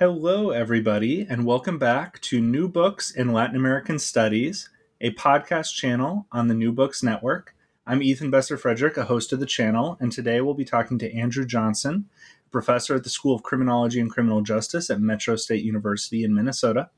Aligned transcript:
Hello, 0.00 0.48
everybody, 0.48 1.26
and 1.28 1.44
welcome 1.44 1.78
back 1.78 2.18
to 2.22 2.40
New 2.40 2.68
Books 2.68 3.10
in 3.10 3.34
Latin 3.34 3.54
American 3.54 3.98
Studies, 3.98 4.70
a 5.02 5.12
podcast 5.12 5.74
channel 5.74 6.26
on 6.32 6.48
the 6.48 6.54
New 6.54 6.72
Books 6.72 7.02
Network. 7.02 7.54
I'm 7.86 8.02
Ethan 8.02 8.30
Besser 8.30 8.56
Frederick, 8.56 8.96
a 8.96 9.04
host 9.04 9.30
of 9.34 9.40
the 9.40 9.44
channel, 9.44 9.98
and 10.00 10.10
today 10.10 10.40
we'll 10.40 10.54
be 10.54 10.64
talking 10.64 10.98
to 11.00 11.14
Andrew 11.14 11.44
Johnson, 11.44 12.08
professor 12.50 12.94
at 12.94 13.04
the 13.04 13.10
School 13.10 13.34
of 13.34 13.42
Criminology 13.42 14.00
and 14.00 14.10
Criminal 14.10 14.40
Justice 14.40 14.88
at 14.88 15.02
Metro 15.02 15.36
State 15.36 15.64
University 15.64 16.24
in 16.24 16.34
Minnesota, 16.34 16.88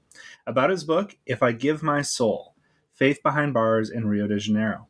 about 0.47 0.71
his 0.71 0.85
book, 0.85 1.17
If 1.27 1.43
I 1.43 1.51
Give 1.51 1.83
My 1.83 2.03
Soul 2.03 2.55
Faith 2.93 3.21
Behind 3.25 3.53
Bars 3.53 3.91
in 3.91 4.07
Rio 4.07 4.29
de 4.29 4.39
Janeiro. 4.39 4.87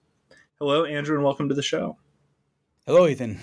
Hello, 0.61 0.85
Andrew, 0.85 1.17
and 1.17 1.25
welcome 1.25 1.49
to 1.49 1.55
the 1.55 1.63
show. 1.63 1.97
Hello, 2.87 3.07
Ethan. 3.07 3.41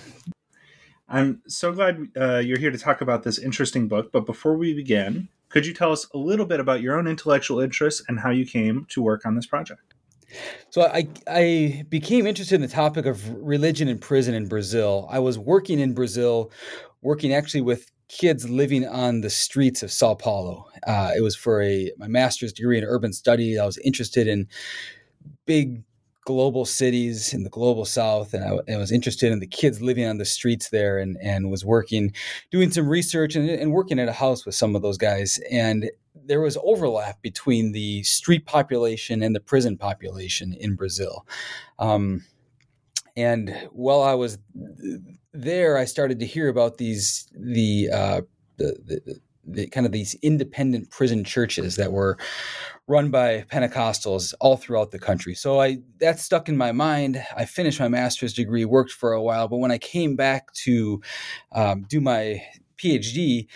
I'm 1.10 1.42
so 1.48 1.72
glad 1.72 2.08
uh, 2.18 2.38
you're 2.38 2.58
here 2.58 2.70
to 2.70 2.78
talk 2.78 3.00
about 3.00 3.24
this 3.24 3.38
interesting 3.38 3.88
book. 3.88 4.12
But 4.12 4.24
before 4.24 4.56
we 4.56 4.72
begin, 4.72 5.28
could 5.48 5.66
you 5.66 5.74
tell 5.74 5.90
us 5.90 6.06
a 6.14 6.18
little 6.18 6.46
bit 6.46 6.60
about 6.60 6.80
your 6.80 6.96
own 6.96 7.08
intellectual 7.08 7.58
interests 7.58 8.02
and 8.08 8.20
how 8.20 8.30
you 8.30 8.46
came 8.46 8.86
to 8.90 9.02
work 9.02 9.26
on 9.26 9.34
this 9.34 9.46
project? 9.46 9.94
So 10.70 10.82
I 10.82 11.08
I 11.26 11.84
became 11.88 12.26
interested 12.26 12.54
in 12.54 12.60
the 12.60 12.68
topic 12.68 13.04
of 13.06 13.28
religion 13.34 13.88
in 13.88 13.98
prison 13.98 14.32
in 14.34 14.46
Brazil. 14.46 15.08
I 15.10 15.18
was 15.18 15.36
working 15.36 15.80
in 15.80 15.92
Brazil, 15.92 16.52
working 17.02 17.32
actually 17.32 17.62
with 17.62 17.90
kids 18.08 18.48
living 18.48 18.86
on 18.86 19.20
the 19.20 19.30
streets 19.30 19.82
of 19.82 19.90
Sao 19.90 20.14
Paulo. 20.14 20.66
Uh, 20.86 21.12
it 21.16 21.22
was 21.22 21.34
for 21.34 21.60
a 21.62 21.92
my 21.98 22.06
master's 22.06 22.52
degree 22.52 22.78
in 22.78 22.84
urban 22.84 23.12
study. 23.12 23.58
I 23.58 23.66
was 23.66 23.78
interested 23.78 24.28
in 24.28 24.46
big 25.46 25.82
global 26.24 26.64
cities 26.64 27.32
in 27.32 27.44
the 27.44 27.50
global 27.50 27.84
south 27.84 28.34
and 28.34 28.44
I, 28.44 28.72
I, 28.72 28.76
was 28.76 28.92
interested 28.92 29.32
in 29.32 29.40
the 29.40 29.46
kids 29.46 29.80
living 29.80 30.06
on 30.06 30.18
the 30.18 30.24
streets 30.24 30.68
there 30.68 30.98
and, 30.98 31.16
and 31.22 31.50
was 31.50 31.64
working 31.64 32.12
doing 32.50 32.70
some 32.70 32.88
research 32.88 33.36
and, 33.36 33.48
and 33.48 33.72
working 33.72 33.98
at 33.98 34.08
a 34.08 34.12
house 34.12 34.44
with 34.44 34.54
some 34.54 34.76
of 34.76 34.82
those 34.82 34.98
guys 34.98 35.40
and 35.50 35.90
there 36.26 36.40
was 36.40 36.58
overlap 36.62 37.22
between 37.22 37.72
the 37.72 38.02
street 38.02 38.44
population 38.44 39.22
and 39.22 39.34
the 39.34 39.40
prison 39.40 39.76
population 39.78 40.52
in 40.60 40.74
brazil. 40.74 41.26
Um, 41.78 42.24
and 43.16 43.56
while 43.72 44.02
i 44.02 44.14
was 44.14 44.38
there 45.32 45.78
i 45.78 45.84
started 45.84 46.20
to 46.20 46.26
hear 46.26 46.48
about 46.48 46.76
these 46.76 47.28
the 47.34 47.88
uh, 47.92 48.20
the, 48.58 48.76
the 48.86 49.20
the 49.44 49.66
kind 49.68 49.86
of 49.86 49.92
these 49.92 50.14
independent 50.22 50.90
prison 50.90 51.24
churches 51.24 51.76
that 51.76 51.92
were 51.92 52.18
run 52.86 53.10
by 53.10 53.44
Pentecostals 53.50 54.34
all 54.40 54.56
throughout 54.56 54.90
the 54.90 54.98
country. 54.98 55.34
So 55.34 55.60
I 55.60 55.78
that 56.00 56.18
stuck 56.18 56.48
in 56.48 56.56
my 56.56 56.72
mind. 56.72 57.24
I 57.36 57.44
finished 57.44 57.80
my 57.80 57.88
master's 57.88 58.34
degree, 58.34 58.64
worked 58.64 58.92
for 58.92 59.12
a 59.12 59.22
while, 59.22 59.48
but 59.48 59.58
when 59.58 59.70
I 59.70 59.78
came 59.78 60.16
back 60.16 60.52
to 60.64 61.00
um, 61.52 61.82
do 61.88 62.00
my 62.00 62.42
PhD, 62.78 63.46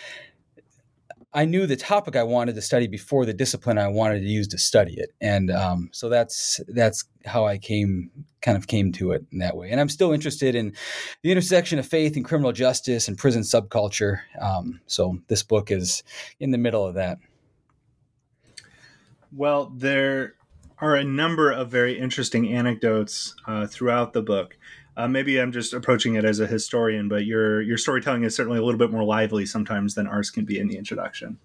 I 1.35 1.43
knew 1.43 1.67
the 1.67 1.75
topic 1.75 2.15
I 2.15 2.23
wanted 2.23 2.55
to 2.55 2.61
study 2.61 2.87
before 2.87 3.25
the 3.25 3.33
discipline 3.33 3.77
I 3.77 3.89
wanted 3.89 4.21
to 4.21 4.25
use 4.25 4.47
to 4.47 4.57
study 4.57 4.93
it, 4.97 5.13
and 5.19 5.51
um, 5.51 5.89
so 5.91 6.07
that's 6.07 6.61
that's 6.69 7.03
how 7.25 7.45
I 7.45 7.57
came 7.57 8.09
kind 8.41 8.57
of 8.57 8.67
came 8.67 8.93
to 8.93 9.11
it 9.11 9.25
in 9.33 9.39
that 9.39 9.57
way. 9.57 9.69
And 9.69 9.81
I'm 9.81 9.89
still 9.89 10.13
interested 10.13 10.55
in 10.55 10.73
the 11.23 11.31
intersection 11.31 11.77
of 11.77 11.85
faith 11.85 12.15
and 12.15 12.23
criminal 12.23 12.53
justice 12.53 13.09
and 13.09 13.17
prison 13.17 13.41
subculture. 13.41 14.21
Um, 14.39 14.79
so 14.87 15.17
this 15.27 15.43
book 15.43 15.71
is 15.71 16.03
in 16.39 16.51
the 16.51 16.57
middle 16.57 16.85
of 16.85 16.95
that. 16.95 17.17
Well, 19.35 19.73
there 19.75 20.35
are 20.79 20.95
a 20.95 21.03
number 21.03 21.51
of 21.51 21.69
very 21.69 21.99
interesting 21.99 22.53
anecdotes 22.53 23.35
uh, 23.45 23.67
throughout 23.67 24.13
the 24.13 24.21
book. 24.21 24.57
Uh, 24.97 25.07
maybe 25.07 25.39
I'm 25.39 25.51
just 25.51 25.73
approaching 25.73 26.15
it 26.15 26.23
as 26.23 26.39
a 26.39 26.47
historian, 26.47 27.09
but 27.09 27.25
your 27.25 27.61
your 27.61 27.77
storytelling 27.77 28.23
is 28.23 28.35
certainly 28.35 28.59
a 28.59 28.63
little 28.63 28.79
bit 28.79 28.91
more 28.91 29.03
lively 29.03 29.45
sometimes 29.45 29.95
than 29.95 30.07
ours 30.07 30.29
can 30.29 30.45
be 30.45 30.59
in 30.59 30.67
the 30.67 30.77
introduction. 30.77 31.37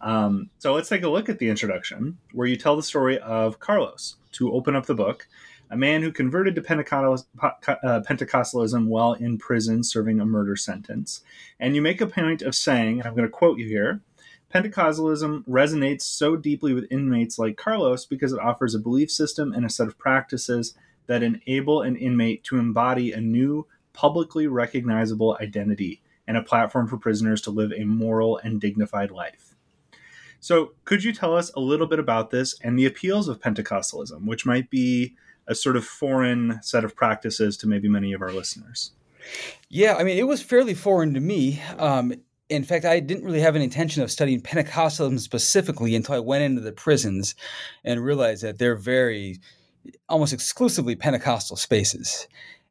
Um, 0.00 0.50
so 0.58 0.74
let's 0.74 0.88
take 0.88 1.02
a 1.02 1.08
look 1.08 1.28
at 1.28 1.38
the 1.38 1.48
introduction, 1.48 2.18
where 2.32 2.46
you 2.46 2.56
tell 2.56 2.76
the 2.76 2.82
story 2.82 3.18
of 3.18 3.60
Carlos 3.60 4.16
to 4.32 4.52
open 4.52 4.74
up 4.74 4.86
the 4.86 4.94
book, 4.94 5.28
a 5.70 5.76
man 5.76 6.02
who 6.02 6.10
converted 6.12 6.54
to 6.54 6.60
uh, 6.60 6.64
Pentecostalism 8.02 8.86
while 8.86 9.12
in 9.12 9.38
prison 9.38 9.84
serving 9.84 10.20
a 10.20 10.24
murder 10.24 10.56
sentence. 10.56 11.22
And 11.58 11.74
you 11.74 11.82
make 11.82 12.00
a 12.00 12.06
point 12.06 12.42
of 12.42 12.54
saying, 12.54 12.98
and 12.98 13.06
I'm 13.06 13.14
going 13.14 13.28
to 13.28 13.32
quote 13.32 13.58
you 13.58 13.66
here 13.66 14.00
Pentecostalism 14.52 15.44
resonates 15.46 16.02
so 16.02 16.34
deeply 16.34 16.74
with 16.74 16.90
inmates 16.90 17.38
like 17.38 17.56
Carlos 17.56 18.04
because 18.04 18.32
it 18.32 18.40
offers 18.40 18.74
a 18.74 18.80
belief 18.80 19.10
system 19.10 19.52
and 19.52 19.64
a 19.64 19.70
set 19.70 19.86
of 19.86 19.98
practices 19.98 20.74
that 21.10 21.24
enable 21.24 21.82
an 21.82 21.96
inmate 21.96 22.44
to 22.44 22.56
embody 22.56 23.10
a 23.10 23.20
new, 23.20 23.66
publicly 23.92 24.46
recognizable 24.46 25.36
identity 25.40 26.00
and 26.28 26.36
a 26.36 26.42
platform 26.42 26.86
for 26.86 26.96
prisoners 26.96 27.40
to 27.40 27.50
live 27.50 27.72
a 27.72 27.82
moral 27.82 28.38
and 28.44 28.60
dignified 28.60 29.10
life. 29.10 29.56
So, 30.38 30.70
could 30.84 31.02
you 31.02 31.12
tell 31.12 31.36
us 31.36 31.50
a 31.54 31.58
little 31.58 31.88
bit 31.88 31.98
about 31.98 32.30
this 32.30 32.54
and 32.62 32.78
the 32.78 32.86
appeals 32.86 33.26
of 33.26 33.40
Pentecostalism, 33.40 34.24
which 34.24 34.46
might 34.46 34.70
be 34.70 35.16
a 35.48 35.56
sort 35.56 35.74
of 35.74 35.84
foreign 35.84 36.60
set 36.62 36.84
of 36.84 36.94
practices 36.94 37.56
to 37.56 37.66
maybe 37.66 37.88
many 37.88 38.12
of 38.12 38.22
our 38.22 38.30
listeners? 38.30 38.92
Yeah, 39.68 39.96
I 39.96 40.04
mean, 40.04 40.16
it 40.16 40.28
was 40.28 40.40
fairly 40.40 40.74
foreign 40.74 41.14
to 41.14 41.20
me. 41.20 41.60
Um, 41.76 42.14
in 42.48 42.62
fact, 42.62 42.84
I 42.84 43.00
didn't 43.00 43.24
really 43.24 43.40
have 43.40 43.56
an 43.56 43.62
intention 43.62 44.04
of 44.04 44.12
studying 44.12 44.42
Pentecostalism 44.42 45.18
specifically 45.18 45.96
until 45.96 46.14
I 46.14 46.20
went 46.20 46.44
into 46.44 46.60
the 46.60 46.70
prisons 46.70 47.34
and 47.82 47.98
realized 47.98 48.44
that 48.44 48.58
they're 48.58 48.76
very 48.76 49.40
almost 50.08 50.32
exclusively 50.32 50.96
Pentecostal 50.96 51.56
spaces. 51.56 52.28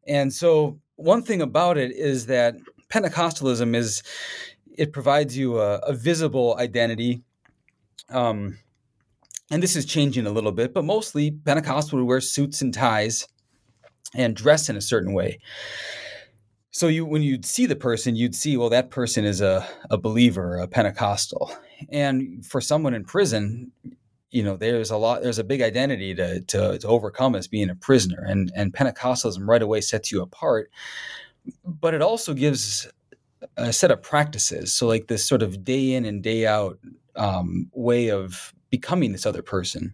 And 0.07 0.33
so, 0.33 0.79
one 0.95 1.23
thing 1.23 1.41
about 1.41 1.77
it 1.77 1.91
is 1.91 2.25
that 2.25 2.55
Pentecostalism 2.89 3.75
is 3.75 4.03
it 4.77 4.93
provides 4.93 5.37
you 5.37 5.59
a, 5.59 5.75
a 5.79 5.93
visible 5.93 6.55
identity. 6.57 7.21
Um, 8.09 8.57
and 9.51 9.61
this 9.61 9.75
is 9.75 9.85
changing 9.85 10.25
a 10.25 10.31
little 10.31 10.51
bit, 10.51 10.73
but 10.73 10.85
mostly 10.85 11.31
Pentecostal 11.31 11.99
would 11.99 12.07
wear 12.07 12.21
suits 12.21 12.61
and 12.61 12.73
ties 12.73 13.27
and 14.15 14.35
dress 14.35 14.69
in 14.69 14.75
a 14.75 14.81
certain 14.81 15.13
way. 15.13 15.39
So 16.71 16.87
you 16.87 17.05
when 17.05 17.23
you'd 17.23 17.45
see 17.45 17.65
the 17.65 17.75
person, 17.75 18.15
you'd 18.15 18.35
see, 18.35 18.55
well, 18.55 18.69
that 18.69 18.89
person 18.89 19.25
is 19.25 19.41
a, 19.41 19.67
a 19.89 19.97
believer, 19.97 20.57
a 20.57 20.67
Pentecostal. 20.67 21.51
And 21.89 22.45
for 22.45 22.61
someone 22.61 22.93
in 22.93 23.03
prison, 23.03 23.71
you 24.31 24.43
know 24.43 24.55
there's 24.55 24.91
a 24.91 24.97
lot 24.97 25.21
there's 25.21 25.39
a 25.39 25.43
big 25.43 25.61
identity 25.61 26.13
to, 26.15 26.41
to, 26.41 26.77
to 26.77 26.87
overcome 26.87 27.35
as 27.35 27.47
being 27.47 27.69
a 27.69 27.75
prisoner 27.75 28.23
and 28.27 28.51
and 28.55 28.73
pentecostalism 28.73 29.47
right 29.47 29.61
away 29.61 29.81
sets 29.81 30.11
you 30.11 30.21
apart. 30.21 30.69
But 31.65 31.93
it 31.93 32.01
also 32.01 32.33
gives 32.33 32.87
a 33.57 33.73
set 33.73 33.91
of 33.91 34.01
practices. 34.01 34.73
So 34.73 34.87
like 34.87 35.07
this 35.07 35.25
sort 35.25 35.41
of 35.41 35.63
day 35.63 35.93
in 35.93 36.05
and 36.05 36.21
day 36.21 36.45
out 36.45 36.77
um, 37.15 37.69
way 37.73 38.11
of 38.11 38.53
becoming 38.69 39.11
this 39.11 39.25
other 39.25 39.41
person. 39.41 39.93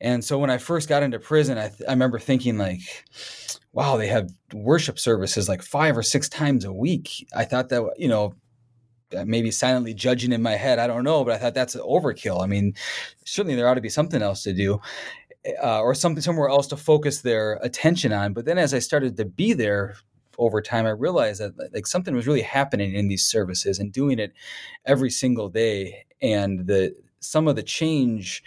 And 0.00 0.24
so 0.24 0.38
when 0.38 0.50
i 0.50 0.58
first 0.58 0.90
got 0.90 1.02
into 1.02 1.18
prison 1.18 1.56
I, 1.56 1.68
th- 1.68 1.88
I 1.88 1.92
remember 1.92 2.18
thinking 2.18 2.58
like 2.58 2.80
wow 3.72 3.96
they 3.96 4.08
have 4.08 4.30
worship 4.52 4.98
services 4.98 5.48
like 5.48 5.62
five 5.62 5.96
or 5.96 6.02
six 6.02 6.28
times 6.28 6.64
a 6.64 6.72
week. 6.72 7.26
I 7.34 7.44
thought 7.44 7.68
that 7.70 7.82
you 7.96 8.08
know 8.08 8.34
maybe 9.24 9.50
silently 9.50 9.94
judging 9.94 10.32
in 10.32 10.42
my 10.42 10.56
head. 10.56 10.78
I 10.78 10.86
don't 10.86 11.04
know, 11.04 11.24
but 11.24 11.34
I 11.34 11.38
thought 11.38 11.54
that's 11.54 11.74
an 11.74 11.82
overkill. 11.82 12.42
I 12.42 12.46
mean, 12.46 12.74
certainly 13.24 13.54
there 13.54 13.68
ought 13.68 13.74
to 13.74 13.80
be 13.80 13.88
something 13.88 14.22
else 14.22 14.42
to 14.44 14.52
do. 14.52 14.80
Uh, 15.62 15.80
or 15.80 15.94
something 15.94 16.20
somewhere 16.20 16.48
else 16.48 16.66
to 16.66 16.76
focus 16.76 17.20
their 17.20 17.60
attention 17.62 18.12
on. 18.12 18.32
But 18.32 18.46
then, 18.46 18.58
as 18.58 18.74
I 18.74 18.80
started 18.80 19.16
to 19.16 19.24
be 19.24 19.52
there 19.52 19.94
over 20.38 20.60
time, 20.60 20.86
I 20.86 20.90
realized 20.90 21.40
that 21.40 21.72
like 21.72 21.86
something 21.86 22.16
was 22.16 22.26
really 22.26 22.42
happening 22.42 22.92
in 22.92 23.06
these 23.06 23.24
services 23.24 23.78
and 23.78 23.92
doing 23.92 24.18
it 24.18 24.32
every 24.84 25.08
single 25.08 25.48
day, 25.48 26.04
and 26.20 26.66
the 26.66 26.96
some 27.20 27.46
of 27.46 27.54
the 27.54 27.62
change 27.62 28.42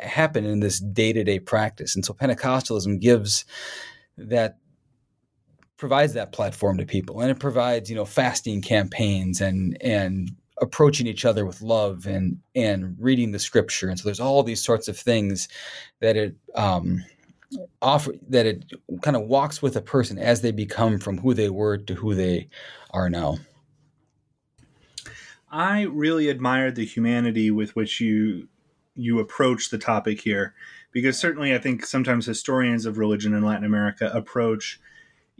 happened 0.00 0.46
in 0.46 0.58
this 0.58 0.80
day 0.80 1.12
to 1.12 1.22
day 1.22 1.38
practice. 1.38 1.94
And 1.94 2.04
so 2.04 2.14
Pentecostalism 2.14 3.00
gives 3.00 3.44
that 4.16 4.58
provides 5.80 6.12
that 6.12 6.30
platform 6.30 6.76
to 6.76 6.84
people, 6.84 7.20
and 7.20 7.30
it 7.30 7.40
provides 7.40 7.88
you 7.88 7.96
know 7.96 8.04
fasting 8.04 8.60
campaigns 8.60 9.40
and 9.40 9.76
and 9.82 10.30
approaching 10.60 11.06
each 11.06 11.24
other 11.24 11.46
with 11.46 11.62
love 11.62 12.06
and 12.06 12.38
and 12.54 12.94
reading 13.00 13.32
the 13.32 13.38
scripture. 13.38 13.88
And 13.88 13.98
so 13.98 14.04
there's 14.04 14.20
all 14.20 14.42
these 14.42 14.62
sorts 14.62 14.86
of 14.86 14.96
things 14.96 15.48
that 16.00 16.16
it 16.16 16.36
um 16.54 17.02
offer 17.80 18.12
that 18.28 18.46
it 18.46 18.70
kind 19.02 19.16
of 19.16 19.22
walks 19.22 19.62
with 19.62 19.74
a 19.74 19.80
person 19.80 20.18
as 20.18 20.42
they 20.42 20.52
become 20.52 21.00
from 21.00 21.18
who 21.18 21.32
they 21.34 21.48
were 21.48 21.78
to 21.78 21.94
who 21.94 22.14
they 22.14 22.48
are 22.90 23.08
now. 23.08 23.38
I 25.50 25.82
really 25.82 26.28
admired 26.28 26.76
the 26.76 26.84
humanity 26.84 27.50
with 27.50 27.74
which 27.74 28.00
you 28.00 28.48
you 28.94 29.18
approach 29.18 29.70
the 29.70 29.78
topic 29.78 30.20
here 30.20 30.52
because 30.92 31.16
certainly 31.16 31.54
i 31.54 31.58
think 31.58 31.86
sometimes 31.86 32.26
historians 32.26 32.84
of 32.84 32.98
religion 32.98 33.32
in 33.32 33.42
latin 33.42 33.64
america 33.64 34.10
approach 34.12 34.80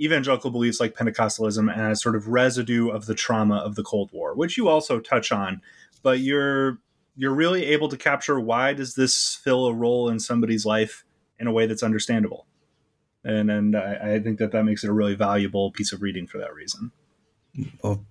evangelical 0.01 0.51
beliefs 0.51 0.81
like 0.81 0.95
Pentecostalism 0.95 1.75
as 1.75 2.03
sort 2.03 2.17
of 2.17 2.29
residue 2.29 2.89
of 2.89 3.07
the 3.07 3.15
trauma 3.15 3.57
of 3.57 3.75
the 3.75 3.83
Cold 3.83 4.11
War, 4.13 4.35
which 4.35 4.57
you 4.57 4.69
also 4.69 4.99
touch 4.99 5.31
on, 5.31 5.61
but 6.03 6.21
you're 6.21 6.79
you're 7.17 7.35
really 7.35 7.67
able 7.67 7.89
to 7.89 7.97
capture 7.97 8.41
why 8.41 8.73
does 8.73 8.95
this 8.95 9.35
fill 9.35 9.67
a 9.67 9.75
role 9.75 10.09
in 10.09 10.19
somebody's 10.19 10.65
life 10.65 11.05
in 11.39 11.47
a 11.47 11.53
way 11.53 11.67
that's 11.67 11.83
understandable, 11.83 12.47
and 13.25 13.51
and 13.51 13.77
I, 13.77 14.15
I 14.15 14.21
think 14.21 14.39
that 14.39 14.53
that 14.53 14.65
makes 14.65 14.85
it 14.85 14.91
a 14.91 14.93
really 14.93 15.15
valuable 15.15 15.71
piece 15.71 15.93
of 15.93 16.03
reading 16.03 16.27
for 16.27 16.39
that 16.39 16.55
reason. 16.55 16.93
Well, 17.83 18.05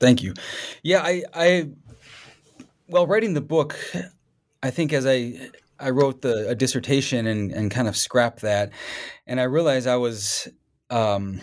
thank 0.00 0.22
you. 0.22 0.34
Yeah, 0.82 1.02
I 1.02 1.22
I 1.32 1.70
writing 2.88 3.34
the 3.34 3.40
book, 3.40 3.78
I 4.62 4.70
think 4.70 4.92
as 4.92 5.06
I 5.06 5.50
I 5.78 5.90
wrote 5.90 6.22
the 6.22 6.48
a 6.48 6.54
dissertation 6.54 7.26
and 7.26 7.52
and 7.52 7.70
kind 7.70 7.88
of 7.88 7.96
scrapped 7.96 8.40
that, 8.40 8.70
and 9.26 9.40
I 9.40 9.44
realized 9.44 9.86
I 9.86 9.96
was 9.96 10.48
um, 10.90 11.40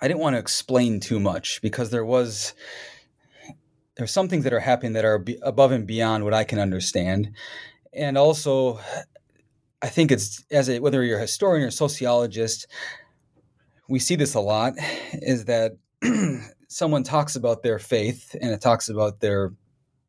I 0.00 0.08
didn't 0.08 0.20
want 0.20 0.34
to 0.34 0.40
explain 0.40 1.00
too 1.00 1.20
much 1.20 1.60
because 1.62 1.90
there 1.90 2.04
was 2.04 2.54
there's 3.96 4.10
some 4.10 4.28
things 4.28 4.44
that 4.44 4.52
are 4.52 4.60
happening 4.60 4.94
that 4.94 5.04
are 5.04 5.24
above 5.42 5.70
and 5.70 5.86
beyond 5.86 6.24
what 6.24 6.34
I 6.34 6.44
can 6.44 6.58
understand, 6.58 7.32
and 7.92 8.16
also 8.16 8.80
I 9.82 9.88
think 9.88 10.12
it's 10.12 10.44
as 10.50 10.68
a 10.68 10.78
whether 10.78 11.02
you're 11.02 11.18
a 11.18 11.22
historian 11.22 11.66
or 11.66 11.70
sociologist, 11.70 12.66
we 13.88 13.98
see 13.98 14.14
this 14.14 14.34
a 14.34 14.40
lot 14.40 14.74
is 15.12 15.46
that 15.46 15.72
someone 16.68 17.02
talks 17.02 17.36
about 17.36 17.62
their 17.62 17.78
faith 17.78 18.34
and 18.40 18.52
it 18.52 18.60
talks 18.60 18.88
about 18.88 19.20
their 19.20 19.52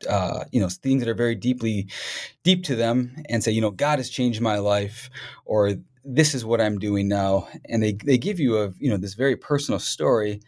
uh, 0.10 0.44
you 0.52 0.60
know 0.60 0.70
things 0.70 1.02
that 1.02 1.10
are 1.10 1.16
very 1.16 1.36
deeply 1.36 1.88
deep 2.44 2.64
to 2.66 2.76
them 2.76 3.16
and 3.30 3.44
say 3.44 3.52
you 3.52 3.62
know 3.62 3.72
god 3.72 4.00
has 4.00 4.10
changed 4.10 4.42
my 4.42 4.58
life 4.58 5.10
or 5.46 5.76
this 6.06 6.34
is 6.34 6.46
what 6.46 6.62
I'm 6.62 6.80
doing 6.80 7.08
now. 7.08 7.48
And 7.70 7.82
they, 7.82 7.94
they 7.94 8.18
give 8.18 8.40
you 8.40 8.58
a, 8.58 8.74
you 8.80 8.90
know, 8.90 8.98
this 8.98 9.14
very 9.14 9.36
personal 9.36 9.80
story. 9.80 10.42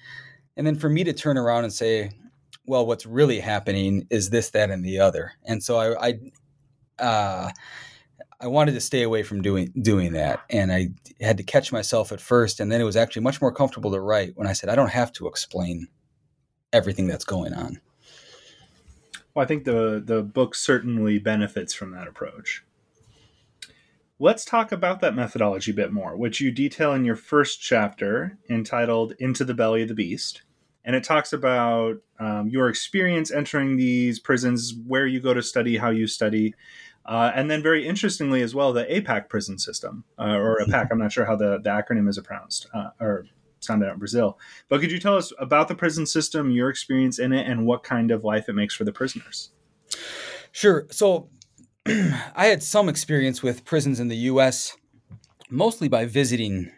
And 0.57 0.65
then 0.65 0.75
for 0.75 0.89
me 0.89 1.03
to 1.03 1.13
turn 1.13 1.37
around 1.37 1.63
and 1.63 1.73
say, 1.73 2.11
well, 2.65 2.85
what's 2.85 3.05
really 3.05 3.39
happening 3.39 4.07
is 4.09 4.29
this, 4.29 4.49
that, 4.51 4.71
and 4.71 4.83
the 4.83 4.99
other. 4.99 5.33
And 5.45 5.63
so 5.63 5.77
I, 5.77 6.09
I, 6.99 7.03
uh, 7.03 7.51
I 8.39 8.47
wanted 8.47 8.73
to 8.73 8.81
stay 8.81 9.03
away 9.03 9.23
from 9.23 9.41
doing 9.41 9.71
doing 9.81 10.13
that, 10.13 10.41
and 10.49 10.71
I 10.71 10.89
had 11.21 11.37
to 11.37 11.43
catch 11.43 11.71
myself 11.71 12.11
at 12.11 12.19
first, 12.19 12.59
and 12.59 12.71
then 12.71 12.81
it 12.81 12.83
was 12.83 12.97
actually 12.97 13.23
much 13.23 13.41
more 13.41 13.51
comfortable 13.51 13.91
to 13.91 13.99
write 13.99 14.33
when 14.35 14.45
I 14.45 14.53
said 14.53 14.69
I 14.69 14.75
don't 14.75 14.91
have 14.91 15.11
to 15.13 15.27
explain 15.27 15.87
everything 16.73 17.07
that's 17.07 17.25
going 17.25 17.53
on. 17.53 17.79
Well, 19.33 19.43
I 19.43 19.47
think 19.47 19.63
the 19.63 20.01
the 20.05 20.21
book 20.21 20.53
certainly 20.53 21.17
benefits 21.17 21.73
from 21.73 21.91
that 21.91 22.07
approach. 22.07 22.63
Let's 24.17 24.45
talk 24.45 24.71
about 24.71 25.01
that 25.01 25.13
methodology 25.13 25.71
a 25.71 25.73
bit 25.73 25.91
more, 25.91 26.15
which 26.15 26.39
you 26.39 26.49
detail 26.49 26.93
in 26.93 27.03
your 27.03 27.17
first 27.17 27.59
chapter 27.59 28.37
entitled 28.49 29.13
Into 29.19 29.43
the 29.43 29.53
Belly 29.53 29.81
of 29.81 29.89
the 29.89 29.93
Beast. 29.93 30.43
And 30.85 30.95
it 30.95 31.03
talks 31.03 31.33
about 31.33 31.97
um, 32.17 32.47
your 32.47 32.69
experience 32.69 33.29
entering 33.29 33.75
these 33.75 34.19
prisons, 34.19 34.73
where 34.87 35.05
you 35.05 35.19
go 35.19 35.33
to 35.33 35.43
study, 35.43 35.75
how 35.75 35.89
you 35.89 36.07
study, 36.07 36.53
uh, 37.05 37.33
and 37.35 37.51
then 37.51 37.61
very 37.61 37.85
interestingly 37.85 38.41
as 38.41 38.55
well, 38.55 38.71
the 38.71 38.85
APAC 38.85 39.27
prison 39.27 39.59
system, 39.59 40.05
uh, 40.17 40.37
or 40.37 40.59
APAC, 40.65 40.87
I'm 40.91 40.99
not 40.99 41.11
sure 41.11 41.25
how 41.25 41.35
the, 41.35 41.59
the 41.61 41.69
acronym 41.69 42.07
is 42.07 42.17
pronounced, 42.19 42.67
uh, 42.73 42.91
or 43.01 43.25
sounded 43.59 43.87
out 43.87 43.93
in 43.93 43.99
Brazil. 43.99 44.39
But 44.69 44.79
could 44.79 44.91
you 44.91 44.99
tell 44.99 45.17
us 45.17 45.33
about 45.39 45.67
the 45.67 45.75
prison 45.75 46.05
system, 46.05 46.51
your 46.51 46.69
experience 46.69 47.19
in 47.19 47.33
it, 47.33 47.47
and 47.47 47.65
what 47.65 47.83
kind 47.83 48.11
of 48.11 48.23
life 48.23 48.47
it 48.47 48.53
makes 48.53 48.75
for 48.75 48.85
the 48.85 48.93
prisoners? 48.93 49.49
Sure. 50.53 50.87
So 50.89 51.27
I 52.35 52.47
had 52.47 52.63
some 52.63 52.89
experience 52.89 53.43
with 53.43 53.65
prisons 53.65 53.99
in 53.99 54.07
the 54.07 54.17
U.S., 54.17 54.75
mostly 55.49 55.87
by 55.87 56.05
visiting 56.05 56.71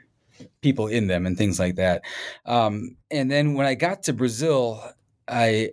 people 0.61 0.87
in 0.87 1.07
them 1.07 1.25
and 1.25 1.37
things 1.37 1.59
like 1.59 1.75
that. 1.75 2.01
Um, 2.45 2.97
and 3.09 3.31
then 3.31 3.53
when 3.53 3.65
I 3.65 3.75
got 3.75 4.03
to 4.03 4.13
Brazil, 4.13 4.83
I 5.27 5.71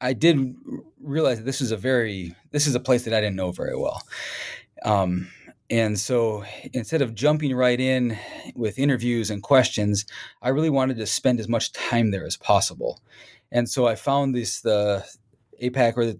I 0.00 0.12
did 0.12 0.54
realize 1.00 1.42
this 1.42 1.60
is 1.60 1.72
a 1.72 1.76
very 1.76 2.34
this 2.50 2.66
is 2.66 2.74
a 2.74 2.80
place 2.80 3.04
that 3.04 3.14
I 3.14 3.20
didn't 3.20 3.36
know 3.36 3.50
very 3.50 3.76
well. 3.76 4.02
Um, 4.84 5.28
and 5.70 5.98
so 5.98 6.44
instead 6.72 7.02
of 7.02 7.14
jumping 7.14 7.56
right 7.56 7.80
in 7.80 8.18
with 8.54 8.78
interviews 8.78 9.30
and 9.30 9.42
questions, 9.42 10.04
I 10.42 10.50
really 10.50 10.70
wanted 10.70 10.98
to 10.98 11.06
spend 11.06 11.40
as 11.40 11.48
much 11.48 11.72
time 11.72 12.10
there 12.10 12.26
as 12.26 12.36
possible. 12.36 13.00
And 13.50 13.68
so 13.68 13.86
I 13.86 13.94
found 13.94 14.34
this 14.34 14.60
the 14.60 15.04
APAC 15.62 15.96
or 15.96 16.12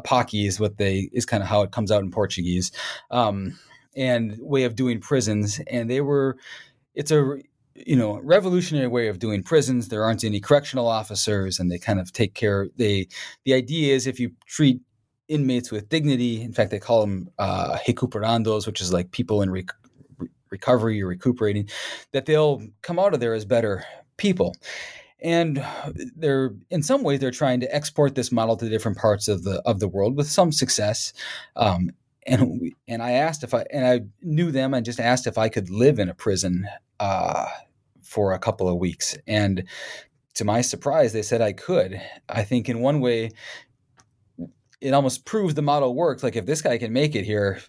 APACI 0.00 0.46
is 0.46 0.60
what 0.60 0.78
they 0.78 1.10
is 1.12 1.26
kind 1.26 1.42
of 1.42 1.48
how 1.48 1.62
it 1.62 1.72
comes 1.72 1.90
out 1.90 2.02
in 2.02 2.10
Portuguese, 2.10 2.72
um, 3.10 3.58
and 3.96 4.36
way 4.40 4.64
of 4.64 4.74
doing 4.74 5.00
prisons. 5.00 5.60
And 5.68 5.90
they 5.90 6.00
were, 6.00 6.36
it's 6.94 7.10
a 7.10 7.38
you 7.74 7.96
know 7.96 8.18
revolutionary 8.22 8.88
way 8.88 9.08
of 9.08 9.18
doing 9.18 9.42
prisons. 9.42 9.88
There 9.88 10.04
aren't 10.04 10.24
any 10.24 10.40
correctional 10.40 10.88
officers, 10.88 11.58
and 11.58 11.70
they 11.70 11.78
kind 11.78 12.00
of 12.00 12.12
take 12.12 12.34
care. 12.34 12.68
They 12.76 13.08
the 13.44 13.54
idea 13.54 13.94
is 13.94 14.06
if 14.06 14.20
you 14.20 14.32
treat 14.46 14.80
inmates 15.28 15.70
with 15.70 15.88
dignity, 15.88 16.42
in 16.42 16.52
fact, 16.52 16.70
they 16.70 16.78
call 16.78 17.02
them 17.02 17.28
uh, 17.38 17.76
recuperandos, 17.86 18.66
which 18.66 18.80
is 18.80 18.92
like 18.92 19.10
people 19.10 19.42
in 19.42 19.50
rec- 19.50 19.74
recovery 20.50 21.02
or 21.02 21.06
recuperating, 21.06 21.68
that 22.12 22.26
they'll 22.26 22.62
come 22.82 22.98
out 22.98 23.14
of 23.14 23.20
there 23.20 23.34
as 23.34 23.44
better 23.44 23.84
people 24.16 24.54
and 25.20 25.64
they're 26.16 26.54
in 26.70 26.82
some 26.82 27.02
ways 27.02 27.20
they're 27.20 27.30
trying 27.30 27.60
to 27.60 27.74
export 27.74 28.14
this 28.14 28.30
model 28.30 28.56
to 28.56 28.68
different 28.68 28.98
parts 28.98 29.28
of 29.28 29.44
the 29.44 29.60
of 29.64 29.80
the 29.80 29.88
world 29.88 30.16
with 30.16 30.28
some 30.28 30.52
success. 30.52 31.12
Um, 31.56 31.90
and 32.26 32.72
and 32.86 33.02
I 33.02 33.12
asked 33.12 33.42
if 33.42 33.54
I 33.54 33.64
and 33.72 33.86
I 33.86 34.00
knew 34.22 34.50
them. 34.50 34.74
and 34.74 34.84
just 34.84 35.00
asked 35.00 35.26
if 35.26 35.38
I 35.38 35.48
could 35.48 35.70
live 35.70 35.98
in 35.98 36.08
a 36.08 36.14
prison 36.14 36.68
uh, 37.00 37.46
for 38.02 38.32
a 38.32 38.38
couple 38.38 38.68
of 38.68 38.78
weeks, 38.78 39.16
and 39.26 39.64
to 40.34 40.44
my 40.44 40.60
surprise, 40.60 41.12
they 41.12 41.22
said 41.22 41.40
I 41.40 41.52
could. 41.52 42.00
I 42.28 42.44
think 42.44 42.68
in 42.68 42.80
one 42.80 43.00
way, 43.00 43.30
it 44.80 44.92
almost 44.92 45.24
proves 45.24 45.54
the 45.54 45.62
model 45.62 45.94
works. 45.94 46.22
Like 46.22 46.36
if 46.36 46.46
this 46.46 46.62
guy 46.62 46.78
can 46.78 46.92
make 46.92 47.16
it 47.16 47.24
here, 47.24 47.60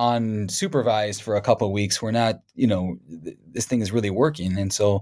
unsupervised 0.00 1.20
for 1.20 1.36
a 1.36 1.42
couple 1.42 1.66
of 1.66 1.72
weeks 1.74 2.00
we're 2.00 2.10
not 2.10 2.40
you 2.54 2.66
know 2.66 2.96
th- 3.22 3.36
this 3.50 3.66
thing 3.66 3.82
is 3.82 3.92
really 3.92 4.08
working 4.08 4.56
and 4.56 4.72
so 4.72 4.98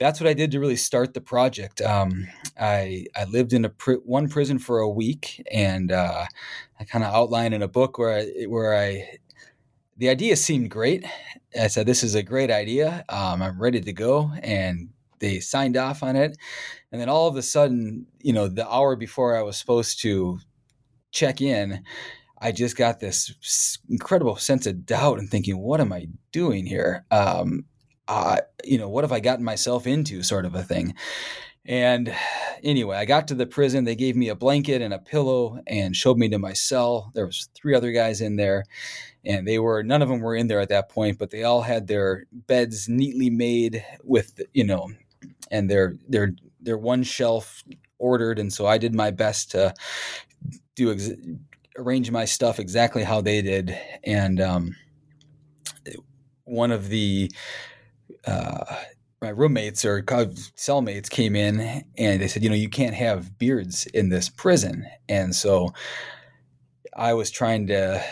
that's 0.00 0.18
what 0.18 0.28
I 0.28 0.32
did 0.32 0.50
to 0.52 0.60
really 0.60 0.76
start 0.76 1.12
the 1.14 1.20
project. 1.20 1.80
Um, 1.82 2.26
I 2.58 3.06
I 3.14 3.24
lived 3.26 3.52
in 3.52 3.66
a 3.66 3.68
pr- 3.68 4.02
one 4.04 4.28
prison 4.28 4.58
for 4.58 4.80
a 4.80 4.88
week, 4.88 5.42
and 5.52 5.92
uh, 5.92 6.24
I 6.80 6.84
kind 6.84 7.04
of 7.04 7.14
outlined 7.14 7.54
in 7.54 7.62
a 7.62 7.68
book 7.68 7.98
where 7.98 8.18
I 8.18 8.46
where 8.46 8.74
I 8.74 9.18
the 9.98 10.08
idea 10.08 10.36
seemed 10.36 10.70
great. 10.70 11.04
I 11.58 11.66
said 11.66 11.86
this 11.86 12.02
is 12.02 12.14
a 12.14 12.22
great 12.22 12.50
idea. 12.50 13.04
Um, 13.10 13.42
I'm 13.42 13.60
ready 13.60 13.82
to 13.82 13.92
go, 13.92 14.32
and 14.42 14.88
they 15.18 15.38
signed 15.38 15.76
off 15.76 16.02
on 16.02 16.16
it. 16.16 16.36
And 16.90 17.00
then 17.00 17.10
all 17.10 17.28
of 17.28 17.36
a 17.36 17.42
sudden, 17.42 18.06
you 18.20 18.32
know, 18.32 18.48
the 18.48 18.68
hour 18.68 18.96
before 18.96 19.36
I 19.36 19.42
was 19.42 19.58
supposed 19.58 20.00
to 20.00 20.38
check 21.12 21.42
in, 21.42 21.84
I 22.40 22.52
just 22.52 22.76
got 22.76 23.00
this 23.00 23.78
incredible 23.90 24.36
sense 24.36 24.66
of 24.66 24.86
doubt 24.86 25.18
and 25.18 25.28
thinking, 25.28 25.58
what 25.58 25.80
am 25.80 25.92
I 25.92 26.06
doing 26.32 26.64
here? 26.64 27.04
Um, 27.10 27.66
uh, 28.10 28.38
you 28.64 28.76
know, 28.76 28.88
what 28.88 29.04
have 29.04 29.12
I 29.12 29.20
gotten 29.20 29.44
myself 29.44 29.86
into, 29.86 30.24
sort 30.24 30.44
of 30.44 30.56
a 30.56 30.64
thing. 30.64 30.94
And 31.64 32.12
anyway, 32.64 32.96
I 32.96 33.04
got 33.04 33.28
to 33.28 33.36
the 33.36 33.46
prison. 33.46 33.84
They 33.84 33.94
gave 33.94 34.16
me 34.16 34.30
a 34.30 34.34
blanket 34.34 34.82
and 34.82 34.92
a 34.92 34.98
pillow 34.98 35.60
and 35.68 35.94
showed 35.94 36.18
me 36.18 36.28
to 36.30 36.38
my 36.38 36.52
cell. 36.52 37.12
There 37.14 37.24
was 37.26 37.48
three 37.54 37.72
other 37.72 37.92
guys 37.92 38.20
in 38.20 38.34
there, 38.34 38.64
and 39.24 39.46
they 39.46 39.60
were 39.60 39.84
none 39.84 40.02
of 40.02 40.08
them 40.08 40.18
were 40.18 40.34
in 40.34 40.48
there 40.48 40.58
at 40.58 40.70
that 40.70 40.88
point, 40.88 41.18
but 41.18 41.30
they 41.30 41.44
all 41.44 41.62
had 41.62 41.86
their 41.86 42.24
beds 42.32 42.88
neatly 42.88 43.30
made 43.30 43.84
with 44.02 44.40
you 44.54 44.64
know, 44.64 44.90
and 45.52 45.70
their 45.70 45.94
their 46.08 46.32
their 46.60 46.78
one 46.78 47.04
shelf 47.04 47.62
ordered. 47.98 48.40
And 48.40 48.52
so 48.52 48.66
I 48.66 48.78
did 48.78 48.94
my 48.94 49.12
best 49.12 49.52
to 49.52 49.72
do 50.74 50.90
ex- 50.90 51.12
arrange 51.78 52.10
my 52.10 52.24
stuff 52.24 52.58
exactly 52.58 53.04
how 53.04 53.20
they 53.20 53.40
did. 53.40 53.78
And 54.02 54.40
um, 54.40 54.76
one 56.42 56.72
of 56.72 56.88
the 56.88 57.30
uh, 58.26 58.64
my 59.22 59.28
roommates 59.28 59.84
or 59.84 60.02
cellmates 60.02 61.10
came 61.10 61.36
in 61.36 61.84
and 61.98 62.22
they 62.22 62.28
said, 62.28 62.42
you 62.42 62.48
know, 62.48 62.56
you 62.56 62.70
can't 62.70 62.94
have 62.94 63.38
beards 63.38 63.86
in 63.86 64.08
this 64.08 64.28
prison. 64.28 64.86
And 65.08 65.34
so 65.34 65.74
I 66.96 67.12
was 67.12 67.30
trying 67.30 67.66
to 67.68 68.02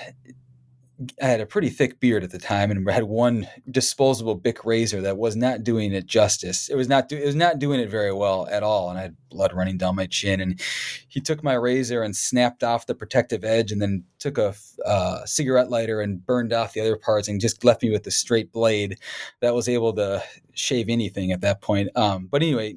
I 1.23 1.27
had 1.27 1.41
a 1.41 1.47
pretty 1.47 1.69
thick 1.69 2.01
beard 2.01 2.25
at 2.25 2.33
the 2.33 2.39
time, 2.39 2.73
and 2.73 2.89
had 2.91 3.05
one 3.05 3.47
disposable 3.71 4.35
Bic 4.35 4.65
razor 4.65 5.01
that 5.03 5.17
was 5.17 5.37
not 5.37 5.63
doing 5.63 5.93
it 5.93 6.07
justice. 6.07 6.69
It 6.69 6.75
was 6.75 6.89
not 6.89 7.09
do, 7.09 7.17
it 7.17 7.25
was 7.25 7.37
not 7.37 7.61
doing 7.61 7.79
it 7.79 7.89
very 7.89 8.13
well 8.13 8.49
at 8.51 8.65
all, 8.65 8.91
and 8.91 8.99
I 8.99 9.03
had 9.03 9.17
blood 9.29 9.53
running 9.53 9.79
down 9.79 9.95
my 9.95 10.07
chin. 10.07 10.41
And 10.41 10.61
he 11.07 11.21
took 11.21 11.45
my 11.45 11.55
razor 11.55 12.03
and 12.03 12.17
snapped 12.17 12.65
off 12.65 12.87
the 12.87 12.97
protective 12.97 13.45
edge, 13.45 13.71
and 13.71 13.81
then 13.81 14.05
took 14.19 14.39
a 14.39 14.55
uh, 14.85 15.25
cigarette 15.25 15.71
lighter 15.71 16.01
and 16.01 16.25
burned 16.25 16.53
off 16.53 16.73
the 16.73 16.81
other 16.81 16.97
parts, 16.97 17.29
and 17.29 17.41
just 17.41 17.65
left 17.65 17.83
me 17.83 17.91
with 17.91 18.03
the 18.03 18.11
straight 18.11 18.53
blade 18.53 18.99
that 19.41 19.55
was 19.55 19.69
able 19.69 19.93
to 19.93 20.23
shave 20.53 20.89
anything 20.89 21.31
at 21.31 21.43
that 21.43 21.61
point. 21.61 21.91
Um, 21.97 22.27
but 22.27 22.43
anyway, 22.43 22.75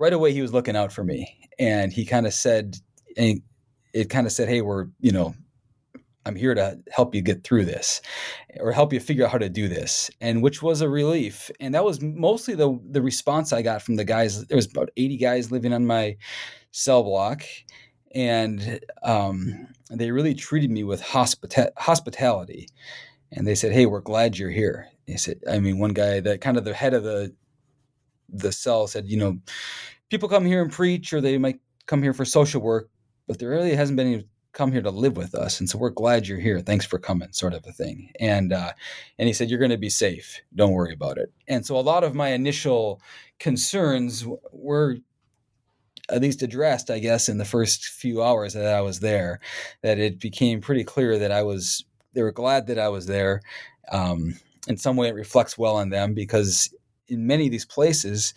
right 0.00 0.12
away 0.12 0.32
he 0.32 0.42
was 0.42 0.52
looking 0.52 0.76
out 0.76 0.92
for 0.92 1.04
me, 1.04 1.38
and 1.56 1.92
he 1.92 2.04
kind 2.04 2.26
of 2.26 2.34
said, 2.34 2.78
and 3.16 3.42
it 3.94 4.10
kind 4.10 4.26
of 4.26 4.32
said, 4.32 4.48
"Hey, 4.48 4.60
we're 4.60 4.86
you 5.00 5.12
know." 5.12 5.34
I'm 6.28 6.36
here 6.36 6.54
to 6.54 6.78
help 6.90 7.14
you 7.14 7.22
get 7.22 7.42
through 7.42 7.64
this 7.64 8.02
or 8.60 8.70
help 8.70 8.92
you 8.92 9.00
figure 9.00 9.24
out 9.24 9.32
how 9.32 9.38
to 9.38 9.48
do 9.48 9.66
this. 9.66 10.10
And 10.20 10.42
which 10.42 10.62
was 10.62 10.80
a 10.82 10.88
relief. 10.88 11.50
And 11.58 11.74
that 11.74 11.84
was 11.84 12.00
mostly 12.00 12.54
the 12.54 12.78
the 12.90 13.02
response 13.02 13.52
I 13.52 13.62
got 13.62 13.82
from 13.82 13.96
the 13.96 14.04
guys. 14.04 14.46
There 14.46 14.56
was 14.56 14.66
about 14.66 14.90
80 14.96 15.16
guys 15.16 15.50
living 15.50 15.72
on 15.72 15.86
my 15.86 16.16
cell 16.70 17.02
block. 17.02 17.42
And 18.14 18.80
um, 19.02 19.68
they 19.90 20.10
really 20.10 20.34
treated 20.34 20.70
me 20.70 20.84
with 20.84 21.02
hospita- 21.02 21.72
hospitality. 21.76 22.68
And 23.32 23.46
they 23.46 23.54
said, 23.54 23.72
Hey, 23.72 23.86
we're 23.86 24.00
glad 24.00 24.38
you're 24.38 24.50
here. 24.50 24.88
They 25.06 25.16
said, 25.16 25.40
I 25.50 25.58
mean, 25.58 25.78
one 25.78 25.92
guy 25.94 26.20
that 26.20 26.40
kind 26.40 26.56
of 26.56 26.64
the 26.64 26.74
head 26.74 26.94
of 26.94 27.02
the 27.02 27.34
the 28.30 28.52
cell 28.52 28.86
said, 28.86 29.08
you 29.08 29.16
know, 29.16 29.38
people 30.10 30.28
come 30.28 30.44
here 30.44 30.62
and 30.62 30.70
preach 30.70 31.12
or 31.14 31.20
they 31.20 31.38
might 31.38 31.60
come 31.86 32.02
here 32.02 32.12
for 32.12 32.26
social 32.26 32.60
work, 32.60 32.90
but 33.26 33.38
there 33.38 33.48
really 33.48 33.74
hasn't 33.74 33.96
been 33.96 34.12
any 34.12 34.26
come 34.52 34.72
here 34.72 34.82
to 34.82 34.90
live 34.90 35.16
with 35.16 35.34
us 35.34 35.60
and 35.60 35.68
so 35.68 35.78
we're 35.78 35.90
glad 35.90 36.26
you're 36.26 36.38
here. 36.38 36.60
Thanks 36.60 36.86
for 36.86 36.98
coming 36.98 37.32
sort 37.32 37.54
of 37.54 37.64
a 37.66 37.72
thing. 37.72 38.10
And 38.18 38.52
uh, 38.52 38.72
and 39.18 39.26
he 39.26 39.32
said 39.32 39.50
you're 39.50 39.58
going 39.58 39.70
to 39.70 39.78
be 39.78 39.90
safe. 39.90 40.40
Don't 40.54 40.72
worry 40.72 40.92
about 40.92 41.18
it. 41.18 41.32
And 41.46 41.64
so 41.64 41.76
a 41.76 41.80
lot 41.80 42.04
of 42.04 42.14
my 42.14 42.28
initial 42.28 43.00
concerns 43.38 44.26
were 44.52 44.96
at 46.10 46.22
least 46.22 46.42
addressed 46.42 46.90
i 46.90 46.98
guess 46.98 47.28
in 47.28 47.36
the 47.36 47.44
first 47.44 47.84
few 47.84 48.22
hours 48.22 48.54
that 48.54 48.74
i 48.74 48.80
was 48.80 49.00
there 49.00 49.40
that 49.82 49.98
it 49.98 50.18
became 50.18 50.58
pretty 50.58 50.82
clear 50.82 51.18
that 51.18 51.30
i 51.30 51.42
was 51.42 51.84
they 52.14 52.22
were 52.22 52.32
glad 52.32 52.66
that 52.66 52.78
i 52.78 52.88
was 52.88 53.04
there. 53.04 53.42
Um, 53.92 54.34
in 54.68 54.76
some 54.76 54.96
way 54.96 55.08
it 55.08 55.14
reflects 55.14 55.58
well 55.58 55.76
on 55.76 55.90
them 55.90 56.14
because 56.14 56.72
in 57.08 57.26
many 57.26 57.46
of 57.46 57.52
these 57.52 57.64
places 57.64 58.34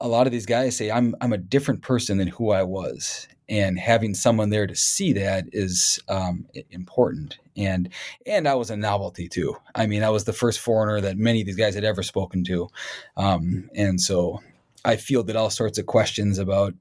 a 0.00 0.08
lot 0.08 0.26
of 0.26 0.32
these 0.32 0.46
guys 0.46 0.76
say 0.76 0.90
I'm 0.90 1.14
I'm 1.20 1.32
a 1.32 1.38
different 1.38 1.82
person 1.82 2.18
than 2.18 2.28
who 2.28 2.50
I 2.50 2.62
was, 2.62 3.28
and 3.48 3.78
having 3.78 4.14
someone 4.14 4.50
there 4.50 4.66
to 4.66 4.74
see 4.74 5.12
that 5.14 5.46
is 5.52 5.98
um, 6.08 6.46
important. 6.70 7.38
And 7.56 7.88
and 8.26 8.46
I 8.46 8.54
was 8.54 8.70
a 8.70 8.76
novelty 8.76 9.28
too. 9.28 9.56
I 9.74 9.86
mean, 9.86 10.02
I 10.02 10.10
was 10.10 10.24
the 10.24 10.32
first 10.32 10.60
foreigner 10.60 11.00
that 11.00 11.16
many 11.16 11.40
of 11.40 11.46
these 11.46 11.56
guys 11.56 11.74
had 11.74 11.84
ever 11.84 12.02
spoken 12.02 12.44
to, 12.44 12.68
um, 13.16 13.68
and 13.74 14.00
so 14.00 14.42
I 14.84 14.96
fielded 14.96 15.36
all 15.36 15.50
sorts 15.50 15.78
of 15.78 15.86
questions 15.86 16.38
about 16.38 16.74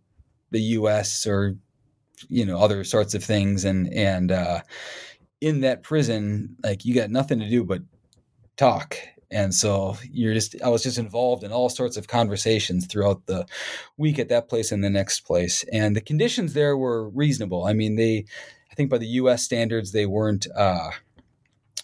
the 0.52 0.62
U.S. 0.62 1.26
or 1.26 1.56
you 2.30 2.46
know 2.46 2.60
other 2.60 2.84
sorts 2.84 3.16
of 3.16 3.24
things, 3.24 3.66
and 3.66 3.92
and 3.92 4.32
uh, 4.32 4.62
in 5.42 5.62
that 5.62 5.84
prison, 5.84 6.58
like 6.64 6.86
you 6.86 6.94
got 6.94 7.10
nothing 7.10 7.40
to 7.40 7.50
do 7.50 7.64
but 7.64 7.82
talk 8.56 8.98
and 9.32 9.54
so 9.54 9.96
you're 10.12 10.34
just 10.34 10.62
i 10.62 10.70
was 10.70 10.84
just 10.84 10.98
involved 10.98 11.44
in 11.44 11.52
all 11.52 11.70
sorts 11.70 11.98
of 11.98 12.08
conversations 12.08 12.86
throughout 12.88 13.26
the 13.26 13.46
week 13.98 14.20
at 14.20 14.30
that 14.30 14.50
place 14.50 14.72
and 14.72 14.84
the 14.84 14.90
next 14.90 15.22
place. 15.22 15.66
And 15.72 15.96
the 15.96 16.02
conditions 16.02 16.54
there 16.54 16.78
were 16.78 17.10
reasonable. 17.10 17.66
I 17.66 17.74
mean 17.74 17.96
they 17.96 18.26
i 18.72 18.76
think 18.76 18.90
by 18.90 18.98
the 18.98 19.08
us 19.08 19.44
standards 19.44 19.92
they 19.92 20.06
weren't 20.06 20.48
uh, 20.56 20.92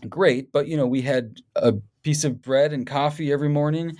great 0.09 0.51
but 0.51 0.67
you 0.67 0.75
know 0.75 0.85
we 0.85 1.01
had 1.01 1.41
a 1.55 1.73
piece 2.03 2.23
of 2.23 2.41
bread 2.41 2.73
and 2.73 2.85
coffee 2.85 3.31
every 3.31 3.49
morning. 3.49 3.97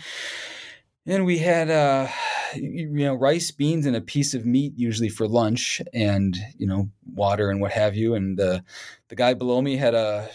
And 1.06 1.26
we 1.26 1.40
had 1.40 1.70
uh, 1.70 2.08
you 2.56 2.88
know 2.88 3.16
rice 3.16 3.52
beans 3.52 3.86
and 3.86 3.96
a 3.96 4.02
piece 4.02 4.34
of 4.34 4.46
meat 4.46 4.74
usually 4.78 5.10
for 5.10 5.28
lunch 5.28 5.82
and 5.94 6.38
you 6.58 6.68
know 6.68 6.90
water 7.14 7.50
and 7.50 7.60
what 7.60 7.72
have 7.72 7.96
you. 7.96 8.14
And 8.14 8.38
the 8.38 8.64
the 9.10 9.16
guy 9.16 9.34
below 9.34 9.62
me 9.62 9.76
had 9.76 9.96
a 9.96 10.30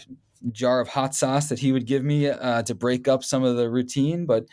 jar 0.51 0.79
of 0.79 0.87
hot 0.87 1.13
sauce 1.15 1.49
that 1.49 1.59
he 1.59 1.71
would 1.71 1.85
give 1.85 2.03
me 2.03 2.27
uh, 2.27 2.63
to 2.63 2.75
break 2.75 3.07
up 3.07 3.23
some 3.23 3.43
of 3.43 3.57
the 3.57 3.69
routine. 3.69 4.25
But 4.25 4.45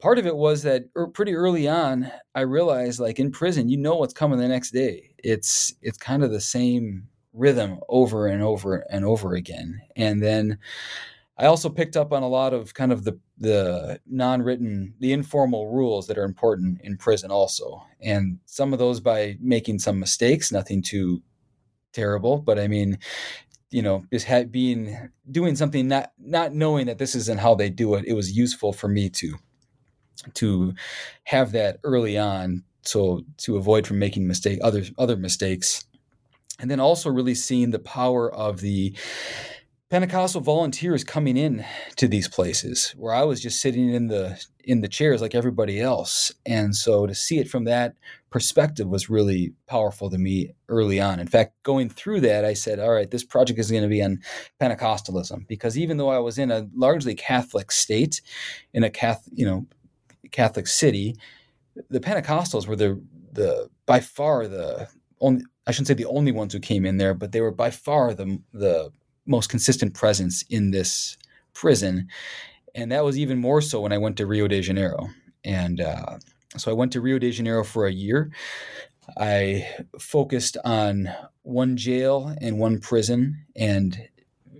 part 0.00 0.18
of 0.18 0.26
it 0.26 0.36
was 0.36 0.62
that 0.62 0.84
er, 0.96 1.06
pretty 1.08 1.34
early 1.34 1.68
on, 1.68 2.10
I 2.34 2.40
realized 2.40 3.00
like 3.00 3.18
in 3.18 3.30
prison, 3.30 3.68
you 3.68 3.76
know 3.76 3.96
what's 3.96 4.14
coming 4.14 4.38
the 4.38 4.48
next 4.48 4.70
day. 4.70 5.10
It's 5.18 5.74
it's 5.82 5.98
kind 5.98 6.22
of 6.22 6.30
the 6.30 6.40
same 6.40 7.08
rhythm 7.32 7.80
over 7.88 8.26
and 8.26 8.42
over 8.42 8.86
and 8.90 9.04
over 9.04 9.34
again. 9.34 9.80
And 9.94 10.22
then 10.22 10.58
I 11.38 11.46
also 11.46 11.68
picked 11.68 11.96
up 11.96 12.12
on 12.12 12.22
a 12.22 12.28
lot 12.28 12.54
of 12.54 12.74
kind 12.74 12.92
of 12.92 13.04
the 13.04 13.18
the 13.38 14.00
non-written, 14.06 14.94
the 14.98 15.12
informal 15.12 15.70
rules 15.70 16.06
that 16.06 16.16
are 16.16 16.24
important 16.24 16.80
in 16.82 16.96
prison 16.96 17.30
also. 17.30 17.84
And 18.00 18.38
some 18.46 18.72
of 18.72 18.78
those 18.78 19.00
by 19.00 19.36
making 19.40 19.80
some 19.80 20.00
mistakes, 20.00 20.50
nothing 20.50 20.82
too 20.82 21.22
terrible, 21.92 22.38
but 22.38 22.58
I 22.58 22.68
mean, 22.68 22.98
you 23.70 23.82
know 23.82 24.04
just 24.12 24.26
had 24.26 24.52
being 24.52 25.10
doing 25.30 25.56
something 25.56 25.88
not 25.88 26.12
not 26.18 26.52
knowing 26.52 26.86
that 26.86 26.98
this 26.98 27.14
isn't 27.14 27.40
how 27.40 27.54
they 27.54 27.70
do 27.70 27.94
it 27.94 28.04
it 28.06 28.14
was 28.14 28.36
useful 28.36 28.72
for 28.72 28.88
me 28.88 29.08
to 29.08 29.34
to 30.34 30.74
have 31.24 31.52
that 31.52 31.78
early 31.84 32.16
on 32.16 32.62
so 32.82 33.22
to 33.36 33.56
avoid 33.56 33.86
from 33.86 33.98
making 33.98 34.26
mistake 34.26 34.58
other 34.62 34.82
other 34.98 35.16
mistakes 35.16 35.84
and 36.58 36.70
then 36.70 36.80
also 36.80 37.10
really 37.10 37.34
seeing 37.34 37.70
the 37.70 37.78
power 37.78 38.32
of 38.32 38.60
the 38.60 38.96
Pentecostal 39.88 40.40
volunteers 40.40 41.04
coming 41.04 41.36
in 41.36 41.64
to 41.94 42.08
these 42.08 42.28
places 42.28 42.92
where 42.96 43.14
I 43.14 43.22
was 43.22 43.40
just 43.40 43.60
sitting 43.60 43.94
in 43.94 44.08
the 44.08 44.42
in 44.64 44.80
the 44.80 44.88
chairs 44.88 45.22
like 45.22 45.34
everybody 45.34 45.80
else. 45.80 46.32
And 46.44 46.74
so 46.74 47.06
to 47.06 47.14
see 47.14 47.38
it 47.38 47.48
from 47.48 47.64
that 47.64 47.94
perspective 48.36 48.86
was 48.86 49.08
really 49.08 49.54
powerful 49.66 50.10
to 50.10 50.18
me 50.18 50.52
early 50.68 51.00
on. 51.00 51.18
In 51.18 51.26
fact, 51.26 51.54
going 51.62 51.88
through 51.88 52.20
that, 52.20 52.44
I 52.44 52.52
said, 52.52 52.78
all 52.78 52.90
right, 52.90 53.10
this 53.10 53.24
project 53.24 53.58
is 53.58 53.70
going 53.70 53.82
to 53.82 53.88
be 53.88 54.02
on 54.02 54.20
Pentecostalism 54.60 55.48
because 55.48 55.78
even 55.78 55.96
though 55.96 56.10
I 56.10 56.18
was 56.18 56.36
in 56.36 56.50
a 56.50 56.68
largely 56.74 57.14
Catholic 57.14 57.72
state, 57.72 58.20
in 58.74 58.84
a 58.84 58.90
Catholic, 58.90 59.32
you 59.34 59.46
know, 59.46 59.66
Catholic 60.32 60.66
city, 60.66 61.16
the 61.88 61.98
Pentecostals 61.98 62.68
were 62.68 62.76
the 62.76 63.02
the 63.32 63.70
by 63.86 64.00
far 64.00 64.46
the 64.46 64.86
only 65.22 65.42
I 65.66 65.70
shouldn't 65.70 65.88
say 65.88 65.94
the 65.94 66.04
only 66.04 66.30
ones 66.30 66.52
who 66.52 66.60
came 66.60 66.84
in 66.84 66.98
there, 66.98 67.14
but 67.14 67.32
they 67.32 67.40
were 67.40 67.52
by 67.52 67.70
far 67.70 68.12
the 68.12 68.38
the 68.52 68.90
most 69.24 69.48
consistent 69.48 69.94
presence 69.94 70.44
in 70.50 70.72
this 70.72 71.16
prison. 71.54 72.08
And 72.74 72.92
that 72.92 73.02
was 73.02 73.16
even 73.16 73.38
more 73.38 73.62
so 73.62 73.80
when 73.80 73.94
I 73.94 73.98
went 73.98 74.18
to 74.18 74.26
Rio 74.26 74.46
de 74.46 74.60
Janeiro. 74.60 75.08
And 75.42 75.80
uh, 75.80 76.18
so 76.56 76.70
I 76.70 76.74
went 76.74 76.92
to 76.92 77.00
Rio 77.00 77.18
de 77.18 77.30
Janeiro 77.30 77.64
for 77.64 77.86
a 77.86 77.92
year. 77.92 78.30
I 79.16 79.68
focused 79.98 80.56
on 80.64 81.08
one 81.42 81.76
jail 81.76 82.34
and 82.40 82.58
one 82.58 82.80
prison 82.80 83.46
and 83.54 84.08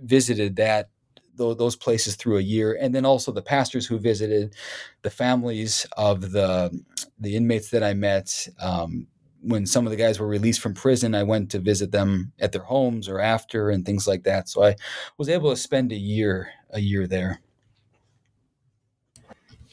visited 0.03 0.55
that 0.57 0.89
those 1.35 1.75
places 1.75 2.15
through 2.15 2.37
a 2.37 2.41
year 2.41 2.75
and 2.81 2.95
then 2.95 3.05
also 3.05 3.31
the 3.31 3.43
pastors 3.43 3.85
who 3.85 3.99
visited 3.99 4.55
the 5.03 5.09
families 5.09 5.85
of 5.95 6.31
the 6.31 6.83
the 7.19 7.35
inmates 7.35 7.69
that 7.69 7.83
i 7.83 7.93
met 7.93 8.47
um, 8.59 9.05
when 9.41 9.65
some 9.65 9.85
of 9.85 9.91
the 9.91 9.97
guys 9.97 10.19
were 10.19 10.27
released 10.27 10.59
from 10.59 10.73
prison, 10.73 11.15
I 11.15 11.23
went 11.23 11.51
to 11.51 11.59
visit 11.59 11.91
them 11.91 12.31
at 12.39 12.51
their 12.51 12.63
homes 12.63 13.07
or 13.07 13.19
after 13.19 13.69
and 13.69 13.85
things 13.85 14.07
like 14.07 14.23
that. 14.23 14.49
So 14.49 14.63
I 14.63 14.75
was 15.17 15.29
able 15.29 15.49
to 15.51 15.55
spend 15.55 15.91
a 15.91 15.95
year 15.95 16.49
a 16.71 16.79
year 16.79 17.07
there. 17.07 17.39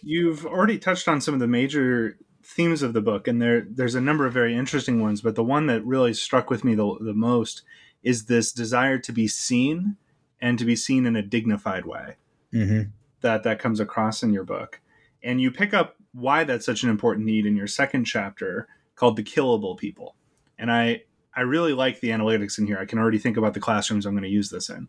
You've 0.05 0.45
already 0.45 0.79
touched 0.79 1.09
on 1.09 1.21
some 1.21 1.35
of 1.35 1.41
the 1.41 1.47
major 1.47 2.19
themes 2.43 2.83
of 2.83 2.93
the 2.93 3.01
book, 3.01 3.27
and 3.27 3.41
there 3.41 3.67
there's 3.69 3.95
a 3.95 4.01
number 4.01 4.27
of 4.27 4.33
very 4.33 4.57
interesting 4.57 5.01
ones. 5.01 5.21
But 5.21 5.35
the 5.35 5.45
one 5.45 5.67
that 5.67 5.85
really 5.85 6.15
struck 6.15 6.51
with 6.51 6.65
me 6.65 6.75
the, 6.75 6.97
the 7.01 7.15
most 7.15 7.63
is 8.03 8.27
this 8.27 8.53
desire 8.53 8.99
to 8.99 9.13
be 9.13 9.27
seen 9.27 9.97
and 10.41 10.59
to 10.59 10.65
be 10.65 10.77
seen 10.77 11.07
in 11.07 11.17
a 11.17 11.23
dignified 11.23 11.87
way. 11.87 12.17
Mm-hmm. 12.53 12.91
That 13.23 13.43
that 13.45 13.59
comes 13.59 13.81
across 13.81 14.23
in 14.23 14.33
your 14.33 14.45
book, 14.45 14.81
and 15.23 15.41
you 15.41 15.51
pick 15.51 15.73
up 15.73 15.97
why 16.13 16.45
that's 16.45 16.67
such 16.67 16.83
an 16.83 16.91
important 16.91 17.27
need 17.27 17.47
in 17.47 17.57
your 17.57 17.67
second 17.67 18.05
chapter 18.05 18.69
called 18.95 19.17
the 19.17 19.25
killable 19.25 19.77
people. 19.77 20.15
And 20.59 20.71
I 20.71 21.03
I 21.35 21.41
really 21.41 21.73
like 21.73 22.01
the 22.01 22.11
analytics 22.11 22.59
in 22.59 22.67
here. 22.67 22.79
I 22.79 22.85
can 22.85 22.99
already 22.99 23.19
think 23.19 23.37
about 23.37 23.55
the 23.55 23.61
classrooms 23.61 24.07
I'm 24.07 24.13
going 24.13 24.23
to 24.23 24.29
use 24.29 24.51
this 24.51 24.69
in. 24.69 24.89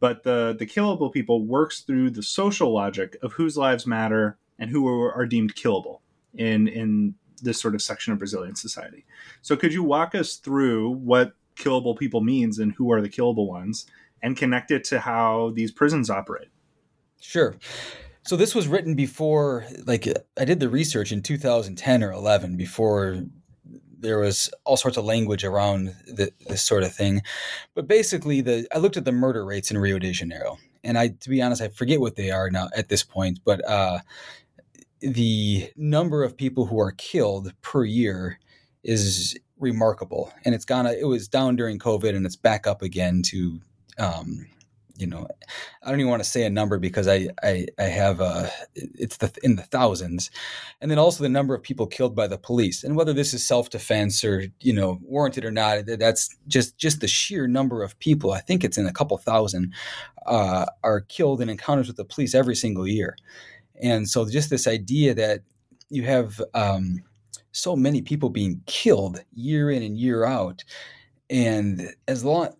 But 0.00 0.24
the 0.24 0.54
the 0.58 0.66
killable 0.66 1.12
people 1.12 1.44
works 1.44 1.80
through 1.80 2.10
the 2.10 2.22
social 2.22 2.72
logic 2.72 3.16
of 3.22 3.34
whose 3.34 3.56
lives 3.56 3.86
matter 3.86 4.36
and 4.58 4.70
who 4.70 4.86
are, 4.88 5.12
are 5.12 5.26
deemed 5.26 5.54
killable 5.54 6.00
in 6.34 6.68
in 6.68 7.14
this 7.42 7.60
sort 7.60 7.74
of 7.74 7.82
section 7.82 8.12
of 8.12 8.18
Brazilian 8.18 8.54
society. 8.54 9.04
So 9.42 9.56
could 9.56 9.72
you 9.72 9.82
walk 9.82 10.14
us 10.14 10.36
through 10.36 10.90
what 10.90 11.34
killable 11.56 11.98
people 11.98 12.20
means 12.20 12.58
and 12.58 12.72
who 12.72 12.90
are 12.92 13.00
the 13.00 13.08
killable 13.08 13.46
ones 13.46 13.86
and 14.22 14.36
connect 14.36 14.70
it 14.70 14.84
to 14.84 15.00
how 15.00 15.52
these 15.54 15.70
prisons 15.70 16.10
operate? 16.10 16.48
Sure. 17.20 17.56
So 18.22 18.36
this 18.36 18.54
was 18.54 18.68
written 18.68 18.94
before, 18.94 19.66
like 19.86 20.08
I 20.38 20.44
did 20.44 20.60
the 20.60 20.68
research 20.68 21.12
in 21.12 21.22
2010 21.22 22.02
or 22.02 22.12
11 22.12 22.56
before 22.56 23.22
there 23.98 24.18
was 24.18 24.50
all 24.64 24.76
sorts 24.76 24.96
of 24.96 25.04
language 25.04 25.44
around 25.44 25.94
the, 26.06 26.32
this 26.48 26.62
sort 26.62 26.82
of 26.82 26.94
thing. 26.94 27.22
But 27.74 27.88
basically, 27.88 28.40
the 28.40 28.66
I 28.74 28.78
looked 28.78 28.96
at 28.96 29.04
the 29.04 29.12
murder 29.12 29.44
rates 29.44 29.70
in 29.70 29.78
Rio 29.78 29.98
de 29.98 30.12
Janeiro, 30.12 30.58
and 30.84 30.98
I, 30.98 31.08
to 31.08 31.30
be 31.30 31.40
honest, 31.40 31.62
I 31.62 31.68
forget 31.68 32.00
what 32.00 32.16
they 32.16 32.30
are 32.30 32.50
now 32.50 32.68
at 32.76 32.88
this 32.88 33.02
point. 33.02 33.40
But 33.44 33.66
uh, 33.68 34.00
the 35.00 35.70
number 35.76 36.22
of 36.22 36.36
people 36.36 36.66
who 36.66 36.80
are 36.80 36.92
killed 36.92 37.52
per 37.62 37.84
year 37.84 38.38
is 38.82 39.38
remarkable, 39.58 40.32
and 40.44 40.54
it's 40.54 40.64
gone. 40.64 40.86
It 40.86 41.06
was 41.06 41.28
down 41.28 41.56
during 41.56 41.78
COVID, 41.78 42.14
and 42.14 42.26
it's 42.26 42.36
back 42.36 42.66
up 42.66 42.82
again 42.82 43.22
to 43.26 43.60
um, 43.98 44.46
you 44.98 45.06
know, 45.06 45.26
I 45.82 45.90
don't 45.90 46.00
even 46.00 46.10
want 46.10 46.22
to 46.22 46.28
say 46.28 46.44
a 46.44 46.50
number 46.50 46.78
because 46.78 47.08
I 47.08 47.28
I, 47.42 47.66
I 47.78 47.84
have 47.84 48.20
uh, 48.20 48.48
it's 48.74 49.18
the 49.18 49.32
in 49.42 49.56
the 49.56 49.62
thousands, 49.62 50.30
and 50.80 50.90
then 50.90 50.98
also 50.98 51.22
the 51.22 51.28
number 51.28 51.54
of 51.54 51.62
people 51.62 51.86
killed 51.86 52.14
by 52.14 52.26
the 52.26 52.38
police, 52.38 52.84
and 52.84 52.96
whether 52.96 53.12
this 53.12 53.34
is 53.34 53.46
self 53.46 53.70
defense 53.70 54.24
or 54.24 54.46
you 54.60 54.72
know 54.72 54.98
warranted 55.02 55.44
or 55.44 55.50
not, 55.50 55.86
that's 55.86 56.36
just 56.46 56.78
just 56.78 57.00
the 57.00 57.08
sheer 57.08 57.46
number 57.46 57.82
of 57.82 57.98
people. 57.98 58.32
I 58.32 58.40
think 58.40 58.64
it's 58.64 58.78
in 58.78 58.86
a 58.86 58.92
couple 58.92 59.16
thousand 59.18 59.74
uh, 60.26 60.66
are 60.82 61.00
killed 61.02 61.40
in 61.40 61.48
encounters 61.48 61.88
with 61.88 61.96
the 61.96 62.04
police 62.04 62.34
every 62.34 62.56
single 62.56 62.86
year, 62.86 63.16
and 63.82 64.08
so 64.08 64.28
just 64.28 64.50
this 64.50 64.66
idea 64.66 65.14
that 65.14 65.40
you 65.88 66.02
have 66.02 66.40
um, 66.54 67.02
so 67.52 67.76
many 67.76 68.02
people 68.02 68.28
being 68.28 68.62
killed 68.66 69.22
year 69.34 69.70
in 69.70 69.82
and 69.82 69.96
year 69.96 70.24
out, 70.24 70.64
and 71.30 71.94
as 72.08 72.24
long 72.24 72.50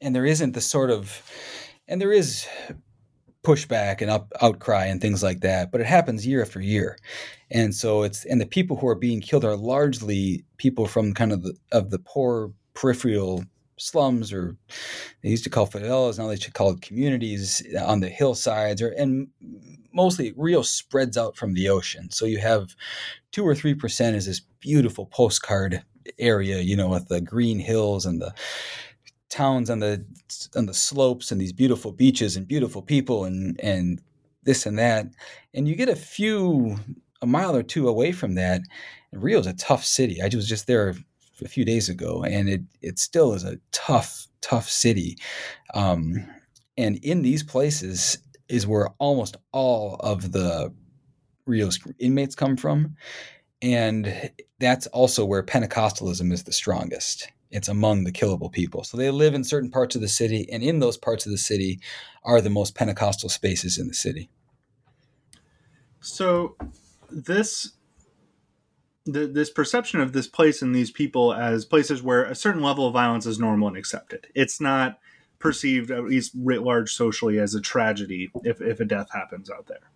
and 0.00 0.14
there 0.14 0.26
isn't 0.26 0.52
the 0.52 0.60
sort 0.60 0.90
of 0.90 1.22
and 1.88 2.00
there 2.00 2.12
is 2.12 2.46
pushback 3.44 4.00
and 4.00 4.10
up, 4.10 4.32
outcry 4.40 4.86
and 4.86 5.02
things 5.02 5.22
like 5.22 5.40
that 5.40 5.70
but 5.70 5.80
it 5.80 5.86
happens 5.86 6.26
year 6.26 6.40
after 6.40 6.60
year. 6.60 6.96
And 7.50 7.74
so 7.74 8.02
it's 8.02 8.24
and 8.24 8.40
the 8.40 8.46
people 8.46 8.76
who 8.76 8.88
are 8.88 8.94
being 8.94 9.20
killed 9.20 9.44
are 9.44 9.56
largely 9.56 10.44
people 10.56 10.86
from 10.86 11.12
kind 11.12 11.32
of 11.32 11.42
the 11.42 11.54
of 11.72 11.90
the 11.90 11.98
poor 11.98 12.52
peripheral 12.72 13.44
slums 13.76 14.32
or 14.32 14.56
they 15.22 15.28
used 15.28 15.44
to 15.44 15.50
call 15.50 15.66
favelas 15.66 16.18
now 16.18 16.28
they 16.28 16.36
should 16.36 16.54
call 16.54 16.70
it 16.70 16.80
communities 16.80 17.62
on 17.84 18.00
the 18.00 18.08
hillsides 18.08 18.80
or 18.80 18.90
and 18.90 19.26
mostly 19.94 20.34
Rio 20.36 20.62
spreads 20.62 21.16
out 21.16 21.36
from 21.36 21.54
the 21.54 21.68
ocean. 21.68 22.10
So 22.10 22.26
you 22.26 22.38
have 22.38 22.74
two 23.32 23.46
or 23.46 23.54
three 23.54 23.74
percent 23.74 24.16
is 24.16 24.26
this 24.26 24.40
beautiful 24.60 25.06
postcard 25.06 25.82
area 26.18 26.58
you 26.58 26.76
know 26.76 26.88
with 26.88 27.08
the 27.08 27.20
green 27.20 27.58
hills 27.58 28.04
and 28.04 28.20
the 28.20 28.34
towns 29.34 29.68
on 29.68 29.80
the 29.80 30.04
on 30.54 30.66
the 30.66 30.74
slopes 30.74 31.32
and 31.32 31.40
these 31.40 31.52
beautiful 31.52 31.90
beaches 31.90 32.36
and 32.36 32.46
beautiful 32.46 32.82
people 32.82 33.24
and 33.24 33.58
and 33.60 34.00
this 34.44 34.66
and 34.66 34.78
that. 34.78 35.06
And 35.54 35.66
you 35.66 35.74
get 35.74 35.88
a 35.88 35.96
few 35.96 36.76
a 37.22 37.26
mile 37.26 37.56
or 37.56 37.62
two 37.62 37.88
away 37.88 38.12
from 38.12 38.34
that. 38.34 38.60
Rio's 39.12 39.46
a 39.46 39.54
tough 39.54 39.84
city. 39.84 40.20
I 40.22 40.28
was 40.34 40.48
just 40.48 40.66
there 40.66 40.94
a 41.42 41.48
few 41.48 41.64
days 41.64 41.88
ago 41.88 42.22
and 42.22 42.48
it 42.48 42.62
it 42.80 42.98
still 42.98 43.32
is 43.34 43.44
a 43.44 43.58
tough 43.72 44.28
tough 44.40 44.68
city. 44.68 45.18
Um, 45.74 46.26
and 46.76 46.96
in 47.02 47.22
these 47.22 47.42
places 47.42 48.18
is 48.48 48.66
where 48.66 48.88
almost 48.98 49.36
all 49.52 49.96
of 50.00 50.32
the 50.32 50.72
Rio's 51.46 51.78
inmates 51.98 52.34
come 52.34 52.56
from 52.56 52.96
and 53.62 54.30
that's 54.58 54.86
also 54.88 55.24
where 55.24 55.42
Pentecostalism 55.42 56.32
is 56.32 56.44
the 56.44 56.52
strongest 56.52 57.30
it's 57.54 57.68
among 57.68 58.02
the 58.02 58.10
killable 58.10 58.50
people. 58.50 58.82
So 58.82 58.96
they 58.96 59.10
live 59.10 59.32
in 59.32 59.44
certain 59.44 59.70
parts 59.70 59.94
of 59.94 60.02
the 60.02 60.08
city, 60.08 60.48
and 60.50 60.60
in 60.60 60.80
those 60.80 60.96
parts 60.96 61.24
of 61.24 61.30
the 61.30 61.38
city 61.38 61.78
are 62.24 62.40
the 62.40 62.50
most 62.50 62.74
Pentecostal 62.74 63.28
spaces 63.28 63.78
in 63.78 63.86
the 63.86 63.94
city. 63.94 64.28
So 66.00 66.56
this 67.10 67.72
the, 69.06 69.26
this 69.26 69.50
perception 69.50 70.00
of 70.00 70.14
this 70.14 70.26
place 70.26 70.62
and 70.62 70.74
these 70.74 70.90
people 70.90 71.32
as 71.32 71.64
places 71.64 72.02
where 72.02 72.24
a 72.24 72.34
certain 72.34 72.62
level 72.62 72.88
of 72.88 72.92
violence 72.92 73.24
is 73.24 73.38
normal 73.38 73.68
and 73.68 73.76
accepted. 73.76 74.26
It's 74.34 74.60
not 74.60 74.98
perceived, 75.44 75.90
at 75.90 76.04
least 76.04 76.32
writ 76.34 76.62
large 76.62 76.94
socially, 76.94 77.38
as 77.38 77.54
a 77.54 77.60
tragedy 77.60 78.30
if, 78.44 78.62
if 78.62 78.80
a 78.80 78.84
death 78.84 79.08
happens 79.12 79.50
out 79.50 79.66
there. 79.66 79.90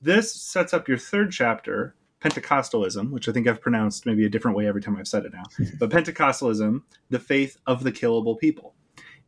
This 0.00 0.32
sets 0.32 0.72
up 0.72 0.86
your 0.86 0.96
third 0.96 1.32
chapter, 1.32 1.96
Pentecostalism, 2.20 3.10
which 3.10 3.28
I 3.28 3.32
think 3.32 3.48
I've 3.48 3.60
pronounced 3.60 4.06
maybe 4.06 4.24
a 4.24 4.28
different 4.28 4.56
way 4.56 4.68
every 4.68 4.80
time 4.80 4.96
I've 4.96 5.08
said 5.08 5.24
it 5.24 5.32
now, 5.32 5.42
but 5.80 5.90
Pentecostalism, 5.90 6.82
the 7.10 7.18
faith 7.18 7.58
of 7.66 7.82
the 7.82 7.90
killable 7.90 8.38
people. 8.38 8.76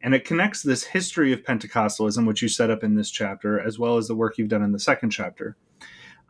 And 0.01 0.15
it 0.15 0.25
connects 0.25 0.63
this 0.63 0.85
history 0.85 1.33
of 1.33 1.43
Pentecostalism, 1.43 2.29
which 2.29 2.43
you 2.43 2.49
set 2.49 2.71
up 2.71 2.85
in 2.85 2.95
this 2.95 3.11
chapter, 3.11 3.61
as 3.61 3.77
well 3.77 3.97
as 3.97 4.07
the 4.07 4.15
work 4.15 4.39
you've 4.39 4.49
done 4.49 4.63
in 4.63 4.71
the 4.71 4.79
second 4.79 5.11
chapter, 5.11 5.57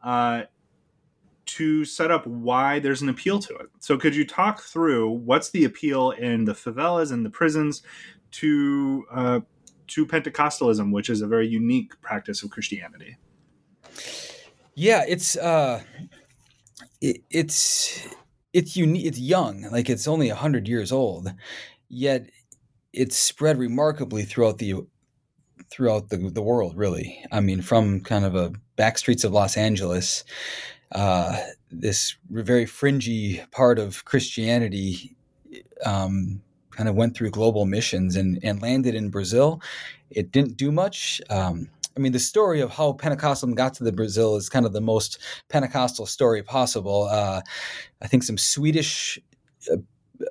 uh, 0.02 0.44
to 1.44 1.84
set 1.84 2.10
up 2.10 2.26
why 2.26 2.78
there's 2.78 3.02
an 3.02 3.10
appeal 3.10 3.38
to 3.38 3.54
it. 3.56 3.66
So, 3.80 3.98
could 3.98 4.16
you 4.16 4.26
talk 4.26 4.62
through 4.62 5.10
what's 5.10 5.50
the 5.50 5.64
appeal 5.64 6.12
in 6.12 6.46
the 6.46 6.52
favelas 6.52 7.12
and 7.12 7.24
the 7.24 7.30
prisons 7.30 7.82
to 8.32 9.04
uh, 9.12 9.40
to 9.88 10.06
Pentecostalism, 10.06 10.92
which 10.92 11.10
is 11.10 11.20
a 11.20 11.26
very 11.26 11.48
unique 11.48 12.00
practice 12.00 12.42
of 12.42 12.50
Christianity? 12.50 13.16
Yeah, 14.74 15.04
it's 15.06 15.36
uh, 15.36 15.82
it, 17.00 17.22
it's 17.30 18.06
it's 18.52 18.76
unique. 18.76 19.06
It's 19.06 19.18
young, 19.18 19.62
like 19.70 19.90
it's 19.90 20.08
only 20.08 20.28
hundred 20.28 20.68
years 20.68 20.92
old, 20.92 21.32
yet 21.88 22.30
it's 22.92 23.16
spread 23.16 23.58
remarkably 23.58 24.24
throughout 24.24 24.58
the 24.58 24.86
throughout 25.70 26.08
the, 26.08 26.16
the 26.16 26.42
world. 26.42 26.76
Really, 26.76 27.24
I 27.32 27.40
mean, 27.40 27.62
from 27.62 28.00
kind 28.00 28.24
of 28.24 28.34
a 28.34 28.52
back 28.76 28.96
streets 28.96 29.24
of 29.24 29.32
Los 29.32 29.56
Angeles, 29.56 30.24
uh, 30.92 31.38
this 31.70 32.16
very 32.30 32.66
fringy 32.66 33.42
part 33.50 33.78
of 33.78 34.04
Christianity. 34.04 35.16
Um, 35.84 36.42
kind 36.80 36.88
of 36.88 36.96
went 36.96 37.14
through 37.14 37.28
global 37.28 37.66
missions 37.66 38.16
and, 38.16 38.38
and 38.42 38.62
landed 38.62 38.94
in 38.94 39.10
Brazil. 39.10 39.60
It 40.08 40.32
didn't 40.32 40.56
do 40.56 40.72
much. 40.72 41.20
Um, 41.28 41.68
I 41.94 42.00
mean, 42.00 42.12
the 42.12 42.18
story 42.18 42.62
of 42.62 42.70
how 42.70 42.94
Pentecostalism 42.94 43.54
got 43.54 43.74
to 43.74 43.84
the 43.84 43.92
Brazil 43.92 44.36
is 44.36 44.48
kind 44.48 44.64
of 44.64 44.72
the 44.72 44.80
most 44.80 45.18
Pentecostal 45.50 46.06
story 46.06 46.42
possible. 46.42 47.02
Uh, 47.02 47.42
I 48.00 48.06
think 48.06 48.22
some 48.22 48.38
Swedish 48.38 49.18
uh, 49.70 49.76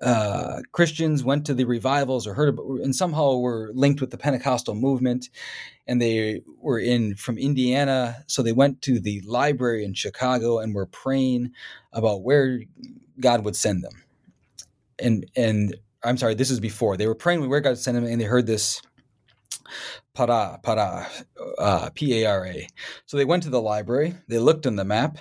uh, 0.03 0.62
Christians 0.71 1.23
went 1.23 1.45
to 1.45 1.53
the 1.53 1.65
revivals 1.65 2.25
or 2.25 2.33
heard 2.33 2.49
about, 2.49 2.65
and 2.81 2.95
somehow 2.95 3.35
were 3.35 3.69
linked 3.75 4.01
with 4.01 4.09
the 4.09 4.17
Pentecostal 4.17 4.73
movement, 4.73 5.29
and 5.85 6.01
they 6.01 6.41
were 6.59 6.79
in 6.79 7.13
from 7.13 7.38
Indiana, 7.38 8.23
so 8.25 8.41
they 8.41 8.53
went 8.53 8.81
to 8.81 8.99
the 8.99 9.21
library 9.21 9.83
in 9.83 9.93
Chicago 9.93 10.57
and 10.57 10.73
were 10.73 10.88
praying 10.88 11.51
about 11.93 12.23
where 12.23 12.62
God 13.19 13.45
would 13.45 13.55
send 13.55 13.83
them. 13.83 14.03
And 14.97 15.29
and 15.35 15.75
I'm 16.03 16.17
sorry, 16.17 16.35
this 16.35 16.51
is 16.51 16.59
before 16.59 16.97
they 16.97 17.07
were 17.07 17.15
praying 17.15 17.47
where 17.49 17.59
God 17.59 17.77
send 17.77 17.97
them, 17.97 18.05
and 18.05 18.19
they 18.19 18.25
heard 18.25 18.45
this 18.45 18.81
para, 20.13 20.59
para, 20.63 21.07
uh, 21.57 21.89
P 21.93 22.21
A 22.21 22.25
R 22.29 22.45
A. 22.45 22.67
So 23.05 23.17
they 23.17 23.25
went 23.25 23.43
to 23.43 23.49
the 23.49 23.62
library, 23.62 24.15
they 24.27 24.39
looked 24.39 24.65
on 24.65 24.75
the 24.75 24.85
map, 24.85 25.17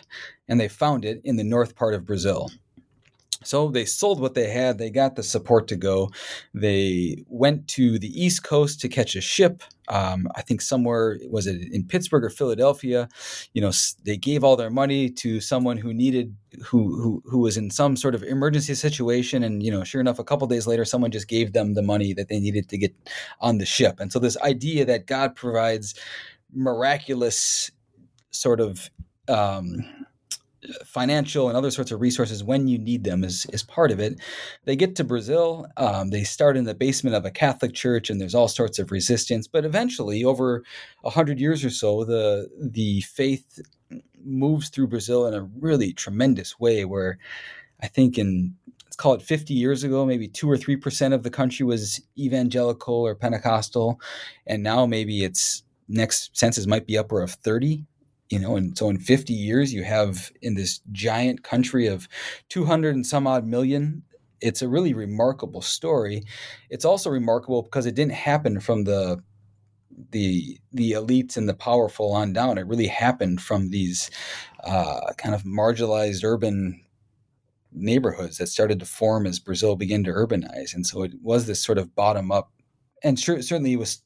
and 0.46 0.60
they 0.60 0.68
found 0.68 1.04
it 1.04 1.20
in 1.24 1.36
the 1.36 1.44
north 1.44 1.74
part 1.74 1.94
of 1.94 2.06
Brazil. 2.06 2.50
So 3.44 3.68
they 3.68 3.84
sold 3.84 4.20
what 4.20 4.34
they 4.34 4.48
had. 4.50 4.78
They 4.78 4.90
got 4.90 5.14
the 5.14 5.22
support 5.22 5.68
to 5.68 5.76
go. 5.76 6.10
They 6.54 7.24
went 7.28 7.68
to 7.68 7.98
the 7.98 8.08
East 8.08 8.42
Coast 8.42 8.80
to 8.80 8.88
catch 8.88 9.14
a 9.14 9.20
ship. 9.20 9.62
Um, 9.88 10.28
I 10.34 10.42
think 10.42 10.60
somewhere 10.60 11.18
was 11.30 11.46
it 11.46 11.72
in 11.72 11.86
Pittsburgh 11.86 12.24
or 12.24 12.30
Philadelphia. 12.30 13.08
You 13.54 13.62
know, 13.62 13.70
they 14.04 14.16
gave 14.16 14.42
all 14.42 14.56
their 14.56 14.70
money 14.70 15.08
to 15.10 15.40
someone 15.40 15.76
who 15.76 15.94
needed 15.94 16.34
who 16.64 17.00
who 17.00 17.22
who 17.24 17.38
was 17.38 17.56
in 17.56 17.70
some 17.70 17.96
sort 17.96 18.14
of 18.14 18.22
emergency 18.22 18.74
situation. 18.74 19.42
And 19.42 19.62
you 19.62 19.70
know, 19.70 19.84
sure 19.84 20.00
enough, 20.00 20.18
a 20.18 20.24
couple 20.24 20.46
days 20.46 20.66
later, 20.66 20.84
someone 20.84 21.10
just 21.10 21.28
gave 21.28 21.52
them 21.52 21.74
the 21.74 21.82
money 21.82 22.12
that 22.14 22.28
they 22.28 22.40
needed 22.40 22.68
to 22.70 22.78
get 22.78 22.94
on 23.40 23.58
the 23.58 23.66
ship. 23.66 24.00
And 24.00 24.12
so 24.12 24.18
this 24.18 24.36
idea 24.38 24.84
that 24.84 25.06
God 25.06 25.36
provides 25.36 25.94
miraculous 26.52 27.70
sort 28.30 28.60
of 28.60 28.90
um, 29.28 29.84
financial 30.84 31.48
and 31.48 31.56
other 31.56 31.70
sorts 31.70 31.90
of 31.90 32.00
resources 32.00 32.42
when 32.42 32.68
you 32.68 32.78
need 32.78 33.04
them 33.04 33.24
is, 33.24 33.46
is 33.52 33.62
part 33.62 33.90
of 33.90 34.00
it. 34.00 34.18
They 34.64 34.76
get 34.76 34.96
to 34.96 35.04
Brazil, 35.04 35.66
um, 35.76 36.10
they 36.10 36.24
start 36.24 36.56
in 36.56 36.64
the 36.64 36.74
basement 36.74 37.16
of 37.16 37.24
a 37.24 37.30
Catholic 37.30 37.74
church, 37.74 38.10
and 38.10 38.20
there's 38.20 38.34
all 38.34 38.48
sorts 38.48 38.78
of 38.78 38.90
resistance. 38.90 39.46
But 39.46 39.64
eventually, 39.64 40.24
over 40.24 40.62
a 41.04 41.10
hundred 41.10 41.40
years 41.40 41.64
or 41.64 41.70
so, 41.70 42.04
the 42.04 42.48
the 42.60 43.00
faith 43.02 43.60
moves 44.24 44.68
through 44.68 44.88
Brazil 44.88 45.26
in 45.26 45.34
a 45.34 45.42
really 45.42 45.92
tremendous 45.92 46.58
way. 46.58 46.84
Where 46.84 47.18
I 47.80 47.86
think 47.86 48.18
in 48.18 48.54
let's 48.84 48.96
call 48.96 49.14
it 49.14 49.22
50 49.22 49.54
years 49.54 49.84
ago, 49.84 50.04
maybe 50.04 50.28
two 50.28 50.50
or 50.50 50.56
three 50.56 50.76
percent 50.76 51.14
of 51.14 51.22
the 51.22 51.30
country 51.30 51.64
was 51.64 52.00
evangelical 52.18 52.94
or 52.94 53.14
Pentecostal, 53.14 54.00
and 54.46 54.62
now 54.62 54.86
maybe 54.86 55.24
it's 55.24 55.62
next 55.88 56.36
census 56.36 56.66
might 56.66 56.86
be 56.86 56.98
upper 56.98 57.22
of 57.22 57.30
30 57.30 57.86
you 58.30 58.38
know 58.38 58.56
and 58.56 58.76
so 58.76 58.88
in 58.88 58.98
50 58.98 59.32
years 59.32 59.72
you 59.72 59.84
have 59.84 60.30
in 60.42 60.54
this 60.54 60.80
giant 60.92 61.42
country 61.42 61.86
of 61.86 62.08
200 62.48 62.94
and 62.94 63.06
some 63.06 63.26
odd 63.26 63.46
million 63.46 64.02
it's 64.40 64.62
a 64.62 64.68
really 64.68 64.94
remarkable 64.94 65.62
story 65.62 66.22
it's 66.70 66.84
also 66.84 67.10
remarkable 67.10 67.62
because 67.62 67.86
it 67.86 67.94
didn't 67.94 68.12
happen 68.12 68.60
from 68.60 68.84
the 68.84 69.22
the 70.10 70.58
the 70.72 70.92
elites 70.92 71.36
and 71.36 71.48
the 71.48 71.54
powerful 71.54 72.12
on 72.12 72.32
down. 72.32 72.58
It 72.58 72.66
really 72.66 72.86
happened 72.86 73.40
from 73.40 73.70
these 73.70 74.10
uh, 74.64 75.12
kind 75.16 75.34
of 75.34 75.42
marginalized 75.42 76.24
urban 76.24 76.84
neighborhoods 77.72 78.38
that 78.38 78.48
started 78.48 78.80
to 78.80 78.86
form 78.86 79.26
as 79.26 79.38
Brazil 79.38 79.76
began 79.76 80.04
to 80.04 80.10
urbanize, 80.10 80.74
and 80.74 80.86
so 80.86 81.02
it 81.02 81.12
was 81.22 81.46
this 81.46 81.62
sort 81.62 81.78
of 81.78 81.94
bottom 81.94 82.30
up. 82.30 82.50
And 83.04 83.18
sure, 83.18 83.40
certainly 83.42 83.72
it 83.72 83.78
was, 83.78 84.02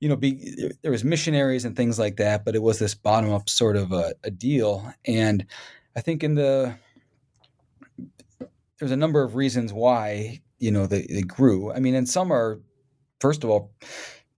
you 0.00 0.08
know, 0.08 0.16
be, 0.16 0.70
there 0.82 0.90
was 0.90 1.04
missionaries 1.04 1.64
and 1.64 1.74
things 1.74 1.98
like 1.98 2.16
that, 2.16 2.44
but 2.44 2.54
it 2.54 2.62
was 2.62 2.78
this 2.78 2.94
bottom 2.94 3.32
up 3.32 3.48
sort 3.48 3.76
of 3.76 3.92
a, 3.92 4.14
a 4.22 4.30
deal. 4.30 4.92
And 5.06 5.46
I 5.96 6.00
think 6.00 6.22
in 6.22 6.34
the 6.34 6.76
there's 8.78 8.92
a 8.92 8.96
number 8.96 9.22
of 9.22 9.34
reasons 9.34 9.72
why 9.72 10.40
you 10.58 10.70
know 10.70 10.86
they, 10.86 11.02
they 11.02 11.22
grew. 11.22 11.72
I 11.72 11.80
mean, 11.80 11.94
and 11.94 12.08
some 12.08 12.32
are, 12.32 12.60
first 13.20 13.44
of 13.44 13.50
all, 13.50 13.72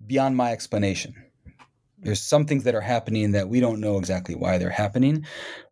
beyond 0.07 0.37
my 0.37 0.53
explanation. 0.53 1.14
There's 1.98 2.22
some 2.22 2.46
things 2.46 2.64
that 2.64 2.74
are 2.74 2.81
happening 2.81 3.33
that 3.33 3.48
we 3.48 3.61
don't 3.61 3.81
know 3.81 3.98
exactly 3.98 4.35
why 4.35 4.57
they're 4.57 4.70
happening, 4.70 5.26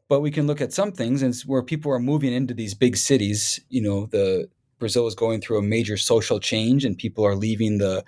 but 0.09 0.20
we 0.20 0.31
can 0.31 0.46
look 0.46 0.61
at 0.61 0.74
some 0.74 0.92
things 0.92 1.22
and 1.22 1.35
where 1.46 1.62
people 1.62 1.90
are 1.90 1.98
moving 1.98 2.35
into 2.35 2.52
these 2.52 2.74
big 2.74 2.96
cities. 2.96 3.61
You 3.70 3.83
know, 3.83 4.07
the 4.07 4.50
Brazil 4.78 5.06
is 5.06 5.14
going 5.14 5.40
through 5.40 5.58
a 5.58 5.62
major 5.62 5.96
social 5.96 6.40
change, 6.40 6.84
and 6.84 6.96
people 6.96 7.24
are 7.24 7.36
leaving 7.36 7.78
the 7.78 8.04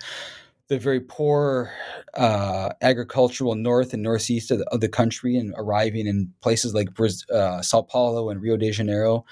the 0.67 0.79
very 0.79 1.01
poor 1.01 1.73
uh, 2.13 2.69
agricultural 2.81 3.55
north 3.55 3.93
and 3.93 4.01
northeast 4.01 4.51
of 4.51 4.59
the, 4.59 4.65
of 4.69 4.79
the, 4.79 4.87
country 4.87 5.35
and 5.35 5.53
arriving 5.57 6.07
in 6.07 6.33
places 6.39 6.73
like 6.73 6.87
uh, 7.29 7.61
Sao 7.61 7.81
Paulo 7.81 8.29
and 8.29 8.41
Rio 8.41 8.55
de 8.55 8.71
Janeiro, 8.71 9.25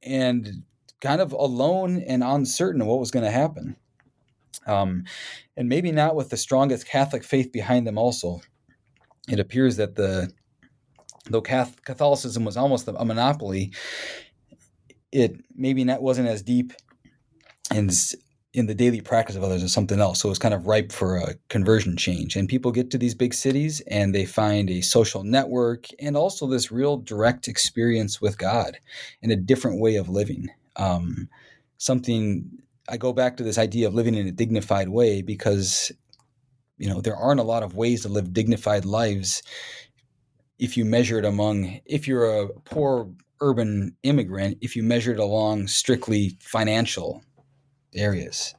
and 0.00 0.62
kind 1.00 1.20
of 1.20 1.32
alone 1.32 2.04
and 2.06 2.22
uncertain 2.22 2.80
of 2.80 2.86
what 2.86 3.00
was 3.00 3.10
going 3.10 3.24
to 3.24 3.32
happen. 3.32 3.74
Um, 4.66 5.04
and 5.56 5.68
maybe 5.68 5.90
not 5.90 6.14
with 6.14 6.30
the 6.30 6.36
strongest 6.36 6.86
Catholic 6.86 7.24
faith 7.24 7.50
behind 7.50 7.84
them, 7.84 7.98
also. 7.98 8.40
It 9.28 9.40
appears 9.40 9.76
that 9.76 9.96
the 9.96 10.30
though 11.26 11.40
Catholicism 11.40 12.44
was 12.44 12.56
almost 12.56 12.88
a 12.88 13.04
monopoly, 13.04 13.72
it 15.12 15.36
maybe 15.54 15.84
not 15.84 16.02
wasn't 16.02 16.28
as 16.28 16.42
deep 16.42 16.72
and 17.70 17.92
in 18.52 18.66
the 18.66 18.74
daily 18.74 19.00
practice 19.00 19.36
of 19.36 19.44
others 19.44 19.62
as 19.62 19.72
something 19.72 20.00
else. 20.00 20.20
So 20.20 20.28
it 20.28 20.30
was 20.30 20.38
kind 20.38 20.54
of 20.54 20.66
ripe 20.66 20.90
for 20.90 21.16
a 21.16 21.34
conversion 21.48 21.96
change. 21.96 22.34
And 22.34 22.48
people 22.48 22.72
get 22.72 22.90
to 22.90 22.98
these 22.98 23.14
big 23.14 23.32
cities 23.32 23.80
and 23.82 24.12
they 24.12 24.24
find 24.24 24.68
a 24.68 24.80
social 24.80 25.22
network 25.22 25.86
and 26.00 26.16
also 26.16 26.48
this 26.48 26.72
real 26.72 26.96
direct 26.96 27.46
experience 27.46 28.20
with 28.20 28.38
God 28.38 28.78
and 29.22 29.30
a 29.30 29.36
different 29.36 29.80
way 29.80 29.96
of 29.96 30.08
living. 30.08 30.48
Um, 30.74 31.28
something 31.78 32.50
I 32.88 32.96
go 32.96 33.12
back 33.12 33.36
to 33.36 33.44
this 33.44 33.58
idea 33.58 33.86
of 33.86 33.94
living 33.94 34.16
in 34.16 34.26
a 34.26 34.32
dignified 34.32 34.88
way 34.88 35.22
because 35.22 35.92
you 36.76 36.88
know 36.88 37.00
there 37.00 37.16
aren't 37.16 37.40
a 37.40 37.44
lot 37.44 37.62
of 37.62 37.76
ways 37.76 38.02
to 38.02 38.08
live 38.08 38.32
dignified 38.32 38.84
lives 38.84 39.42
if 40.58 40.76
you 40.76 40.84
measure 40.84 41.18
it 41.18 41.24
among 41.24 41.80
if 41.84 42.08
you're 42.08 42.42
a 42.42 42.48
poor 42.64 43.08
urban 43.40 43.96
immigrant 44.02 44.58
if 44.60 44.76
you 44.76 44.82
measure 44.82 45.12
it 45.12 45.18
along 45.18 45.66
strictly 45.66 46.36
financial 46.40 47.22
areas. 47.94 48.54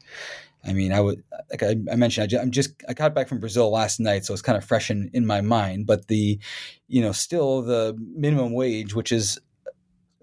I 0.64 0.74
mean 0.74 0.94
i 0.94 1.00
would 1.00 1.24
like 1.50 1.64
i, 1.64 1.76
I 1.92 1.96
mentioned 1.96 2.32
I 2.32 2.40
am 2.40 2.52
just 2.52 2.70
i 2.88 2.94
got 2.94 3.16
back 3.16 3.28
from 3.28 3.40
brazil 3.40 3.72
last 3.72 4.00
night 4.00 4.26
so 4.26 4.34
it's 4.34 4.44
kind 4.44 4.56
of 4.60 4.64
fresh 4.64 4.92
in, 4.92 5.10
in 5.12 5.26
my 5.26 5.42
mind 5.42 5.88
but 5.88 6.08
the 6.08 6.40
you 6.88 7.02
know 7.02 7.12
still 7.12 7.64
the 7.64 7.98
minimum 7.98 8.54
wage 8.54 8.94
which 8.94 9.12
is 9.12 9.40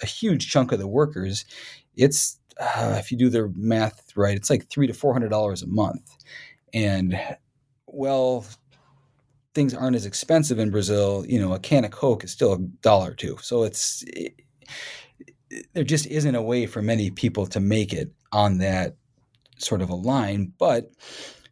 a 0.00 0.06
huge 0.06 0.48
chunk 0.48 0.70
of 0.70 0.78
the 0.78 0.86
workers 0.86 1.44
it's 1.96 2.38
uh, 2.60 2.96
if 2.98 3.10
you 3.12 3.18
do 3.18 3.28
the 3.28 3.52
math 3.56 4.16
right 4.16 4.36
it's 4.36 4.50
like 4.50 4.68
three 4.68 4.86
to 4.86 4.94
four 4.94 5.12
hundred 5.12 5.28
dollars 5.28 5.62
a 5.62 5.66
month. 5.66 6.16
And 6.74 7.18
well 7.86 8.44
things 9.54 9.74
aren't 9.74 9.96
as 9.96 10.06
expensive 10.06 10.58
in 10.58 10.70
brazil 10.70 11.24
you 11.26 11.40
know 11.40 11.54
a 11.54 11.58
can 11.58 11.84
of 11.84 11.90
coke 11.90 12.22
is 12.22 12.30
still 12.30 12.52
a 12.52 12.58
dollar 12.58 13.10
or 13.10 13.14
two. 13.14 13.36
So 13.40 13.64
it's 13.64 14.04
it, 14.08 14.34
there 15.74 15.84
just 15.84 16.06
isn't 16.06 16.34
a 16.34 16.42
way 16.42 16.66
for 16.66 16.82
many 16.82 17.10
people 17.10 17.46
to 17.46 17.60
make 17.60 17.92
it 17.92 18.12
on 18.32 18.58
that 18.58 18.96
sort 19.58 19.82
of 19.82 19.90
a 19.90 19.94
line 19.94 20.52
but 20.58 20.90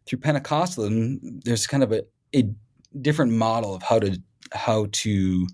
through 0.05 0.19
pentecostalism 0.19 1.43
there's 1.43 1.67
kind 1.67 1.83
of 1.83 1.91
a, 1.91 2.03
a 2.35 2.49
different 3.01 3.31
model 3.31 3.75
of 3.75 3.83
how 3.83 3.99
to 3.99 4.17
how 4.53 4.87
to 4.91 5.47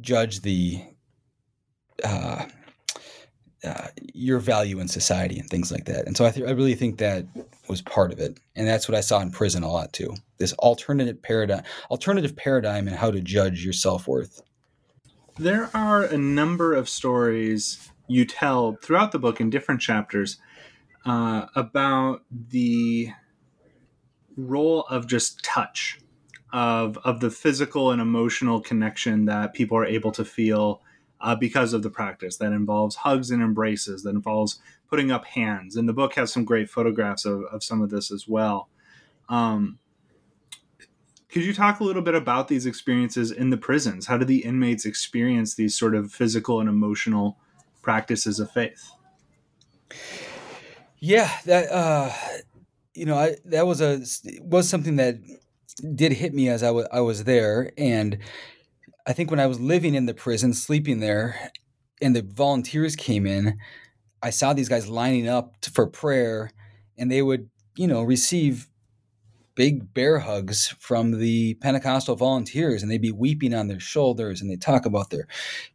judge 0.00 0.40
the 0.40 0.82
uh, 2.04 2.44
uh, 3.64 3.88
your 4.14 4.38
value 4.38 4.78
in 4.80 4.88
society 4.88 5.38
and 5.38 5.48
things 5.48 5.72
like 5.72 5.86
that. 5.86 6.06
And 6.06 6.16
so 6.16 6.24
I, 6.24 6.30
th- 6.30 6.46
I 6.46 6.52
really 6.52 6.74
think 6.74 6.98
that 6.98 7.26
was 7.68 7.82
part 7.82 8.12
of 8.12 8.20
it, 8.20 8.38
and 8.54 8.66
that's 8.66 8.88
what 8.88 8.96
I 8.96 9.00
saw 9.00 9.20
in 9.20 9.30
prison 9.30 9.62
a 9.62 9.70
lot 9.70 9.92
too. 9.92 10.14
This 10.38 10.52
alternative 10.54 11.20
paradigm, 11.20 11.62
alternative 11.90 12.36
paradigm, 12.36 12.86
and 12.86 12.96
how 12.96 13.10
to 13.10 13.20
judge 13.20 13.64
your 13.64 13.72
self 13.72 14.06
worth. 14.06 14.40
There 15.38 15.68
are 15.74 16.02
a 16.02 16.16
number 16.16 16.72
of 16.72 16.88
stories 16.88 17.90
you 18.08 18.24
tell 18.24 18.78
throughout 18.80 19.12
the 19.12 19.18
book 19.18 19.38
in 19.38 19.50
different 19.50 19.82
chapters 19.82 20.38
uh, 21.04 21.44
about 21.54 22.22
the 22.30 23.10
role 24.38 24.86
of 24.88 25.06
just 25.06 25.44
touch, 25.44 26.00
of 26.54 26.96
of 27.04 27.20
the 27.20 27.30
physical 27.30 27.90
and 27.90 28.00
emotional 28.00 28.62
connection 28.62 29.26
that 29.26 29.52
people 29.52 29.76
are 29.76 29.84
able 29.84 30.10
to 30.12 30.24
feel 30.24 30.80
uh, 31.20 31.36
because 31.36 31.74
of 31.74 31.82
the 31.82 31.90
practice 31.90 32.38
that 32.38 32.52
involves 32.52 32.96
hugs 32.96 33.30
and 33.30 33.42
embraces, 33.42 34.04
that 34.04 34.10
involves 34.10 34.58
putting 34.88 35.10
up 35.10 35.26
hands. 35.26 35.76
And 35.76 35.86
the 35.86 35.92
book 35.92 36.14
has 36.14 36.32
some 36.32 36.46
great 36.46 36.70
photographs 36.70 37.26
of, 37.26 37.42
of 37.52 37.62
some 37.62 37.82
of 37.82 37.90
this 37.90 38.10
as 38.10 38.26
well. 38.26 38.70
Um, 39.28 39.80
could 41.28 41.44
you 41.44 41.52
talk 41.52 41.80
a 41.80 41.84
little 41.84 42.02
bit 42.02 42.14
about 42.14 42.48
these 42.48 42.66
experiences 42.66 43.30
in 43.30 43.50
the 43.50 43.56
prisons? 43.56 44.06
How 44.06 44.16
do 44.16 44.24
the 44.24 44.44
inmates 44.44 44.84
experience 44.84 45.54
these 45.54 45.76
sort 45.76 45.94
of 45.94 46.12
physical 46.12 46.60
and 46.60 46.68
emotional 46.68 47.38
practices 47.82 48.38
of 48.38 48.50
faith? 48.50 48.90
Yeah, 50.98 51.30
that 51.44 51.70
uh, 51.70 52.12
you 52.94 53.04
know, 53.04 53.16
I, 53.16 53.36
that 53.44 53.66
was 53.66 53.80
a 53.80 54.02
was 54.40 54.68
something 54.68 54.96
that 54.96 55.18
did 55.94 56.12
hit 56.12 56.32
me 56.32 56.48
as 56.48 56.62
I 56.62 56.70
was 56.70 56.86
I 56.92 57.00
was 57.00 57.24
there, 57.24 57.72
and 57.76 58.18
I 59.06 59.12
think 59.12 59.30
when 59.30 59.40
I 59.40 59.46
was 59.46 59.60
living 59.60 59.94
in 59.94 60.06
the 60.06 60.14
prison, 60.14 60.54
sleeping 60.54 61.00
there, 61.00 61.50
and 62.00 62.16
the 62.16 62.22
volunteers 62.22 62.96
came 62.96 63.26
in, 63.26 63.58
I 64.22 64.30
saw 64.30 64.52
these 64.52 64.68
guys 64.68 64.88
lining 64.88 65.28
up 65.28 65.54
for 65.72 65.86
prayer, 65.86 66.50
and 66.96 67.10
they 67.10 67.22
would, 67.22 67.50
you 67.76 67.86
know, 67.86 68.02
receive 68.02 68.68
big 69.56 69.92
bear 69.92 70.20
hugs 70.20 70.68
from 70.78 71.18
the 71.18 71.54
Pentecostal 71.54 72.14
volunteers, 72.14 72.82
and 72.82 72.92
they'd 72.92 73.02
be 73.02 73.10
weeping 73.10 73.54
on 73.54 73.66
their 73.66 73.80
shoulders, 73.80 74.40
and 74.40 74.48
they 74.48 74.56
talk 74.56 74.86
about 74.86 75.10
their 75.10 75.26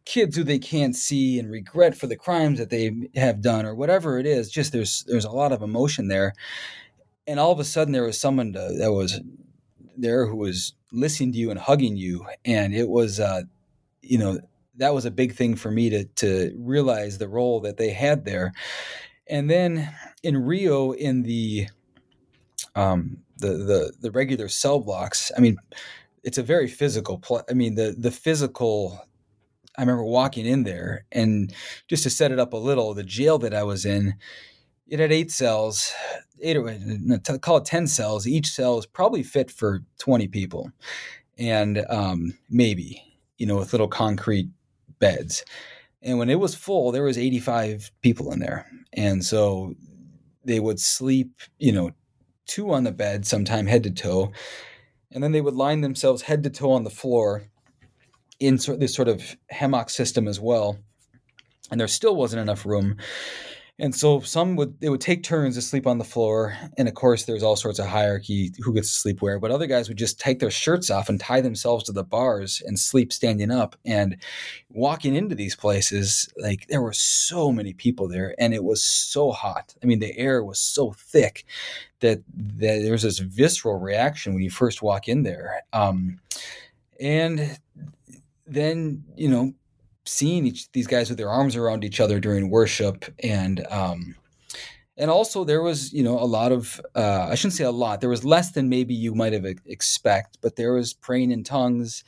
kids 0.06 0.36
who 0.36 0.44
they 0.44 0.58
can't 0.58 0.96
see 0.96 1.38
and 1.38 1.50
regret 1.50 1.94
for 1.94 2.06
the 2.06 2.16
crimes 2.16 2.58
that 2.58 2.70
they 2.70 2.92
have 3.16 3.42
done, 3.42 3.66
or 3.66 3.74
whatever 3.74 4.18
it 4.18 4.24
is. 4.24 4.50
Just 4.50 4.72
there's 4.72 5.04
there's 5.06 5.26
a 5.26 5.30
lot 5.30 5.52
of 5.52 5.60
emotion 5.60 6.08
there, 6.08 6.32
and 7.26 7.38
all 7.38 7.52
of 7.52 7.60
a 7.60 7.64
sudden 7.64 7.92
there 7.92 8.04
was 8.04 8.18
someone 8.18 8.54
to, 8.54 8.74
that 8.78 8.92
was 8.92 9.20
there 9.98 10.26
who 10.26 10.36
was 10.36 10.72
listening 10.92 11.32
to 11.32 11.38
you 11.38 11.50
and 11.50 11.60
hugging 11.60 11.96
you, 11.96 12.24
and 12.44 12.72
it 12.74 12.88
was, 12.88 13.20
uh, 13.20 13.42
you 14.00 14.16
know, 14.16 14.40
that 14.76 14.94
was 14.94 15.04
a 15.04 15.10
big 15.10 15.34
thing 15.34 15.56
for 15.56 15.70
me 15.70 15.90
to 15.90 16.04
to 16.04 16.54
realize 16.56 17.18
the 17.18 17.28
role 17.28 17.60
that 17.60 17.76
they 17.76 17.90
had 17.90 18.24
there. 18.24 18.52
And 19.28 19.50
then 19.50 19.92
in 20.22 20.36
Rio, 20.36 20.92
in 20.92 21.22
the 21.22 21.68
um, 22.74 23.18
the 23.38 23.48
the 23.48 23.92
the 24.00 24.10
regular 24.10 24.48
cell 24.48 24.80
blocks, 24.80 25.30
I 25.36 25.40
mean, 25.40 25.56
it's 26.22 26.38
a 26.38 26.42
very 26.42 26.68
physical. 26.68 27.18
Pl- 27.18 27.44
I 27.48 27.54
mean, 27.54 27.74
the 27.74 27.94
the 27.96 28.10
physical. 28.10 29.00
I 29.78 29.80
remember 29.80 30.04
walking 30.04 30.44
in 30.44 30.64
there, 30.64 31.06
and 31.12 31.52
just 31.88 32.02
to 32.02 32.10
set 32.10 32.30
it 32.30 32.38
up 32.38 32.52
a 32.52 32.58
little, 32.58 32.92
the 32.92 33.02
jail 33.02 33.38
that 33.38 33.54
I 33.54 33.62
was 33.62 33.86
in, 33.86 34.14
it 34.86 35.00
had 35.00 35.10
eight 35.10 35.30
cells 35.30 35.90
eight 36.42 36.56
or 36.56 37.38
call 37.38 37.56
it 37.58 37.64
10 37.64 37.86
cells 37.86 38.26
each 38.26 38.48
cell 38.48 38.78
is 38.78 38.86
probably 38.86 39.22
fit 39.22 39.50
for 39.50 39.80
20 39.98 40.28
people 40.28 40.70
and 41.38 41.84
um, 41.88 42.36
maybe 42.50 43.02
you 43.38 43.46
know 43.46 43.56
with 43.56 43.72
little 43.72 43.88
concrete 43.88 44.48
beds 44.98 45.44
and 46.02 46.18
when 46.18 46.28
it 46.28 46.40
was 46.40 46.54
full 46.54 46.92
there 46.92 47.04
was 47.04 47.16
85 47.16 47.90
people 48.02 48.32
in 48.32 48.40
there 48.40 48.66
and 48.92 49.24
so 49.24 49.74
they 50.44 50.60
would 50.60 50.80
sleep 50.80 51.40
you 51.58 51.72
know 51.72 51.92
two 52.46 52.72
on 52.72 52.84
the 52.84 52.92
bed 52.92 53.26
sometime 53.26 53.66
head 53.66 53.82
to 53.84 53.90
toe. 53.90 54.32
And 55.10 55.22
then 55.22 55.32
they 55.32 55.40
would 55.40 55.54
line 55.54 55.80
themselves 55.80 56.22
head 56.22 56.42
to 56.44 56.50
toe 56.50 56.72
on 56.72 56.84
the 56.84 56.90
floor 56.90 57.44
in 58.40 58.56
this 58.78 58.94
sort 58.94 59.08
of 59.08 59.36
hammock 59.50 59.90
system 59.90 60.26
as 60.26 60.40
well. 60.40 60.78
And 61.70 61.80
there 61.80 61.88
still 61.88 62.16
wasn't 62.16 62.42
enough 62.42 62.66
room 62.66 62.96
and 63.82 63.92
so 63.92 64.20
some 64.20 64.54
would 64.54 64.80
they 64.80 64.88
would 64.88 65.00
take 65.00 65.24
turns 65.24 65.56
to 65.56 65.60
sleep 65.60 65.88
on 65.88 65.98
the 65.98 66.04
floor. 66.04 66.56
And 66.78 66.86
of 66.86 66.94
course 66.94 67.24
there's 67.24 67.42
all 67.42 67.56
sorts 67.56 67.80
of 67.80 67.86
hierarchy 67.86 68.52
who 68.60 68.72
gets 68.72 68.90
to 68.90 69.00
sleep 69.00 69.20
where. 69.20 69.40
But 69.40 69.50
other 69.50 69.66
guys 69.66 69.88
would 69.88 69.98
just 69.98 70.20
take 70.20 70.38
their 70.38 70.52
shirts 70.52 70.88
off 70.88 71.08
and 71.08 71.18
tie 71.18 71.40
themselves 71.40 71.82
to 71.84 71.92
the 71.92 72.04
bars 72.04 72.62
and 72.64 72.78
sleep 72.78 73.12
standing 73.12 73.50
up. 73.50 73.74
And 73.84 74.18
walking 74.70 75.16
into 75.16 75.34
these 75.34 75.56
places 75.56 76.32
like 76.36 76.68
there 76.68 76.80
were 76.80 76.92
so 76.92 77.50
many 77.50 77.72
people 77.72 78.06
there 78.06 78.36
and 78.38 78.54
it 78.54 78.62
was 78.62 78.84
so 78.84 79.32
hot. 79.32 79.74
I 79.82 79.86
mean 79.86 79.98
the 79.98 80.16
air 80.16 80.44
was 80.44 80.60
so 80.60 80.92
thick 80.92 81.44
that, 81.98 82.22
that 82.36 82.82
there's 82.82 83.02
this 83.02 83.18
visceral 83.18 83.80
reaction 83.80 84.32
when 84.32 84.44
you 84.44 84.50
first 84.50 84.80
walk 84.82 85.08
in 85.08 85.24
there. 85.24 85.60
Um, 85.72 86.20
and 87.00 87.58
then 88.46 89.02
you 89.16 89.28
know 89.28 89.54
seeing 90.04 90.46
each 90.46 90.70
these 90.72 90.86
guys 90.86 91.08
with 91.08 91.18
their 91.18 91.30
arms 91.30 91.56
around 91.56 91.84
each 91.84 92.00
other 92.00 92.20
during 92.20 92.50
worship. 92.50 93.04
And 93.22 93.66
um 93.70 94.16
and 94.96 95.10
also 95.10 95.44
there 95.44 95.62
was 95.62 95.92
you 95.92 96.02
know 96.02 96.18
a 96.18 96.24
lot 96.24 96.52
of 96.52 96.78
uh, 96.94 97.26
i 97.30 97.34
shouldn't 97.34 97.54
say 97.54 97.64
a 97.64 97.70
lot 97.70 98.02
there 98.02 98.10
was 98.10 98.26
less 98.26 98.52
than 98.52 98.68
maybe 98.68 98.92
you 98.92 99.14
might 99.14 99.32
have 99.32 99.46
expect 99.64 100.36
but 100.42 100.56
there 100.56 100.74
was 100.74 100.92
praying 100.92 101.30
in 101.30 101.42
tongues 101.42 102.04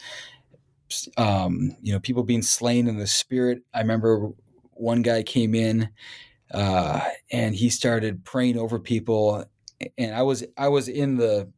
um 1.17 1.75
you 1.81 1.95
know 1.95 1.99
people 1.99 2.23
being 2.23 2.43
slain 2.43 2.87
in 2.87 2.99
the 2.99 3.07
spirit. 3.07 3.63
I 3.73 3.81
remember 3.81 4.29
one 4.73 5.01
guy 5.01 5.23
came 5.23 5.55
in 5.55 5.89
uh 6.53 7.01
and 7.33 7.55
he 7.55 7.71
started 7.71 8.23
praying 8.23 8.59
over 8.59 8.79
people 8.79 9.45
and 9.97 10.15
i 10.15 10.23
was 10.23 10.45
i 10.59 10.69
was 10.69 10.89
in 10.89 11.17
the 11.17 11.49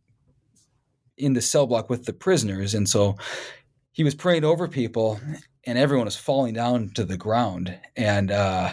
in 1.16 1.32
the 1.32 1.40
cell 1.40 1.66
block 1.66 1.88
with 1.88 2.04
the 2.04 2.12
prisoners. 2.12 2.74
And 2.74 2.88
so 2.88 3.16
he 3.92 4.04
was 4.04 4.14
praying 4.14 4.44
over 4.44 4.68
people 4.68 5.20
and 5.66 5.76
everyone 5.76 6.06
was 6.06 6.16
falling 6.16 6.54
down 6.54 6.90
to 6.94 7.04
the 7.04 7.16
ground. 7.16 7.76
And 7.96 8.30
uh, 8.30 8.72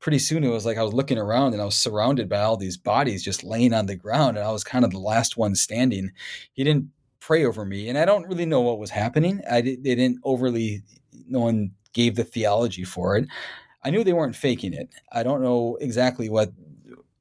pretty 0.00 0.20
soon 0.20 0.44
it 0.44 0.48
was 0.48 0.64
like 0.64 0.78
I 0.78 0.82
was 0.82 0.94
looking 0.94 1.18
around 1.18 1.52
and 1.52 1.60
I 1.60 1.64
was 1.64 1.74
surrounded 1.74 2.28
by 2.28 2.40
all 2.40 2.56
these 2.56 2.76
bodies 2.76 3.24
just 3.24 3.44
laying 3.44 3.74
on 3.74 3.86
the 3.86 3.96
ground, 3.96 4.36
and 4.36 4.46
I 4.46 4.52
was 4.52 4.64
kind 4.64 4.84
of 4.84 4.92
the 4.92 4.98
last 4.98 5.36
one 5.36 5.54
standing. 5.54 6.12
He 6.52 6.64
didn't 6.64 6.90
pray 7.20 7.44
over 7.44 7.64
me, 7.64 7.88
and 7.88 7.98
I 7.98 8.04
don't 8.04 8.26
really 8.28 8.46
know 8.46 8.60
what 8.60 8.78
was 8.78 8.90
happening. 8.90 9.42
I 9.50 9.60
they 9.60 9.76
didn't 9.76 10.20
overly, 10.24 10.82
no 11.28 11.40
one 11.40 11.72
gave 11.92 12.16
the 12.16 12.24
theology 12.24 12.84
for 12.84 13.16
it. 13.16 13.26
I 13.84 13.90
knew 13.90 14.04
they 14.04 14.12
weren't 14.12 14.36
faking 14.36 14.72
it. 14.74 14.88
I 15.12 15.22
don't 15.22 15.42
know 15.42 15.76
exactly 15.80 16.28
what 16.28 16.52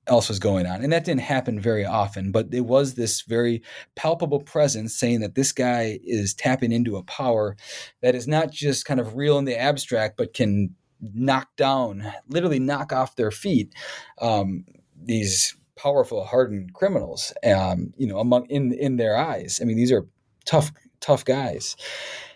else 0.07 0.29
was 0.29 0.39
going 0.39 0.65
on. 0.65 0.83
And 0.83 0.91
that 0.91 1.03
didn't 1.03 1.21
happen 1.21 1.59
very 1.59 1.85
often, 1.85 2.31
but 2.31 2.47
it 2.53 2.65
was 2.65 2.93
this 2.93 3.21
very 3.21 3.61
palpable 3.95 4.39
presence 4.39 4.95
saying 4.95 5.19
that 5.21 5.35
this 5.35 5.51
guy 5.51 5.99
is 6.03 6.33
tapping 6.33 6.71
into 6.71 6.97
a 6.97 7.03
power 7.03 7.55
that 8.01 8.15
is 8.15 8.27
not 8.27 8.51
just 8.51 8.85
kind 8.85 8.99
of 8.99 9.15
real 9.15 9.37
in 9.37 9.45
the 9.45 9.59
abstract, 9.59 10.17
but 10.17 10.33
can 10.33 10.75
knock 11.01 11.55
down, 11.55 12.11
literally 12.27 12.59
knock 12.59 12.91
off 12.91 13.15
their 13.15 13.31
feet 13.31 13.73
um, 14.21 14.65
these 14.99 15.55
powerful, 15.75 16.25
hardened 16.25 16.73
criminals. 16.73 17.33
Um, 17.43 17.93
you 17.97 18.07
know, 18.07 18.19
among 18.19 18.47
in 18.47 18.73
in 18.73 18.97
their 18.97 19.15
eyes. 19.15 19.59
I 19.61 19.65
mean, 19.65 19.77
these 19.77 19.91
are 19.91 20.07
tough, 20.45 20.71
tough 20.99 21.23
guys. 21.23 21.75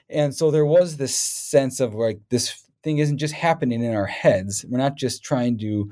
And 0.09 0.35
so 0.35 0.51
there 0.51 0.65
was 0.65 0.97
this 0.97 1.15
sense 1.15 1.79
of 1.79 1.93
like 1.95 2.19
this 2.29 2.65
thing 2.83 2.97
isn't 2.97 3.17
just 3.17 3.33
happening 3.33 3.83
in 3.83 3.95
our 3.95 4.05
heads. 4.05 4.65
We're 4.67 4.77
not 4.77 4.95
just 4.95 5.23
trying 5.23 5.57
to 5.59 5.91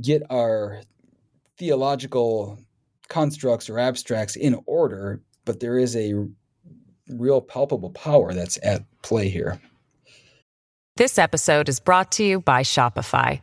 get 0.00 0.22
our 0.30 0.82
theological 1.58 2.58
constructs 3.08 3.68
or 3.68 3.78
abstracts 3.78 4.36
in 4.36 4.60
order, 4.66 5.22
but 5.44 5.60
there 5.60 5.78
is 5.78 5.96
a 5.96 6.14
real 7.08 7.40
palpable 7.40 7.90
power 7.90 8.34
that's 8.34 8.58
at 8.62 8.84
play 9.02 9.28
here. 9.28 9.60
This 10.96 11.18
episode 11.18 11.68
is 11.68 11.80
brought 11.80 12.12
to 12.12 12.24
you 12.24 12.40
by 12.40 12.62
Shopify. 12.62 13.40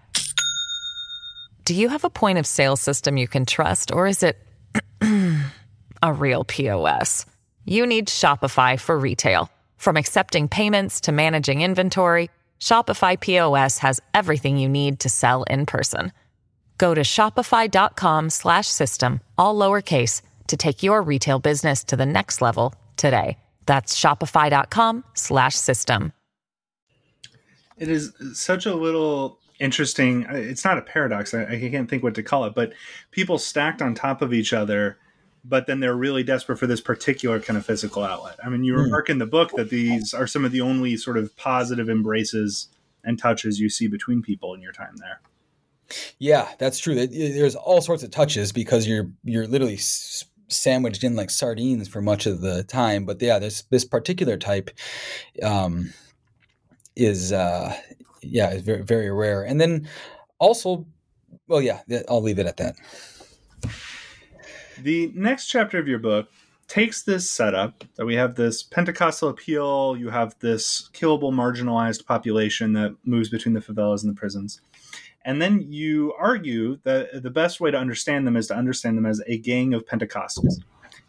Do 1.64 1.74
you 1.74 1.90
have 1.90 2.04
a 2.04 2.10
point 2.10 2.38
of 2.38 2.46
sale 2.46 2.76
system 2.76 3.18
you 3.18 3.28
can 3.28 3.46
trust, 3.46 3.92
or 3.92 4.08
is 4.08 4.22
it 4.22 4.38
a 6.04 6.14
real 6.14 6.44
POS? 6.44 7.26
You 7.64 7.88
need 7.88 8.08
Shopify 8.08 8.80
for 8.80 9.00
retail. 9.00 9.50
From 9.78 9.98
accepting 9.98 10.48
payments 10.48 11.02
to 11.02 11.12
managing 11.12 11.62
inventory, 11.62 12.30
Shopify 12.60 13.20
POS 13.20 13.78
has 13.80 14.02
everything 14.14 14.58
you 14.58 14.68
need 14.68 15.00
to 15.00 15.10
sell 15.10 15.44
in 15.44 15.66
person. 15.66 16.12
Go 16.78 16.94
to 16.94 17.02
shopify.com 17.02 18.30
slash 18.30 18.68
system, 18.68 19.22
all 19.38 19.56
lowercase, 19.56 20.22
to 20.48 20.58
take 20.58 20.84
your 20.84 21.02
retail 21.02 21.40
business 21.40 21.84
to 21.86 21.96
the 21.96 22.06
next 22.06 22.42
level 22.42 22.74
today. 22.98 23.38
That's 23.66 24.00
shopify.com 24.00 25.04
slash 25.14 25.56
system. 25.56 26.14
It 27.78 27.90
is 27.90 28.14
such 28.34 28.66
a 28.66 28.76
little 28.76 29.40
interesting. 29.60 30.26
It's 30.30 30.64
not 30.64 30.78
a 30.78 30.82
paradox. 30.82 31.34
I, 31.34 31.44
I 31.46 31.60
can't 31.60 31.90
think 31.90 32.04
what 32.04 32.16
to 32.16 32.24
call 32.24 32.46
it, 32.46 32.54
but 32.56 32.74
people 33.12 33.38
stacked 33.38 33.82
on 33.82 33.96
top 33.96 34.22
of 34.22 34.34
each 34.34 34.54
other 34.54 34.98
but 35.48 35.68
then 35.68 35.80
they're 35.80 35.96
really 35.96 36.24
desperate 36.24 36.58
for 36.58 36.68
this 36.68 36.82
particular 36.82 37.40
kind 37.40 37.58
of 37.58 37.66
physical 37.66 38.04
outlet. 38.04 38.38
I 38.44 38.50
mean, 38.50 38.64
you 38.64 38.74
hmm. 38.74 38.82
remark 38.82 39.10
in 39.10 39.20
the 39.20 39.26
book 39.26 39.52
that 39.56 39.70
these 39.70 40.14
are 40.14 40.28
some 40.28 40.44
of 40.44 40.52
the 40.52 40.62
only 40.62 40.98
sort 40.98 41.18
of 41.18 41.36
positive 41.38 41.90
embraces 41.90 42.70
and 43.04 43.20
touches 43.20 43.60
you 43.60 43.70
see 43.70 43.88
between 43.88 44.22
people 44.22 44.54
in 44.54 44.62
your 44.62 44.72
time 44.72 44.96
there. 44.98 45.22
Yeah, 46.18 46.50
that's 46.58 46.80
true. 46.80 46.96
There's 47.06 47.56
all 47.56 47.80
sorts 47.82 48.02
of 48.02 48.10
touches 48.10 48.52
because 48.52 48.88
you're 48.88 49.12
you're 49.24 49.46
literally 49.46 49.78
sandwiched 50.48 51.04
in 51.04 51.16
like 51.16 51.30
sardines 51.30 51.88
for 51.88 52.02
much 52.02 52.26
of 52.26 52.42
the 52.42 52.64
time. 52.64 53.06
But 53.06 53.22
yeah, 53.22 53.38
this 53.38 53.64
this 53.70 53.86
particular 53.86 54.36
type 54.38 54.72
um, 55.44 55.94
is 56.96 57.32
uh, 57.32 57.76
yeah 58.24 58.52
is 58.52 58.64
very 58.64 58.82
very 58.82 59.12
rare. 59.12 59.44
And 59.44 59.62
then 59.62 59.88
also, 60.40 60.88
well, 61.48 61.62
yeah, 61.62 61.82
I'll 62.10 62.24
leave 62.24 62.40
it 62.40 62.48
at 62.48 62.58
that. 62.58 62.76
The 64.82 65.12
next 65.16 65.48
chapter 65.48 65.80
of 65.80 65.88
your 65.88 66.00
book 66.00 66.30
takes 66.68 67.04
this 67.04 67.30
setup 67.30 67.84
that 67.96 68.06
we 68.06 68.16
have 68.16 68.36
this 68.36 68.64
Pentecostal 68.64 69.30
appeal, 69.30 69.96
you 69.98 70.10
have 70.10 70.36
this 70.40 70.90
killable, 70.94 71.32
marginalized 71.32 72.06
population 72.06 72.74
that 72.74 72.96
moves 73.06 73.30
between 73.30 73.54
the 73.54 73.62
favelas 73.62 74.04
and 74.04 74.16
the 74.16 74.20
prisons. 74.20 74.62
And 75.24 75.42
then 75.42 75.66
you 75.72 76.14
argue 76.20 76.80
that 76.84 77.24
the 77.24 77.32
best 77.32 77.60
way 77.60 77.72
to 77.72 77.78
understand 77.78 78.28
them 78.28 78.36
is 78.36 78.48
to 78.48 78.56
understand 78.56 78.98
them 78.98 79.06
as 79.06 79.22
a 79.28 79.38
gang 79.38 79.74
of 79.74 79.86
Pentecostals. 79.88 80.62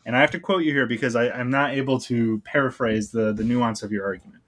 And 0.05 0.17
I 0.17 0.21
have 0.21 0.31
to 0.31 0.41
quote 0.41 0.63
you 0.63 0.73
here 0.73 0.87
because 0.87 1.17
I, 1.17 1.27
am 1.27 1.51
not 1.51 1.75
able 1.75 1.99
to 2.01 2.41
paraphrase 2.45 3.11
the, 3.11 3.33
the 3.33 3.45
nuance 3.45 3.83
of 3.83 3.93
your 3.93 4.05
argument. 4.05 4.43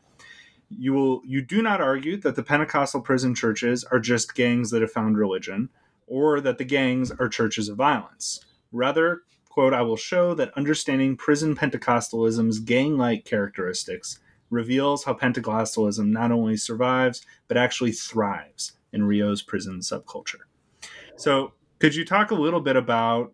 You 0.71 0.93
will 0.93 1.23
you 1.25 1.43
do 1.43 1.63
not 1.63 1.81
argue 1.81 2.19
that 2.19 2.37
the 2.37 2.43
Pentecostal 2.43 3.01
prison 3.01 3.35
churches 3.35 3.85
are 3.85 3.99
just 3.99 4.35
gangs 4.35 4.71
that 4.71 4.83
have 4.83 4.93
found 4.93 5.17
religion, 5.19 5.71
or 6.07 6.41
that 6.43 6.59
the 6.59 6.65
gangs 6.65 7.11
are 7.11 7.29
churches 7.29 7.69
of 7.69 7.77
violence. 7.77 8.45
Rather, 8.73 9.23
quote, 9.49 9.73
I 9.73 9.83
will 9.83 9.97
show 9.97 10.35
that 10.35 10.53
understanding 10.57 11.17
prison 11.17 11.57
Pentecostalism's 11.57 12.59
gang-like 12.61 13.25
characteristics 13.25 14.21
reveals 14.51 15.05
how 15.05 15.15
Pentecostalism 15.15 16.07
not 16.07 16.33
only 16.33 16.57
survives, 16.57 17.25
but 17.49 17.57
actually 17.57 17.93
thrives 17.93 18.73
in 18.93 19.05
Rio's 19.05 19.43
prison 19.43 19.81
subculture. 19.81 20.41
So, 21.17 21.53
could 21.79 21.95
you 21.95 22.05
talk 22.05 22.31
a 22.31 22.35
little 22.35 22.61
bit 22.61 22.77
about 22.77 23.33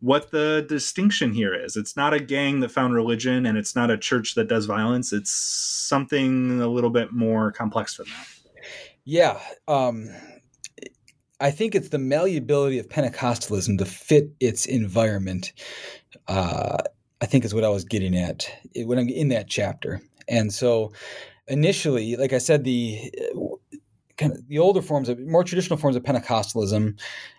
what 0.00 0.30
the 0.30 0.64
distinction 0.68 1.32
here 1.32 1.54
is? 1.54 1.76
It's 1.76 1.96
not 1.96 2.14
a 2.14 2.20
gang 2.20 2.60
that 2.60 2.70
found 2.70 2.94
religion 2.94 3.46
and 3.46 3.58
it's 3.58 3.74
not 3.74 3.90
a 3.90 3.98
church 3.98 4.34
that 4.34 4.48
does 4.48 4.66
violence. 4.66 5.12
It's 5.12 5.32
something 5.32 6.60
a 6.60 6.68
little 6.68 6.90
bit 6.90 7.12
more 7.12 7.52
complex 7.52 7.96
than 7.96 8.06
that. 8.06 8.62
Yeah. 9.04 9.40
Um, 9.66 10.10
I 11.40 11.50
think 11.50 11.74
it's 11.74 11.90
the 11.90 11.98
malleability 11.98 12.78
of 12.78 12.88
Pentecostalism 12.88 13.78
to 13.78 13.84
fit 13.84 14.30
its 14.40 14.66
environment. 14.66 15.52
Uh, 16.26 16.78
I 17.20 17.26
think 17.26 17.44
is 17.44 17.54
what 17.54 17.64
I 17.64 17.68
was 17.68 17.84
getting 17.84 18.16
at 18.16 18.50
when 18.76 18.98
I'm 18.98 19.08
in 19.08 19.28
that 19.28 19.48
chapter. 19.48 20.00
And 20.28 20.52
so 20.52 20.92
initially, 21.46 22.16
like 22.16 22.32
I 22.32 22.38
said, 22.38 22.64
the 22.64 23.12
kind 24.16 24.32
of 24.32 24.46
the 24.48 24.58
older 24.58 24.82
forms 24.82 25.08
of 25.08 25.18
more 25.20 25.44
traditional 25.44 25.78
forms 25.78 25.96
of 25.96 26.02
Pentecostalism. 26.02 26.98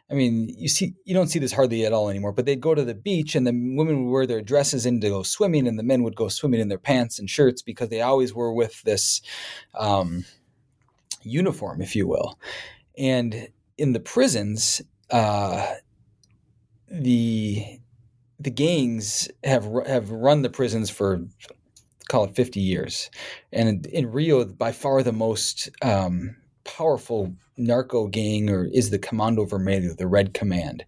I 0.10 0.14
mean, 0.16 0.50
you 0.58 0.68
see, 0.70 0.96
you 1.06 1.14
don't 1.14 1.28
see 1.28 1.38
this 1.38 1.52
hardly 1.52 1.86
at 1.86 1.94
all 1.94 2.10
anymore. 2.10 2.32
But 2.32 2.46
they'd 2.46 2.60
go 2.60 2.74
to 2.74 2.84
the 2.84 2.96
beach, 2.96 3.36
and 3.36 3.46
the 3.46 3.52
women 3.52 4.06
would 4.06 4.12
wear 4.12 4.26
their 4.26 4.42
dresses 4.42 4.86
in 4.86 5.00
to 5.02 5.10
go 5.10 5.24
swimming, 5.24 5.68
and 5.68 5.78
the 5.78 5.84
men 5.84 6.04
would 6.04 6.16
go 6.16 6.30
swimming 6.30 6.62
in 6.62 6.70
their 6.70 6.80
pants 6.80 7.20
and 7.20 7.30
shirts 7.30 7.62
because 7.62 7.90
they 7.90 8.02
always 8.02 8.34
were 8.34 8.52
with 8.52 8.82
this 8.84 9.22
um, 9.76 10.26
uniform, 11.22 11.82
if 11.82 11.96
you 11.96 12.08
will. 12.08 12.40
And 12.98 13.50
in 13.80 13.94
the 13.94 14.00
prisons, 14.00 14.82
uh, 15.10 15.76
the 16.90 17.80
the 18.40 18.52
gangs 18.52 19.30
have 19.44 19.68
have 19.88 20.12
run 20.12 20.42
the 20.42 20.50
prisons 20.50 20.90
for 20.90 21.22
call 22.10 22.24
it 22.24 22.36
50 22.36 22.60
years 22.60 23.12
and 23.54 23.86
in, 23.86 23.92
in 23.92 24.12
rio 24.12 24.44
by 24.44 24.72
far 24.72 25.04
the 25.04 25.12
most 25.12 25.70
um, 25.84 26.36
powerful 26.64 27.36
narco 27.60 28.08
gang 28.08 28.50
or 28.50 28.66
is 28.66 28.90
the 28.90 29.00
Comando 29.00 29.48
Vermelho, 29.48 29.96
the 29.96 30.08
Red 30.08 30.34
Command. 30.34 30.86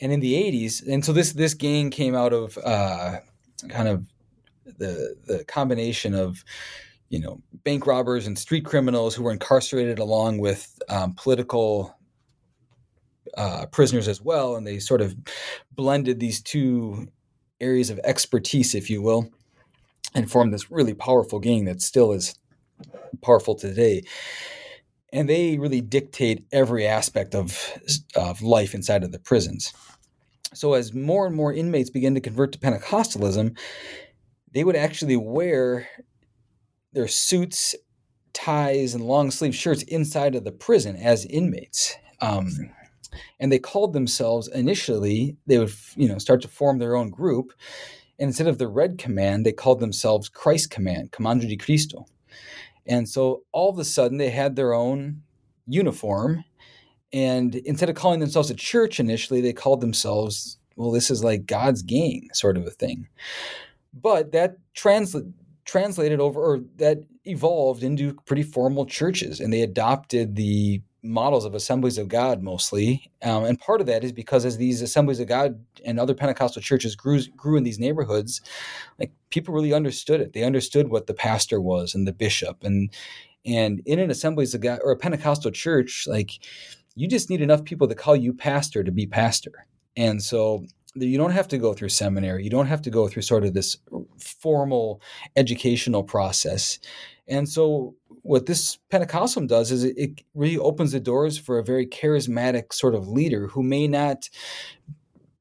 And 0.00 0.12
in 0.12 0.20
the 0.20 0.34
80s, 0.34 0.86
and 0.86 1.04
so 1.04 1.12
this 1.12 1.32
this 1.32 1.54
gang 1.54 1.90
came 1.90 2.14
out 2.14 2.32
of 2.32 2.58
uh, 2.58 3.18
kind 3.68 3.88
of 3.88 4.06
the 4.66 5.16
the 5.26 5.44
combination 5.44 6.14
of 6.14 6.44
you 7.08 7.20
know 7.20 7.40
bank 7.64 7.86
robbers 7.86 8.26
and 8.26 8.38
street 8.38 8.64
criminals 8.64 9.14
who 9.14 9.22
were 9.22 9.32
incarcerated 9.32 9.98
along 9.98 10.38
with 10.38 10.78
um, 10.88 11.14
political 11.14 11.96
uh, 13.36 13.66
prisoners 13.66 14.08
as 14.08 14.20
well, 14.20 14.56
and 14.56 14.66
they 14.66 14.78
sort 14.78 15.00
of 15.00 15.14
blended 15.72 16.20
these 16.20 16.42
two 16.42 17.08
areas 17.60 17.90
of 17.90 17.98
expertise, 18.04 18.74
if 18.74 18.90
you 18.90 19.02
will, 19.02 19.28
and 20.14 20.30
formed 20.30 20.52
this 20.52 20.70
really 20.70 20.94
powerful 20.94 21.38
gang 21.38 21.64
that 21.64 21.82
still 21.82 22.12
is 22.12 22.34
powerful 23.22 23.54
today. 23.54 24.02
And 25.12 25.28
they 25.28 25.58
really 25.58 25.80
dictate 25.80 26.44
every 26.52 26.86
aspect 26.86 27.34
of, 27.34 27.58
of 28.16 28.42
life 28.42 28.74
inside 28.74 29.04
of 29.04 29.12
the 29.12 29.18
prisons. 29.18 29.72
So, 30.52 30.74
as 30.74 30.92
more 30.92 31.26
and 31.26 31.34
more 31.34 31.52
inmates 31.52 31.90
begin 31.90 32.14
to 32.14 32.20
convert 32.20 32.52
to 32.52 32.58
Pentecostalism, 32.58 33.56
they 34.52 34.62
would 34.62 34.76
actually 34.76 35.16
wear 35.16 35.88
their 36.94 37.08
suits, 37.08 37.74
ties, 38.32 38.94
and 38.94 39.04
long 39.04 39.30
sleeve 39.30 39.54
shirts 39.54 39.82
inside 39.82 40.34
of 40.34 40.44
the 40.44 40.52
prison 40.52 40.96
as 40.96 41.26
inmates. 41.26 41.96
Um, 42.20 42.48
and 43.38 43.52
they 43.52 43.58
called 43.58 43.92
themselves 43.92 44.48
initially, 44.48 45.36
they 45.46 45.58
would 45.58 45.72
you 45.96 46.08
know 46.08 46.18
start 46.18 46.42
to 46.42 46.48
form 46.48 46.78
their 46.78 46.96
own 46.96 47.10
group. 47.10 47.52
And 48.18 48.28
instead 48.28 48.46
of 48.46 48.58
the 48.58 48.68
Red 48.68 48.98
Command, 48.98 49.44
they 49.44 49.52
called 49.52 49.80
themselves 49.80 50.28
Christ 50.28 50.70
Command, 50.70 51.10
Comando 51.10 51.48
de 51.48 51.56
Cristo. 51.56 52.06
And 52.86 53.08
so 53.08 53.42
all 53.52 53.70
of 53.70 53.78
a 53.78 53.84
sudden 53.84 54.18
they 54.18 54.30
had 54.30 54.54
their 54.56 54.72
own 54.72 55.22
uniform. 55.66 56.44
And 57.12 57.54
instead 57.54 57.88
of 57.88 57.96
calling 57.96 58.20
themselves 58.20 58.50
a 58.50 58.54
church 58.54 59.00
initially, 59.00 59.40
they 59.40 59.52
called 59.52 59.80
themselves, 59.80 60.58
well, 60.76 60.90
this 60.90 61.10
is 61.10 61.24
like 61.24 61.46
God's 61.46 61.82
gang 61.82 62.28
sort 62.32 62.56
of 62.56 62.66
a 62.66 62.70
thing. 62.70 63.08
But 63.92 64.32
that 64.32 64.56
transla- 64.76 65.32
translated 65.64 66.20
over, 66.20 66.40
or 66.40 66.60
that 66.76 66.98
evolved 67.24 67.82
into 67.82 68.14
pretty 68.26 68.42
formal 68.42 68.86
churches, 68.86 69.40
and 69.40 69.52
they 69.52 69.62
adopted 69.62 70.36
the 70.36 70.82
models 71.04 71.44
of 71.44 71.54
assemblies 71.54 71.98
of 71.98 72.08
God 72.08 72.42
mostly. 72.42 73.10
Um, 73.22 73.44
and 73.44 73.60
part 73.60 73.80
of 73.80 73.86
that 73.86 74.04
is 74.04 74.12
because 74.12 74.44
as 74.44 74.56
these 74.56 74.80
assemblies 74.80 75.20
of 75.20 75.28
God 75.28 75.62
and 75.84 76.00
other 76.00 76.14
Pentecostal 76.14 76.62
churches 76.62 76.96
grew 76.96 77.22
grew 77.36 77.56
in 77.56 77.64
these 77.64 77.78
neighborhoods, 77.78 78.40
like 78.98 79.12
people 79.30 79.54
really 79.54 79.74
understood 79.74 80.20
it. 80.20 80.32
They 80.32 80.44
understood 80.44 80.88
what 80.88 81.06
the 81.06 81.14
pastor 81.14 81.60
was 81.60 81.94
and 81.94 82.06
the 82.06 82.12
bishop 82.12 82.64
and 82.64 82.90
and 83.44 83.82
in 83.84 83.98
an 83.98 84.10
assemblies 84.10 84.54
of 84.54 84.62
God 84.62 84.80
or 84.82 84.92
a 84.92 84.96
Pentecostal 84.96 85.50
church, 85.50 86.06
like 86.08 86.30
you 86.94 87.06
just 87.06 87.28
need 87.28 87.42
enough 87.42 87.64
people 87.64 87.86
to 87.88 87.94
call 87.94 88.16
you 88.16 88.32
pastor 88.32 88.82
to 88.82 88.92
be 88.92 89.06
pastor. 89.06 89.66
And 89.96 90.22
so 90.22 90.64
you 90.94 91.18
don't 91.18 91.32
have 91.32 91.48
to 91.48 91.58
go 91.58 91.74
through 91.74 91.88
seminary. 91.88 92.44
You 92.44 92.50
don't 92.50 92.66
have 92.66 92.82
to 92.82 92.90
go 92.90 93.08
through 93.08 93.22
sort 93.22 93.44
of 93.44 93.54
this 93.54 93.76
formal 94.18 95.00
educational 95.36 96.02
process. 96.02 96.78
And 97.26 97.48
so 97.48 97.94
what 98.22 98.46
this 98.46 98.78
Pentecostalism 98.90 99.48
does 99.48 99.70
is 99.70 99.84
it, 99.84 99.98
it 99.98 100.22
really 100.34 100.58
opens 100.58 100.92
the 100.92 101.00
doors 101.00 101.38
for 101.38 101.58
a 101.58 101.64
very 101.64 101.86
charismatic 101.86 102.72
sort 102.72 102.94
of 102.94 103.08
leader 103.08 103.48
who 103.48 103.62
may 103.62 103.86
not 103.86 104.28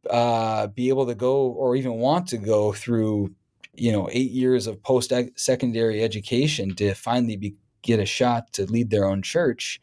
uh, 0.09 0.67
be 0.67 0.89
able 0.89 1.05
to 1.05 1.15
go 1.15 1.47
or 1.47 1.75
even 1.75 1.93
want 1.93 2.27
to 2.27 2.37
go 2.37 2.73
through, 2.73 3.33
you 3.75 3.91
know, 3.91 4.09
eight 4.11 4.31
years 4.31 4.67
of 4.67 4.81
post 4.83 5.13
secondary 5.35 6.03
education 6.03 6.75
to 6.75 6.93
finally 6.93 7.37
be, 7.37 7.55
get 7.81 7.99
a 7.99 8.05
shot 8.05 8.51
to 8.53 8.65
lead 8.65 8.89
their 8.89 9.05
own 9.05 9.21
church. 9.21 9.79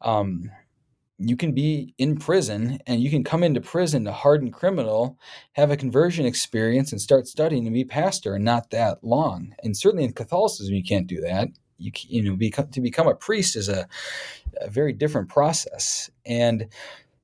Um, 0.00 0.50
you 1.22 1.36
can 1.36 1.52
be 1.52 1.94
in 1.98 2.16
prison 2.16 2.78
and 2.86 3.02
you 3.02 3.10
can 3.10 3.22
come 3.22 3.42
into 3.42 3.60
prison 3.60 4.06
a 4.06 4.12
hardened 4.12 4.54
criminal, 4.54 5.18
have 5.52 5.70
a 5.70 5.76
conversion 5.76 6.24
experience, 6.24 6.92
and 6.92 7.00
start 7.00 7.26
studying 7.26 7.64
to 7.64 7.70
be 7.70 7.84
pastor 7.84 8.36
in 8.36 8.44
not 8.44 8.70
that 8.70 9.04
long. 9.04 9.54
And 9.62 9.76
certainly 9.76 10.04
in 10.04 10.12
Catholicism, 10.14 10.74
you 10.74 10.82
can't 10.82 11.06
do 11.06 11.20
that. 11.20 11.48
You, 11.76 11.92
you 12.08 12.22
know, 12.22 12.36
become, 12.36 12.68
to 12.68 12.80
become 12.80 13.06
a 13.06 13.14
priest 13.14 13.54
is 13.54 13.68
a, 13.68 13.86
a 14.60 14.70
very 14.70 14.92
different 14.92 15.28
process. 15.28 16.10
And 16.24 16.68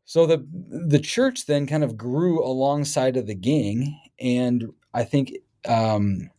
so 0.04 0.24
the 0.24 0.46
the 0.68 1.00
church 1.00 1.46
then 1.46 1.66
kind 1.66 1.82
of 1.82 1.96
grew 1.96 2.44
alongside 2.44 3.16
of 3.16 3.26
the 3.26 3.34
gang, 3.34 4.00
and 4.20 4.72
I 4.94 5.02
think 5.02 5.36
um, 5.66 6.30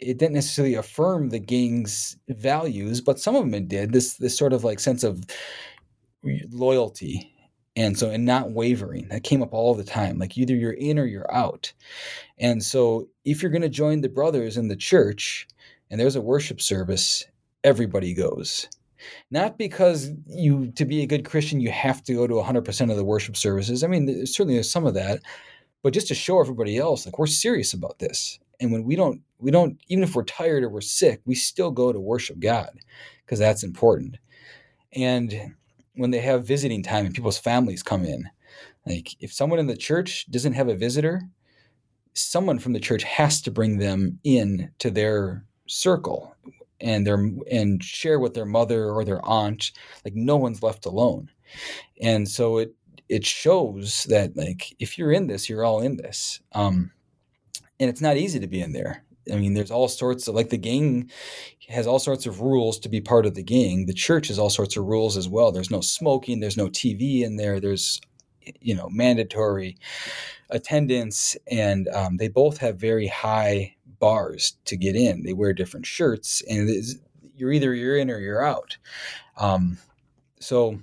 it 0.00 0.18
didn't 0.18 0.34
necessarily 0.34 0.74
affirm 0.74 1.28
the 1.28 1.38
gang's 1.38 2.16
values, 2.28 3.02
but 3.02 3.20
some 3.20 3.36
of 3.36 3.42
them 3.42 3.54
it 3.54 3.68
did. 3.68 3.92
This 3.92 4.14
this 4.14 4.36
sort 4.36 4.54
of 4.54 4.64
like 4.64 4.80
sense 4.80 5.04
of 5.04 5.24
loyalty 6.50 7.32
and 7.76 7.98
so 7.98 8.10
and 8.10 8.24
not 8.24 8.50
wavering. 8.50 9.08
That 9.08 9.22
came 9.22 9.42
up 9.42 9.52
all 9.52 9.74
the 9.74 9.84
time 9.84 10.18
like 10.18 10.36
either 10.36 10.54
you're 10.54 10.72
in 10.72 10.98
or 10.98 11.04
you're 11.04 11.32
out. 11.32 11.72
And 12.38 12.62
so 12.62 13.08
if 13.24 13.42
you're 13.42 13.52
going 13.52 13.62
to 13.62 13.68
join 13.68 14.00
the 14.00 14.08
brothers 14.08 14.56
in 14.56 14.68
the 14.68 14.76
church 14.76 15.46
and 15.90 16.00
there's 16.00 16.16
a 16.16 16.20
worship 16.20 16.60
service 16.60 17.24
everybody 17.62 18.14
goes. 18.14 18.68
Not 19.30 19.58
because 19.58 20.10
you 20.26 20.72
to 20.72 20.84
be 20.84 21.02
a 21.02 21.06
good 21.06 21.24
christian 21.24 21.60
you 21.60 21.70
have 21.70 22.02
to 22.04 22.14
go 22.14 22.26
to 22.26 22.34
100% 22.34 22.90
of 22.90 22.96
the 22.96 23.04
worship 23.04 23.36
services. 23.36 23.84
I 23.84 23.86
mean 23.88 24.26
certainly 24.26 24.54
there's 24.54 24.70
some 24.70 24.86
of 24.86 24.94
that 24.94 25.20
but 25.82 25.92
just 25.92 26.08
to 26.08 26.14
show 26.14 26.40
everybody 26.40 26.78
else 26.78 27.04
like 27.06 27.18
we're 27.18 27.26
serious 27.26 27.72
about 27.74 27.98
this. 27.98 28.38
And 28.58 28.72
when 28.72 28.84
we 28.84 28.96
don't 28.96 29.20
we 29.38 29.50
don't 29.50 29.78
even 29.88 30.02
if 30.02 30.16
we're 30.16 30.24
tired 30.24 30.64
or 30.64 30.70
we're 30.70 30.80
sick 30.80 31.20
we 31.26 31.34
still 31.34 31.70
go 31.70 31.92
to 31.92 32.00
worship 32.00 32.40
god 32.40 32.70
because 33.24 33.38
that's 33.38 33.62
important. 33.62 34.16
And 34.92 35.54
when 35.96 36.10
they 36.10 36.20
have 36.20 36.46
visiting 36.46 36.82
time 36.82 37.06
and 37.06 37.14
people's 37.14 37.38
families 37.38 37.82
come 37.82 38.04
in. 38.04 38.28
Like 38.86 39.16
if 39.20 39.32
someone 39.32 39.58
in 39.58 39.66
the 39.66 39.76
church 39.76 40.30
doesn't 40.30 40.52
have 40.54 40.68
a 40.68 40.74
visitor, 40.74 41.22
someone 42.14 42.58
from 42.58 42.72
the 42.72 42.80
church 42.80 43.02
has 43.02 43.42
to 43.42 43.50
bring 43.50 43.78
them 43.78 44.18
in 44.24 44.70
to 44.78 44.90
their 44.90 45.44
circle 45.66 46.34
and 46.80 47.06
their 47.06 47.30
and 47.50 47.82
share 47.82 48.20
with 48.20 48.34
their 48.34 48.46
mother 48.46 48.90
or 48.90 49.04
their 49.04 49.24
aunt. 49.24 49.72
Like 50.04 50.14
no 50.14 50.36
one's 50.36 50.62
left 50.62 50.86
alone. 50.86 51.30
And 52.00 52.28
so 52.28 52.58
it 52.58 52.74
it 53.08 53.24
shows 53.24 54.04
that 54.04 54.36
like 54.36 54.74
if 54.78 54.98
you're 54.98 55.12
in 55.12 55.26
this, 55.26 55.48
you're 55.48 55.64
all 55.64 55.80
in 55.80 55.96
this. 55.96 56.40
Um, 56.52 56.92
and 57.78 57.90
it's 57.90 58.00
not 58.00 58.16
easy 58.16 58.40
to 58.40 58.46
be 58.46 58.60
in 58.60 58.72
there. 58.72 59.04
I 59.32 59.36
mean, 59.36 59.54
there's 59.54 59.70
all 59.70 59.88
sorts 59.88 60.28
of 60.28 60.34
like 60.34 60.50
the 60.50 60.56
gang 60.56 61.10
has 61.68 61.86
all 61.86 61.98
sorts 61.98 62.26
of 62.26 62.40
rules 62.40 62.78
to 62.80 62.88
be 62.88 63.00
part 63.00 63.26
of 63.26 63.34
the 63.34 63.42
gang. 63.42 63.86
The 63.86 63.94
church 63.94 64.28
has 64.28 64.38
all 64.38 64.50
sorts 64.50 64.76
of 64.76 64.84
rules 64.84 65.16
as 65.16 65.28
well. 65.28 65.50
There's 65.50 65.70
no 65.70 65.80
smoking, 65.80 66.40
there's 66.40 66.56
no 66.56 66.68
TV 66.68 67.22
in 67.22 67.36
there, 67.36 67.60
there's 67.60 68.00
you 68.60 68.74
know 68.74 68.88
mandatory 68.90 69.76
attendance, 70.50 71.36
and 71.50 71.88
um, 71.88 72.16
they 72.18 72.28
both 72.28 72.58
have 72.58 72.78
very 72.78 73.08
high 73.08 73.74
bars 73.98 74.56
to 74.66 74.76
get 74.76 74.94
in. 74.94 75.24
They 75.24 75.32
wear 75.32 75.52
different 75.52 75.86
shirts, 75.86 76.42
and 76.48 76.70
you're 77.34 77.52
either 77.52 77.74
you're 77.74 77.96
in 77.96 78.10
or 78.10 78.20
you're 78.20 78.44
out. 78.44 78.76
Um, 79.36 79.78
so 80.40 80.78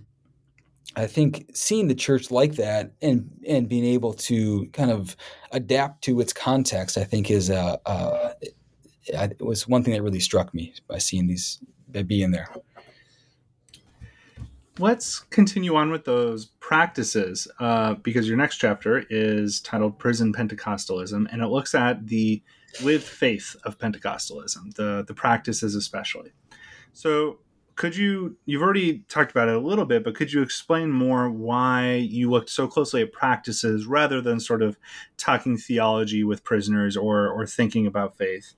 I 0.96 1.08
think 1.08 1.50
seeing 1.54 1.88
the 1.88 1.96
church 1.96 2.30
like 2.30 2.56
that 2.56 2.94
and 3.02 3.30
and 3.48 3.68
being 3.68 3.86
able 3.86 4.14
to 4.14 4.68
kind 4.74 4.92
of 4.92 5.16
adapt 5.52 6.04
to 6.04 6.20
its 6.20 6.34
context, 6.34 6.98
I 6.98 7.04
think 7.04 7.32
is 7.32 7.50
a, 7.50 7.80
a 7.86 8.34
it 9.08 9.42
was 9.42 9.68
one 9.68 9.84
thing 9.84 9.94
that 9.94 10.04
really 10.04 10.20
struck 10.20 10.54
me 10.54 10.74
by 10.88 11.00
seeing 11.00 11.28
these 11.28 11.60
by 11.88 12.04
being 12.04 12.32
there. 12.32 12.48
Let's 14.80 15.20
continue 15.20 15.76
on 15.76 15.92
with 15.92 16.06
those 16.06 16.46
practices 16.60 17.48
uh, 17.60 17.94
because 17.96 18.28
your 18.28 18.38
next 18.38 18.58
chapter 18.58 19.04
is 19.10 19.62
titled 19.62 20.00
"Prison 20.00 20.34
Pentecostalism" 20.34 21.28
and 21.32 21.42
it 21.42 21.48
looks 21.48 21.76
at 21.76 22.08
the 22.08 22.42
lived 22.84 23.04
faith 23.04 23.56
of 23.64 23.78
Pentecostalism, 23.78 24.74
the 24.76 25.04
the 25.08 25.14
practices 25.14 25.76
especially. 25.76 26.32
So 26.94 27.40
could 27.76 27.96
you 27.96 28.38
you've 28.46 28.62
already 28.62 29.00
talked 29.10 29.32
about 29.32 29.48
it 29.48 29.56
a 29.56 29.60
little 29.60 29.86
bit 29.86 30.04
but 30.04 30.16
could 30.16 30.32
you 30.32 30.42
explain 30.42 30.92
more 30.92 31.30
why 31.30 31.94
you 31.96 32.30
looked 32.30 32.50
so 32.50 32.68
closely 32.68 33.02
at 33.02 33.12
practices 33.12 33.86
rather 33.86 34.22
than 34.22 34.40
sort 34.40 34.62
of 34.62 34.78
talking 35.18 35.58
theology 35.58 36.24
with 36.24 36.44
prisoners 36.44 36.96
or 36.96 37.28
or 37.28 37.46
thinking 37.46 37.88
about 37.88 38.18
faith? 38.18 38.54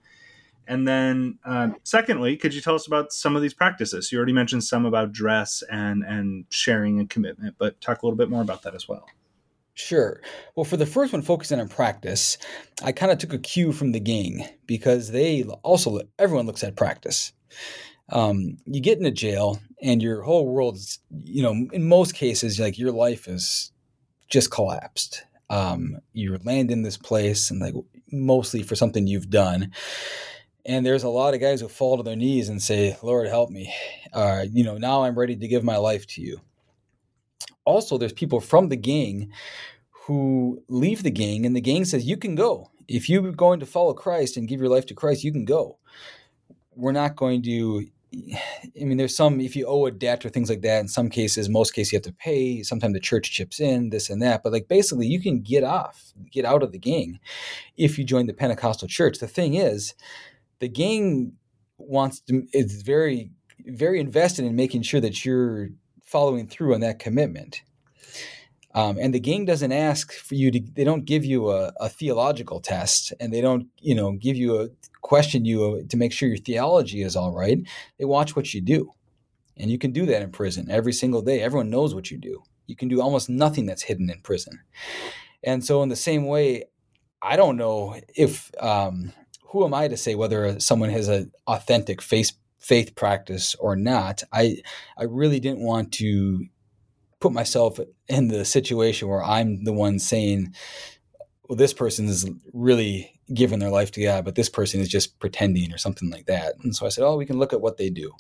And 0.68 0.88
then 0.88 1.38
uh, 1.46 1.70
secondly 1.84 2.38
could 2.38 2.54
you 2.54 2.62
tell 2.62 2.76
us 2.76 2.88
about 2.88 3.14
some 3.14 3.36
of 3.36 3.42
these 3.42 3.54
practices? 3.54 4.12
You 4.12 4.18
already 4.18 4.34
mentioned 4.34 4.64
some 4.64 4.86
about 4.86 5.12
dress 5.12 5.64
and 5.70 6.04
and 6.04 6.46
sharing 6.50 7.00
and 7.00 7.10
commitment 7.10 7.56
but 7.58 7.80
talk 7.82 8.02
a 8.02 8.06
little 8.06 8.18
bit 8.18 8.30
more 8.30 8.42
about 8.42 8.64
that 8.64 8.76
as 8.76 8.88
well. 8.88 9.06
Sure. 9.78 10.22
Well, 10.56 10.64
for 10.64 10.78
the 10.78 10.86
first 10.86 11.12
one, 11.12 11.22
focusing 11.22 11.60
on 11.60 11.68
practice, 11.68 12.38
I 12.82 12.94
kind 12.94 13.12
of 13.12 13.18
took 13.18 13.34
a 13.34 13.38
cue 13.38 13.74
from 13.74 13.92
the 13.92 14.00
gang 14.00 14.48
because 14.66 15.12
they 15.12 15.44
also, 15.64 16.00
everyone 16.18 16.46
looks 16.46 16.64
at 16.64 16.78
practice 16.78 17.34
um, 18.10 18.58
you 18.66 18.82
get 18.82 18.98
into 18.98 19.12
jail 19.12 19.60
and 19.82 20.02
your 20.02 20.22
whole 20.22 20.48
world 20.48 20.76
is, 20.76 21.00
you 21.24 21.42
know, 21.42 21.68
in 21.72 21.88
most 21.88 22.14
cases, 22.14 22.60
like 22.60 22.78
your 22.78 22.92
life 22.92 23.28
is 23.28 23.72
just 24.28 24.52
collapsed. 24.52 25.24
Um, 25.50 25.98
you 26.14 26.38
land 26.44 26.72
in 26.72 26.84
this 26.84 26.98
place 26.98 27.52
and 27.52 27.60
like 27.60 27.74
mostly 28.12 28.64
for 28.64 28.76
something 28.76 29.08
you've 29.08 29.30
done. 29.30 29.72
And 30.66 30.86
there's 30.86 31.04
a 31.04 31.10
lot 31.10 31.36
of 31.36 31.42
guys 31.42 31.62
who 31.62 31.68
fall 31.68 31.98
to 31.98 32.04
their 32.04 32.16
knees 32.16 32.50
and 32.50 32.62
say, 32.62 32.98
Lord, 33.04 33.28
help 33.28 33.52
me. 33.52 33.74
Uh, 34.14 34.46
you 34.52 34.64
know, 34.64 34.78
now 34.78 35.04
I'm 35.04 35.18
ready 35.18 35.36
to 35.36 35.48
give 35.48 35.64
my 35.64 35.78
life 35.78 36.08
to 36.08 36.22
you. 36.22 36.42
Also, 37.66 37.98
there's 37.98 38.14
people 38.14 38.40
from 38.40 38.70
the 38.70 38.76
gang 38.76 39.32
who 39.92 40.64
leave 40.68 41.04
the 41.04 41.12
gang 41.12 41.46
and 41.46 41.56
the 41.56 41.62
gang 41.62 41.86
says, 41.86 42.06
you 42.06 42.18
can 42.18 42.36
go. 42.36 42.72
If 42.88 43.10
you're 43.10 43.32
going 43.32 43.60
to 43.60 43.66
follow 43.66 43.94
Christ 43.94 44.38
and 44.38 44.48
give 44.48 44.60
your 44.60 44.70
life 44.70 44.86
to 44.88 44.94
Christ, 44.94 45.24
you 45.24 45.32
can 45.32 45.46
go 45.46 45.80
we're 46.76 46.92
not 46.92 47.16
going 47.16 47.42
to 47.44 47.88
I 48.14 48.84
mean, 48.84 48.98
there's 48.98 49.16
some 49.16 49.40
if 49.42 49.56
you 49.56 49.66
owe 49.66 49.86
a 49.86 49.92
debt 49.92 50.26
or 50.26 50.30
things 50.30 50.50
like 50.50 50.62
that. 50.62 50.80
In 50.80 50.88
some 50.88 51.10
cases, 51.10 51.50
most 51.50 51.74
cases 51.74 51.94
you 51.94 51.98
have 51.98 52.04
to 52.04 52.14
pay. 52.14 52.64
Sometimes 52.64 52.94
the 52.94 53.00
church 53.00 53.32
chips 53.32 53.60
in, 53.60 53.90
this 53.90 54.10
and 54.10 54.22
that. 54.22 54.44
But 54.44 54.54
like 54.54 54.68
basically, 54.68 55.08
you 55.08 55.22
can 55.22 55.42
get 55.42 55.64
off, 55.64 56.14
get 56.32 56.46
out 56.46 56.64
of 56.64 56.72
the 56.72 56.80
gang, 56.80 57.20
if 57.78 57.98
you 57.98 58.06
join 58.06 58.28
the 58.28 58.34
Pentecostal 58.34 58.88
church. 58.88 59.20
The 59.20 59.28
thing 59.28 59.56
is, 59.56 59.96
the 60.60 60.70
gang 60.70 61.34
wants 61.78 62.22
to 62.22 62.46
is 62.54 62.82
very 62.84 63.32
very 63.66 64.00
invested 64.00 64.46
in 64.46 64.56
making 64.56 64.84
sure 64.84 65.02
that 65.02 65.26
you're 65.26 65.70
following 66.04 66.48
through 66.48 66.74
on 66.74 66.82
that 66.82 67.00
commitment. 67.00 67.62
Um, 68.74 68.98
and 69.00 69.14
the 69.14 69.22
gang 69.22 69.46
doesn't 69.46 69.72
ask 69.72 70.12
for 70.12 70.36
you 70.36 70.52
to, 70.52 70.60
they 70.60 70.84
don't 70.84 71.06
give 71.06 71.24
you 71.24 71.50
a, 71.50 71.72
a, 71.80 71.88
theological 71.88 72.60
test 72.60 73.14
and 73.22 73.32
they 73.32 73.40
don't, 73.40 73.68
you 73.80 73.96
know, 73.96 74.12
give 74.12 74.36
you 74.36 74.60
a 74.60 74.68
question 75.06 75.46
you 75.46 75.86
to 75.88 75.98
make 75.98 76.12
sure 76.12 76.28
your 76.28 76.38
theology 76.38 77.04
is 77.04 77.16
all 77.16 77.32
right. 77.32 77.60
They 78.00 78.06
watch 78.06 78.36
what 78.36 78.56
you 78.56 78.62
do. 78.62 78.90
And 79.56 79.70
you 79.70 79.78
can 79.78 79.92
do 79.92 80.08
that 80.08 80.24
in 80.24 80.32
prison 80.32 80.68
every 80.72 80.94
single 80.94 81.22
day. 81.22 81.42
Everyone 81.42 81.70
knows 81.70 81.94
what 81.94 82.10
you 82.10 82.18
do. 82.18 82.42
You 82.66 82.76
can 82.76 82.88
do 82.88 83.02
almost 83.02 83.30
nothing 83.30 83.68
that's 83.68 83.84
hidden 83.84 84.10
in 84.10 84.22
prison. 84.22 84.62
And 85.44 85.64
so, 85.64 85.84
in 85.84 85.90
the 85.90 85.96
same 85.96 86.26
way, 86.26 86.64
I 87.22 87.36
don't 87.36 87.56
know 87.56 88.00
if, 88.16 88.50
um, 88.60 89.14
who 89.50 89.64
am 89.64 89.76
I 89.76 89.88
to 89.88 89.96
say 89.96 90.16
whether 90.16 90.60
someone 90.60 90.90
has 90.90 91.08
an 91.08 91.32
authentic 91.46 92.02
faith, 92.02 92.32
faith 92.60 92.96
practice 92.96 93.54
or 93.60 93.76
not? 93.76 94.24
I, 94.34 94.58
I 94.98 95.04
really 95.04 95.40
didn't 95.40 95.64
want 95.64 95.92
to 95.94 96.48
put 97.20 97.32
myself 97.32 97.80
in 98.08 98.30
the 98.30 98.44
situation 98.44 99.08
where 99.08 99.24
I'm 99.24 99.66
the 99.66 99.74
one 99.74 100.00
saying, 100.00 100.56
well, 101.48 101.58
this 101.58 101.74
person 101.76 102.08
is 102.08 102.28
really 102.54 103.15
giving 103.34 103.60
their 103.60 103.72
life 103.72 103.92
to 103.92 104.04
God, 104.04 104.24
but 104.24 104.36
this 104.36 104.50
person 104.50 104.80
is 104.80 104.88
just 104.88 105.20
pretending 105.20 105.74
or 105.74 105.78
something 105.78 106.10
like 106.10 106.28
that. 106.28 106.56
And 106.64 106.76
so 106.76 106.86
I 106.86 106.90
said, 106.90 107.04
oh, 107.04 107.18
we 107.18 107.26
can 107.26 107.40
look 107.40 107.54
at 107.54 107.62
what 107.62 107.78
they 107.78 107.90
do. 107.90 108.12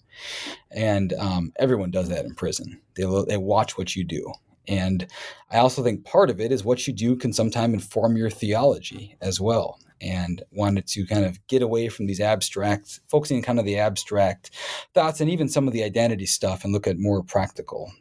And 0.71 1.13
um, 1.13 1.53
everyone 1.57 1.91
does 1.91 2.09
that 2.09 2.25
in 2.25 2.33
prison. 2.33 2.81
They, 2.95 3.03
they 3.27 3.37
watch 3.37 3.77
what 3.77 3.95
you 3.95 4.03
do. 4.03 4.33
And 4.67 5.05
I 5.51 5.57
also 5.57 5.83
think 5.83 6.05
part 6.05 6.31
of 6.31 6.39
it 6.39 6.51
is 6.51 6.65
what 6.65 6.87
you 6.87 6.93
do 6.93 7.15
can 7.15 7.33
sometimes 7.33 7.73
inform 7.75 8.17
your 8.17 8.31
theology 8.31 9.15
as 9.21 9.39
well. 9.39 9.79
And 10.01 10.43
wanted 10.51 10.87
to 10.87 11.05
kind 11.05 11.23
of 11.23 11.39
get 11.47 11.61
away 11.61 11.87
from 11.87 12.05
these 12.05 12.19
abstract, 12.19 12.99
focusing 13.07 13.37
on 13.37 13.43
kind 13.43 13.59
of 13.59 13.65
the 13.65 13.79
abstract 13.79 14.51
thoughts 14.93 15.21
and 15.21 15.29
even 15.29 15.47
some 15.47 15.67
of 15.67 15.73
the 15.73 15.83
identity 15.83 16.25
stuff 16.25 16.63
and 16.63 16.73
look 16.73 16.85
at 16.85 16.97
more 16.97 17.23
practical 17.23 17.93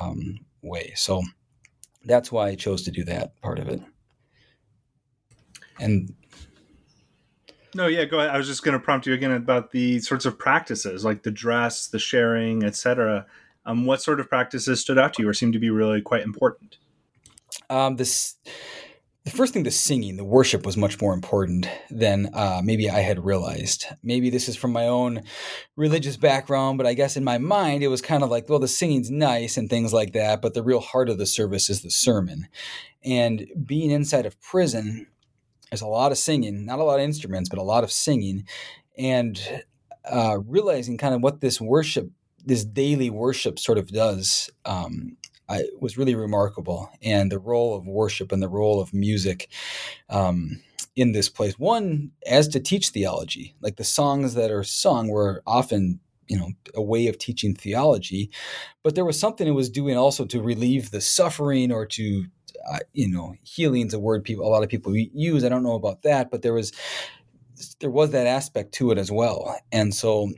um, 0.00 0.40
way. 0.60 0.92
So 0.96 1.22
that's 2.04 2.32
why 2.32 2.48
I 2.48 2.54
chose 2.56 2.82
to 2.82 2.90
do 2.90 3.04
that 3.04 3.40
part 3.42 3.60
of 3.60 3.68
it. 3.68 3.80
And 5.78 6.14
no, 7.74 7.86
yeah, 7.86 8.04
go 8.04 8.18
ahead. 8.18 8.30
I 8.30 8.38
was 8.38 8.46
just 8.46 8.62
going 8.62 8.72
to 8.72 8.80
prompt 8.80 9.06
you 9.06 9.14
again 9.14 9.32
about 9.32 9.70
the 9.70 10.00
sorts 10.00 10.24
of 10.24 10.38
practices, 10.38 11.04
like 11.04 11.22
the 11.22 11.30
dress, 11.30 11.86
the 11.86 11.98
sharing, 11.98 12.64
etc. 12.64 13.26
Um, 13.66 13.86
what 13.86 14.02
sort 14.02 14.20
of 14.20 14.28
practices 14.28 14.80
stood 14.80 14.98
out 14.98 15.14
to 15.14 15.22
you, 15.22 15.28
or 15.28 15.34
seemed 15.34 15.52
to 15.52 15.58
be 15.58 15.70
really 15.70 16.00
quite 16.00 16.22
important? 16.22 16.78
Um, 17.68 17.96
this 17.96 18.36
the 19.24 19.30
first 19.30 19.52
thing, 19.52 19.64
the 19.64 19.70
singing, 19.70 20.16
the 20.16 20.24
worship 20.24 20.64
was 20.64 20.78
much 20.78 21.00
more 21.00 21.12
important 21.12 21.68
than 21.90 22.30
uh, 22.32 22.62
maybe 22.64 22.88
I 22.88 23.00
had 23.00 23.22
realized. 23.22 23.84
Maybe 24.02 24.30
this 24.30 24.48
is 24.48 24.56
from 24.56 24.72
my 24.72 24.86
own 24.86 25.22
religious 25.76 26.16
background, 26.16 26.78
but 26.78 26.86
I 26.86 26.94
guess 26.94 27.18
in 27.18 27.24
my 27.24 27.36
mind 27.36 27.82
it 27.82 27.88
was 27.88 28.00
kind 28.00 28.22
of 28.22 28.30
like, 28.30 28.48
well, 28.48 28.58
the 28.58 28.66
singing's 28.66 29.10
nice 29.10 29.58
and 29.58 29.68
things 29.68 29.92
like 29.92 30.14
that, 30.14 30.40
but 30.40 30.54
the 30.54 30.62
real 30.62 30.80
heart 30.80 31.10
of 31.10 31.18
the 31.18 31.26
service 31.26 31.68
is 31.68 31.82
the 31.82 31.90
sermon. 31.90 32.48
And 33.04 33.46
being 33.64 33.90
inside 33.90 34.24
of 34.24 34.40
prison, 34.40 35.06
there's 35.70 35.82
a 35.82 35.86
lot 35.86 36.12
of 36.12 36.18
singing, 36.18 36.66
not 36.66 36.78
a 36.78 36.84
lot 36.84 36.98
of 36.98 37.04
instruments, 37.04 37.48
but 37.48 37.58
a 37.58 37.62
lot 37.62 37.84
of 37.84 37.92
singing, 37.92 38.44
and 38.98 39.62
uh, 40.04 40.38
realizing 40.46 40.98
kind 40.98 41.14
of 41.14 41.22
what 41.22 41.40
this 41.40 41.60
worship, 41.60 42.10
this 42.44 42.64
daily 42.64 43.10
worship, 43.10 43.58
sort 43.58 43.78
of 43.78 43.88
does. 43.88 44.50
Um, 44.64 45.16
I, 45.48 45.64
was 45.80 45.98
really 45.98 46.14
remarkable, 46.14 46.90
and 47.02 47.30
the 47.30 47.38
role 47.38 47.76
of 47.76 47.86
worship 47.86 48.32
and 48.32 48.42
the 48.42 48.48
role 48.48 48.80
of 48.80 48.94
music 48.94 49.48
um, 50.08 50.60
in 50.96 51.12
this 51.12 51.28
place. 51.28 51.58
One, 51.58 52.12
as 52.26 52.48
to 52.48 52.60
teach 52.60 52.88
theology, 52.88 53.54
like 53.60 53.76
the 53.76 53.84
songs 53.84 54.34
that 54.34 54.50
are 54.50 54.64
sung 54.64 55.08
were 55.08 55.42
often 55.46 56.00
you 56.26 56.38
know 56.38 56.50
a 56.76 56.82
way 56.82 57.08
of 57.08 57.18
teaching 57.18 57.56
theology 57.56 58.30
but 58.84 58.94
there 58.94 59.04
was 59.04 59.18
something 59.18 59.48
it 59.48 59.50
was 59.50 59.68
doing 59.68 59.96
also 59.96 60.24
to 60.24 60.40
relieve 60.40 60.92
the 60.92 61.00
suffering 61.00 61.72
or 61.72 61.84
to 61.84 62.26
uh, 62.68 62.78
you 62.92 63.08
know 63.08 63.34
healing's 63.42 63.94
a 63.94 63.98
word 63.98 64.24
people 64.24 64.46
a 64.46 64.48
lot 64.48 64.62
of 64.62 64.68
people 64.68 64.94
use 64.96 65.44
i 65.44 65.48
don't 65.48 65.62
know 65.62 65.74
about 65.74 66.02
that 66.02 66.30
but 66.30 66.42
there 66.42 66.52
was 66.52 66.72
there 67.80 67.90
was 67.90 68.10
that 68.10 68.26
aspect 68.26 68.72
to 68.72 68.90
it 68.90 68.98
as 68.98 69.10
well 69.10 69.56
and 69.72 69.94
so 69.94 70.30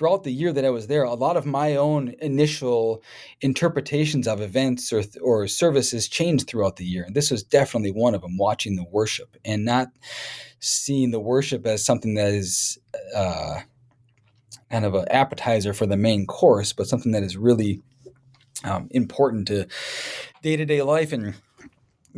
throughout 0.00 0.24
the 0.24 0.32
year 0.32 0.50
that 0.50 0.64
I 0.64 0.70
was 0.70 0.86
there, 0.86 1.02
a 1.02 1.12
lot 1.12 1.36
of 1.36 1.44
my 1.44 1.76
own 1.76 2.14
initial 2.22 3.02
interpretations 3.42 4.26
of 4.26 4.40
events 4.40 4.94
or, 4.94 5.02
or 5.20 5.46
services 5.46 6.08
changed 6.08 6.46
throughout 6.46 6.76
the 6.76 6.86
year. 6.86 7.04
And 7.04 7.14
this 7.14 7.30
was 7.30 7.42
definitely 7.42 7.92
one 7.92 8.14
of 8.14 8.22
them, 8.22 8.38
watching 8.38 8.76
the 8.76 8.86
worship 8.90 9.36
and 9.44 9.62
not 9.62 9.88
seeing 10.58 11.10
the 11.10 11.20
worship 11.20 11.66
as 11.66 11.84
something 11.84 12.14
that 12.14 12.32
is 12.32 12.78
uh, 13.14 13.60
kind 14.70 14.86
of 14.86 14.94
an 14.94 15.06
appetizer 15.10 15.74
for 15.74 15.84
the 15.84 15.98
main 15.98 16.26
course, 16.26 16.72
but 16.72 16.86
something 16.86 17.12
that 17.12 17.22
is 17.22 17.36
really 17.36 17.82
um, 18.64 18.88
important 18.90 19.48
to 19.48 19.66
day 20.42 20.56
to 20.56 20.64
day 20.64 20.82
life 20.82 21.12
and 21.12 21.34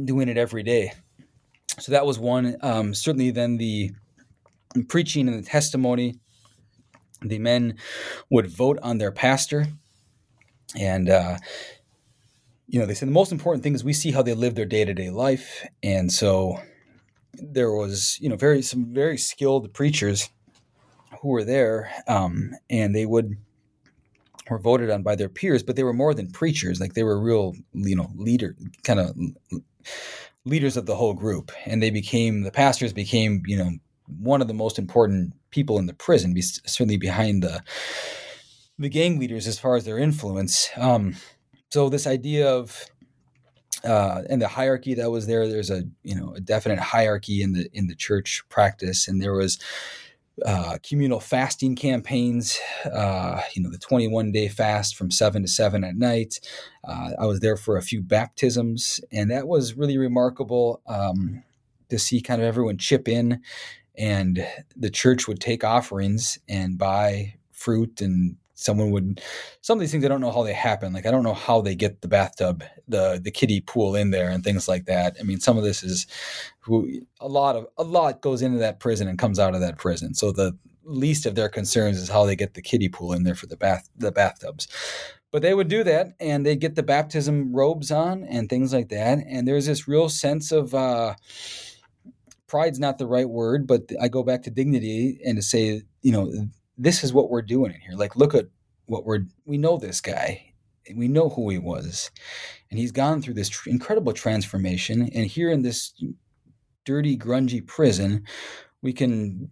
doing 0.02 0.28
it 0.28 0.36
every 0.36 0.62
day. 0.62 0.92
So 1.78 1.92
that 1.92 2.06
was 2.06 2.18
one. 2.18 2.56
Um, 2.60 2.94
certainly, 2.94 3.30
then 3.30 3.56
the 3.56 3.92
preaching 4.88 5.28
and 5.28 5.38
the 5.38 5.48
testimony 5.48 6.14
the 7.28 7.38
men 7.38 7.76
would 8.30 8.48
vote 8.48 8.78
on 8.82 8.98
their 8.98 9.12
pastor 9.12 9.66
and 10.78 11.08
uh, 11.08 11.36
you 12.66 12.80
know 12.80 12.86
they 12.86 12.94
said 12.94 13.08
the 13.08 13.12
most 13.12 13.32
important 13.32 13.62
thing 13.62 13.74
is 13.74 13.84
we 13.84 13.92
see 13.92 14.10
how 14.10 14.22
they 14.22 14.34
live 14.34 14.54
their 14.54 14.66
day-to-day 14.66 15.10
life 15.10 15.66
and 15.82 16.10
so 16.10 16.58
there 17.34 17.72
was 17.72 18.18
you 18.20 18.28
know 18.28 18.36
very 18.36 18.62
some 18.62 18.92
very 18.92 19.18
skilled 19.18 19.72
preachers 19.72 20.30
who 21.20 21.28
were 21.28 21.44
there 21.44 21.90
um, 22.08 22.52
and 22.70 22.94
they 22.94 23.06
would 23.06 23.36
were 24.50 24.58
voted 24.58 24.90
on 24.90 25.02
by 25.02 25.14
their 25.14 25.28
peers 25.28 25.62
but 25.62 25.76
they 25.76 25.84
were 25.84 25.92
more 25.92 26.14
than 26.14 26.30
preachers. 26.30 26.80
Like 26.80 26.94
they 26.94 27.04
were 27.04 27.20
real 27.20 27.54
you 27.72 27.96
know 27.96 28.10
leader 28.14 28.56
kind 28.84 29.00
of 29.00 29.16
leaders 30.44 30.76
of 30.76 30.86
the 30.86 30.96
whole 30.96 31.14
group. 31.14 31.52
And 31.66 31.82
they 31.82 31.90
became 31.90 32.42
the 32.42 32.50
pastors 32.50 32.92
became 32.92 33.42
you 33.46 33.56
know 33.56 33.70
one 34.18 34.42
of 34.42 34.48
the 34.48 34.54
most 34.54 34.78
important 34.78 35.34
people 35.50 35.78
in 35.78 35.86
the 35.86 35.94
prison, 35.94 36.34
certainly 36.40 36.96
behind 36.96 37.42
the 37.42 37.62
the 38.78 38.88
gang 38.88 39.18
leaders 39.18 39.46
as 39.46 39.58
far 39.58 39.76
as 39.76 39.84
their 39.84 39.98
influence. 39.98 40.70
Um, 40.76 41.16
so 41.70 41.88
this 41.88 42.06
idea 42.06 42.50
of 42.50 42.84
uh, 43.84 44.22
and 44.30 44.40
the 44.40 44.48
hierarchy 44.48 44.94
that 44.94 45.10
was 45.10 45.26
there, 45.26 45.48
there's 45.48 45.70
a 45.70 45.84
you 46.02 46.14
know 46.14 46.34
a 46.34 46.40
definite 46.40 46.78
hierarchy 46.78 47.42
in 47.42 47.52
the 47.52 47.68
in 47.72 47.86
the 47.86 47.94
church 47.94 48.42
practice, 48.48 49.08
and 49.08 49.20
there 49.20 49.34
was 49.34 49.58
uh, 50.44 50.78
communal 50.82 51.20
fasting 51.20 51.76
campaigns. 51.76 52.58
Uh, 52.84 53.40
you 53.54 53.62
know, 53.62 53.70
the 53.70 53.78
21 53.78 54.32
day 54.32 54.48
fast 54.48 54.96
from 54.96 55.10
seven 55.10 55.42
to 55.42 55.48
seven 55.48 55.84
at 55.84 55.96
night. 55.96 56.40
Uh, 56.84 57.10
I 57.18 57.26
was 57.26 57.40
there 57.40 57.56
for 57.56 57.76
a 57.76 57.82
few 57.82 58.02
baptisms, 58.02 59.00
and 59.12 59.30
that 59.30 59.46
was 59.46 59.74
really 59.74 59.98
remarkable 59.98 60.80
um, 60.86 61.42
to 61.90 61.98
see 61.98 62.20
kind 62.20 62.40
of 62.40 62.46
everyone 62.46 62.78
chip 62.78 63.08
in 63.08 63.42
and 63.96 64.46
the 64.76 64.90
church 64.90 65.28
would 65.28 65.40
take 65.40 65.64
offerings 65.64 66.38
and 66.48 66.78
buy 66.78 67.34
fruit 67.50 68.00
and 68.00 68.36
someone 68.62 68.90
would 68.90 69.20
some 69.60 69.78
of 69.78 69.80
these 69.80 69.90
things 69.90 70.04
i 70.04 70.08
don't 70.08 70.20
know 70.20 70.32
how 70.32 70.42
they 70.42 70.52
happen. 70.52 70.92
Like 70.92 71.06
i 71.06 71.10
don't 71.10 71.22
know 71.22 71.34
how 71.34 71.60
they 71.60 71.74
get 71.74 72.00
the 72.00 72.08
bathtub 72.08 72.64
the 72.88 73.20
the 73.22 73.30
kiddie 73.30 73.60
pool 73.60 73.94
in 73.94 74.10
there 74.10 74.30
and 74.30 74.44
things 74.44 74.68
like 74.68 74.86
that. 74.86 75.16
I 75.20 75.22
mean 75.22 75.40
some 75.40 75.58
of 75.58 75.64
this 75.64 75.82
is 75.82 76.06
who 76.60 77.00
a 77.20 77.28
lot 77.28 77.56
of 77.56 77.66
a 77.78 77.84
lot 77.84 78.20
goes 78.20 78.42
into 78.42 78.58
that 78.58 78.80
prison 78.80 79.08
and 79.08 79.18
comes 79.18 79.38
out 79.38 79.54
of 79.54 79.60
that 79.60 79.78
prison. 79.78 80.14
So 80.14 80.32
the 80.32 80.56
least 80.84 81.26
of 81.26 81.34
their 81.34 81.48
concerns 81.48 81.98
is 81.98 82.08
how 82.08 82.24
they 82.24 82.36
get 82.36 82.54
the 82.54 82.62
kiddie 82.62 82.88
pool 82.88 83.12
in 83.12 83.22
there 83.24 83.34
for 83.34 83.46
the 83.46 83.56
bath 83.56 83.88
the 83.96 84.12
bathtubs. 84.12 84.68
But 85.30 85.42
they 85.42 85.54
would 85.54 85.68
do 85.68 85.82
that 85.84 86.14
and 86.20 86.44
they'd 86.44 86.60
get 86.60 86.74
the 86.74 86.82
baptism 86.82 87.54
robes 87.54 87.90
on 87.90 88.24
and 88.24 88.48
things 88.48 88.72
like 88.72 88.90
that. 88.90 89.18
And 89.26 89.48
there's 89.48 89.66
this 89.66 89.88
real 89.88 90.08
sense 90.08 90.52
of 90.52 90.74
uh 90.74 91.14
pride's 92.52 92.78
not 92.78 92.98
the 92.98 93.06
right 93.06 93.30
word, 93.30 93.66
but 93.66 93.90
I 93.98 94.08
go 94.08 94.22
back 94.22 94.42
to 94.42 94.50
dignity 94.50 95.18
and 95.24 95.36
to 95.36 95.42
say, 95.42 95.82
you 96.02 96.12
know, 96.12 96.30
this 96.78 97.04
is 97.04 97.12
what 97.12 97.30
we're 97.30 97.42
doing 97.42 97.72
in 97.72 97.80
here. 97.80 97.94
Like, 97.94 98.16
look 98.16 98.34
at 98.34 98.46
what 98.86 99.04
we're, 99.04 99.26
we 99.44 99.58
know 99.58 99.78
this 99.78 100.00
guy, 100.00 100.54
we 100.94 101.08
know 101.08 101.28
who 101.28 101.48
he 101.50 101.58
was, 101.58 102.10
and 102.70 102.78
he's 102.78 102.92
gone 102.92 103.22
through 103.22 103.34
this 103.34 103.48
tr- 103.48 103.70
incredible 103.70 104.12
transformation. 104.12 105.08
And 105.14 105.26
here 105.26 105.50
in 105.50 105.62
this 105.62 105.92
dirty, 106.84 107.16
grungy 107.16 107.64
prison, 107.66 108.24
we 108.82 108.92
can 108.92 109.50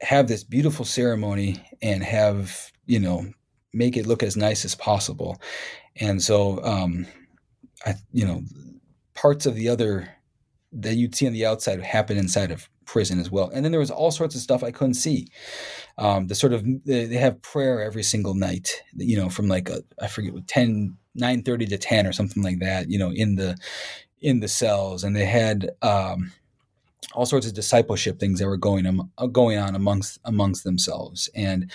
have 0.00 0.28
this 0.28 0.44
beautiful 0.44 0.84
ceremony 0.84 1.64
and 1.82 2.02
have, 2.02 2.72
you 2.86 2.98
know, 2.98 3.26
make 3.72 3.96
it 3.96 4.06
look 4.06 4.22
as 4.22 4.36
nice 4.36 4.64
as 4.64 4.74
possible. 4.74 5.40
And 5.96 6.22
so, 6.22 6.62
um, 6.64 7.06
I, 7.84 7.94
you 8.12 8.26
know, 8.26 8.42
parts 9.14 9.46
of 9.46 9.54
the 9.54 9.68
other 9.68 10.13
that 10.74 10.94
you'd 10.94 11.14
see 11.14 11.26
on 11.26 11.32
the 11.32 11.46
outside 11.46 11.80
happen 11.80 12.16
inside 12.16 12.50
of 12.50 12.68
prison 12.84 13.20
as 13.20 13.30
well. 13.30 13.50
And 13.50 13.64
then 13.64 13.72
there 13.72 13.80
was 13.80 13.90
all 13.90 14.10
sorts 14.10 14.34
of 14.34 14.40
stuff 14.40 14.62
I 14.62 14.70
couldn't 14.70 14.94
see. 14.94 15.28
Um, 15.98 16.26
the 16.26 16.34
sort 16.34 16.52
of 16.52 16.64
they, 16.84 17.06
have 17.16 17.40
prayer 17.42 17.80
every 17.80 18.02
single 18.02 18.34
night, 18.34 18.82
you 18.96 19.16
know, 19.16 19.28
from 19.28 19.48
like 19.48 19.70
a, 19.70 19.82
I 20.00 20.08
forget 20.08 20.34
what 20.34 20.46
10, 20.48 20.96
9.30 21.18 21.68
to 21.68 21.78
10 21.78 22.06
or 22.06 22.12
something 22.12 22.42
like 22.42 22.58
that, 22.58 22.90
you 22.90 22.98
know, 22.98 23.10
in 23.10 23.36
the 23.36 23.56
in 24.20 24.40
the 24.40 24.48
cells. 24.48 25.04
And 25.04 25.14
they 25.14 25.26
had 25.26 25.70
um, 25.82 26.32
all 27.12 27.26
sorts 27.26 27.46
of 27.46 27.54
discipleship 27.54 28.18
things 28.18 28.40
that 28.40 28.46
were 28.46 28.56
going 28.56 28.86
um, 28.86 29.10
going 29.32 29.58
on 29.58 29.74
amongst 29.74 30.18
amongst 30.24 30.64
themselves. 30.64 31.28
And 31.34 31.70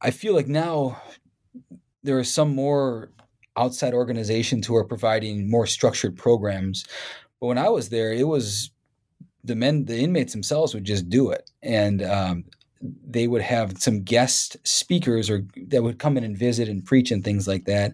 I 0.00 0.10
feel 0.10 0.34
like 0.34 0.48
now 0.48 1.02
there 2.02 2.18
are 2.18 2.24
some 2.24 2.54
more 2.54 3.10
outside 3.56 3.92
organizations 3.92 4.66
who 4.66 4.76
are 4.76 4.84
providing 4.84 5.50
more 5.50 5.66
structured 5.66 6.16
programs. 6.16 6.86
But 7.40 7.46
when 7.46 7.58
I 7.58 7.68
was 7.68 7.88
there, 7.88 8.12
it 8.12 8.28
was 8.28 8.70
the 9.44 9.54
men, 9.54 9.86
the 9.86 9.98
inmates 9.98 10.32
themselves 10.32 10.74
would 10.74 10.84
just 10.84 11.08
do 11.08 11.30
it, 11.30 11.50
and 11.62 12.02
um, 12.02 12.44
they 12.82 13.26
would 13.26 13.42
have 13.42 13.78
some 13.78 14.02
guest 14.02 14.56
speakers 14.64 15.28
or 15.30 15.44
that 15.68 15.82
would 15.82 15.98
come 15.98 16.16
in 16.16 16.24
and 16.24 16.36
visit 16.36 16.68
and 16.68 16.84
preach 16.84 17.10
and 17.10 17.24
things 17.24 17.46
like 17.48 17.64
that. 17.64 17.92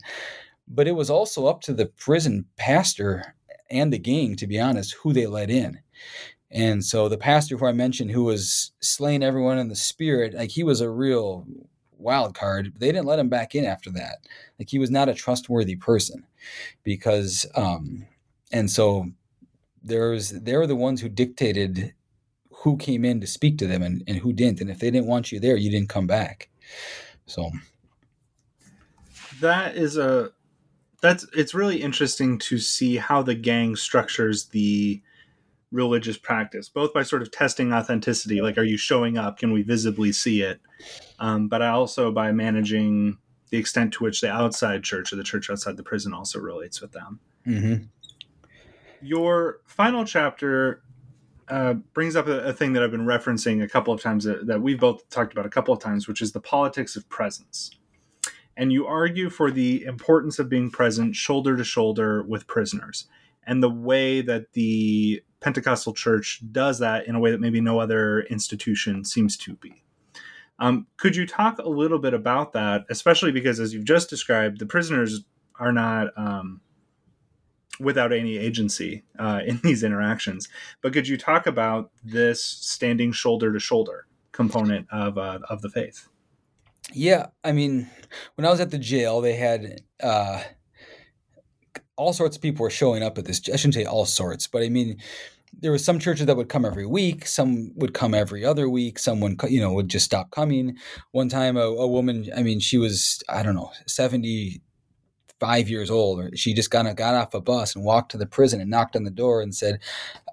But 0.69 0.89
it 0.89 0.93
was 0.93 1.11
also 1.11 1.47
up 1.47 1.61
to 1.63 1.73
the 1.73 1.87
prison 1.87 2.45
pastor 2.57 3.35
and 3.71 3.93
the 3.93 3.99
gang, 3.99 4.37
to 4.37 4.47
be 4.47 4.61
honest, 4.61 4.95
who 4.95 5.13
they 5.13 5.27
let 5.27 5.51
in. 5.51 5.81
And 6.51 6.85
so 6.85 7.09
the 7.09 7.19
pastor 7.19 7.57
who 7.57 7.67
I 7.67 7.73
mentioned, 7.73 8.11
who 8.13 8.25
was 8.25 8.73
slaying 8.81 9.23
everyone 9.23 9.59
in 9.59 9.69
the 9.69 9.77
spirit, 9.77 10.35
like 10.35 10.51
he 10.51 10.63
was 10.63 10.81
a 10.81 10.91
real 10.91 11.47
wild 11.99 12.35
card. 12.35 12.73
They 12.79 12.87
didn't 12.93 13.07
let 13.07 13.19
him 13.19 13.29
back 13.29 13.55
in 13.55 13.65
after 13.65 13.91
that. 13.93 14.19
Like 14.59 14.69
he 14.71 14.79
was 14.79 14.91
not 14.91 15.09
a 15.09 15.15
trustworthy 15.15 15.77
person 15.77 16.25
because, 16.85 17.47
um, 17.57 18.07
and 18.53 18.71
so 18.71 19.07
there's 19.87 20.31
they're 20.31 20.67
the 20.67 20.77
ones 20.77 21.01
who 21.01 21.09
dictated 21.09 21.95
who 22.51 22.77
came 22.77 23.05
in 23.05 23.21
to 23.21 23.27
speak 23.27 23.59
to 23.59 23.67
them 23.67 23.83
and, 23.83 24.03
and 24.07 24.19
who 24.19 24.33
didn't. 24.33 24.61
And 24.61 24.71
if 24.71 24.79
they 24.79 24.91
didn't 24.91 25.07
want 25.07 25.31
you 25.31 25.39
there, 25.39 25.57
you 25.57 25.71
didn't 25.71 25.89
come 25.89 26.07
back. 26.07 26.49
So 27.27 27.51
that 29.41 29.77
is 29.77 29.97
a 29.97 30.33
that's 31.01 31.27
it's 31.35 31.55
really 31.55 31.83
interesting 31.83 32.39
to 32.39 32.59
see 32.59 32.97
how 32.97 33.23
the 33.23 33.35
gang 33.35 33.77
structures 33.77 34.47
the 34.47 35.01
religious 35.73 36.17
practice, 36.17 36.69
both 36.69 36.93
by 36.93 37.03
sort 37.03 37.23
of 37.23 37.31
testing 37.31 37.73
authenticity, 37.73 38.41
like 38.41 38.59
are 38.59 38.65
you 38.65 38.77
showing 38.77 39.19
up? 39.19 39.39
Can 39.39 39.53
we 39.53 39.63
visibly 39.63 40.13
see 40.13 40.43
it? 40.43 40.61
Um, 41.19 41.49
but 41.49 41.63
I 41.63 41.69
also 41.69 42.11
by 42.11 42.33
managing 42.33 43.19
the 43.51 43.59
extent 43.59 43.93
to 43.95 44.05
which 44.05 44.21
the 44.21 44.31
outside 44.31 44.83
church 44.83 45.13
or 45.13 45.17
the 45.17 45.25
church 45.25 45.51
outside 45.51 45.77
the 45.77 45.83
prison 45.83 46.13
also 46.13 46.41
relates 46.41 46.81
with 46.81 46.93
them. 46.93 47.21
Mm-hmm. 47.47 47.85
Your 49.03 49.61
final 49.67 50.05
chapter 50.05 50.83
uh, 51.49 51.75
brings 51.75 52.17
up 52.17 52.27
a, 52.27 52.41
a, 52.41 52.53
thing 52.53 52.73
that 52.73 52.83
I've 52.83 52.91
been 52.91 53.07
referencing 53.07 53.63
a 53.63 53.69
couple 53.69 53.95
of 53.95 54.03
times 54.03 54.25
that, 54.25 54.47
that 54.47 54.61
we've 54.61 54.81
both 54.81 55.09
talked 55.11 55.33
about 55.33 55.47
a 55.47 55.51
couple 55.51 55.73
of 55.73 55.81
times, 55.81 56.09
which 56.09 56.21
is 56.21 56.33
the 56.33 56.41
politics 56.41 56.97
of 56.97 57.09
presence. 57.09 57.71
And 58.57 58.73
you 58.73 58.87
argue 58.87 59.31
for 59.31 59.51
the 59.51 59.85
importance 59.85 60.39
of 60.39 60.49
being 60.49 60.71
present 60.71 61.15
shoulder 61.15 61.57
to 61.57 61.65
shoulder 61.65 62.23
with 62.23 62.47
prisoners 62.47 63.07
and 63.47 63.63
the 63.63 63.71
way 63.71 64.23
that 64.23 64.53
the 64.55 65.23
Pentecostal 65.41 65.93
church 65.93 66.41
does 66.51 66.79
that 66.81 67.07
in 67.07 67.15
a 67.15 67.21
way 67.21 67.31
that 67.31 67.41
maybe 67.41 67.61
no 67.61 67.79
other 67.79 68.23
institution 68.23 69.05
seems 69.05 69.37
to 69.37 69.55
be. 69.55 69.83
Um, 70.59 70.87
could 70.97 71.15
you 71.15 71.27
talk 71.27 71.59
a 71.59 71.69
little 71.69 71.99
bit 71.99 72.15
about 72.15 72.53
that, 72.55 72.87
especially 72.89 73.31
because, 73.31 73.61
as 73.61 73.75
you've 73.75 73.85
just 73.85 74.09
described, 74.09 74.59
the 74.59 74.67
prisoners 74.67 75.21
are 75.61 75.73
not 75.73 76.09
um, 76.17 76.61
without 77.81 78.13
any 78.13 78.39
agency 78.39 79.05
uh, 79.19 79.41
in 79.47 79.61
these 79.63 79.83
interactions. 79.83 80.49
But 80.83 80.93
could 80.93 81.09
you 81.09 81.17
talk 81.17 81.47
about 81.47 81.91
this 82.05 82.43
standing 82.43 83.13
shoulder 83.13 83.53
to 83.53 83.61
shoulder 83.61 84.07
component 84.33 84.87
of 84.91 85.19
uh, 85.19 85.41
of 85.49 85.63
the 85.63 85.71
faith? 85.71 86.09
Yeah, 86.93 87.27
I 87.43 87.53
mean, 87.53 87.91
when 88.37 88.45
I 88.45 88.51
was 88.51 88.61
at 88.61 88.71
the 88.71 88.79
jail, 88.79 89.21
they 89.21 89.35
had 89.35 89.83
uh, 90.01 90.43
all 91.97 92.13
sorts 92.13 92.37
of 92.37 92.43
people 92.43 92.63
were 92.63 92.71
showing 92.71 93.03
up 93.03 93.19
at 93.19 93.25
this. 93.25 93.41
I 93.53 93.57
shouldn't 93.57 93.75
say 93.75 93.85
all 93.85 94.07
sorts, 94.07 94.47
but 94.47 94.63
I 94.63 94.69
mean, 94.69 94.99
there 95.59 95.71
were 95.71 95.79
some 95.79 95.99
churches 95.99 96.27
that 96.27 96.37
would 96.37 96.49
come 96.49 96.65
every 96.65 96.87
week. 96.87 97.27
Some 97.27 97.73
would 97.77 97.95
come 97.95 98.15
every 98.15 98.45
other 98.45 98.69
week. 98.69 98.99
Someone, 98.99 99.37
you 99.49 99.61
know, 99.61 99.73
would 99.73 99.89
just 99.89 100.05
stop 100.05 100.31
coming. 100.31 100.77
One 101.13 101.29
time, 101.29 101.57
a, 101.57 101.63
a 101.63 101.87
woman, 101.87 102.29
I 102.37 102.43
mean, 102.43 102.61
she 102.61 102.79
was, 102.79 103.23
I 103.29 103.43
don't 103.43 103.55
know, 103.55 103.73
75 105.41 105.69
years 105.69 105.91
old. 105.91 106.21
or 106.21 106.37
She 106.37 106.55
just 106.55 106.71
got, 106.71 106.95
got 106.97 107.15
off 107.15 107.35
a 107.35 107.41
bus 107.41 107.75
and 107.75 107.85
walked 107.85 108.13
to 108.13 108.19
the 108.19 108.27
prison 108.27 108.61
and 108.61 108.71
knocked 108.71 108.97
on 108.97 109.05
the 109.05 109.11
door 109.11 109.41
and 109.41 109.55
said, 109.55 109.81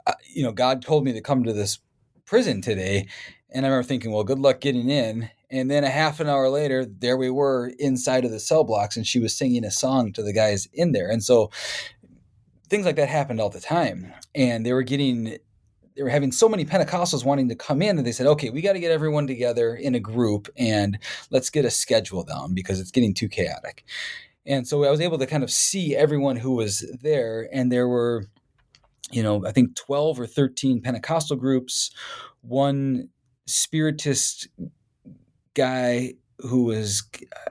uh, 0.08 0.14
you 0.30 0.44
know, 0.44 0.52
God 0.52 0.82
told 0.82 1.04
me 1.04 1.14
to 1.14 1.22
come 1.22 1.44
to 1.44 1.54
this 1.54 1.80
prison 2.26 2.62
today. 2.62 3.08
And 3.50 3.66
I 3.66 3.70
remember 3.70 3.88
thinking, 3.88 4.12
well, 4.12 4.24
good 4.24 4.40
luck 4.40 4.62
getting 4.62 4.90
in. 4.90 5.30
And 5.50 5.70
then 5.70 5.84
a 5.84 5.90
half 5.90 6.20
an 6.20 6.28
hour 6.28 6.50
later, 6.50 6.86
there 6.86 7.18
we 7.18 7.30
were 7.30 7.72
inside 7.78 8.26
of 8.26 8.32
the 8.32 8.40
cell 8.40 8.64
blocks, 8.64 8.98
and 8.98 9.06
she 9.06 9.20
was 9.20 9.38
singing 9.38 9.64
a 9.64 9.70
song 9.70 10.12
to 10.14 10.24
the 10.24 10.34
guys 10.34 10.68
in 10.74 10.94
there. 10.94 11.12
And 11.12 11.24
so 11.24 11.52
things 12.70 12.88
like 12.88 12.96
that 12.96 13.08
happened 13.08 13.40
all 13.40 13.52
the 13.52 13.60
time. 13.60 14.12
And 14.34 14.66
they 14.66 14.74
were 14.74 14.82
getting, 14.82 15.38
they 15.96 16.02
were 16.02 16.10
having 16.10 16.32
so 16.32 16.50
many 16.50 16.66
Pentecostals 16.66 17.24
wanting 17.24 17.50
to 17.50 17.56
come 17.56 17.84
in 17.84 17.98
that 17.98 18.04
they 18.04 18.12
said, 18.12 18.26
okay, 18.26 18.50
we 18.50 18.62
got 18.62 18.74
to 18.74 18.80
get 18.80 18.92
everyone 18.92 19.28
together 19.28 19.76
in 19.76 19.94
a 19.94 20.00
group 20.00 20.50
and 20.58 20.98
let's 21.30 21.52
get 21.52 21.66
a 21.66 21.70
schedule 21.70 22.24
down 22.24 22.56
because 22.56 22.80
it's 22.80 22.90
getting 22.90 23.14
too 23.14 23.30
chaotic. 23.30 23.86
And 24.46 24.68
so 24.68 24.84
I 24.84 24.92
was 24.92 25.02
able 25.02 25.18
to 25.20 25.28
kind 25.28 25.44
of 25.44 25.52
see 25.52 25.96
everyone 25.96 26.36
who 26.36 26.56
was 26.56 26.86
there. 27.02 27.48
And 27.54 27.72
there 27.72 27.88
were, 27.88 28.26
you 29.12 29.24
know, 29.24 29.46
I 29.46 29.52
think 29.52 29.76
12 29.76 30.20
or 30.20 30.28
13 30.28 30.82
Pentecostal 30.82 31.38
groups, 31.38 31.92
one 32.42 33.10
spiritist 33.46 34.48
guy 35.54 36.14
who 36.40 36.64
was 36.64 37.04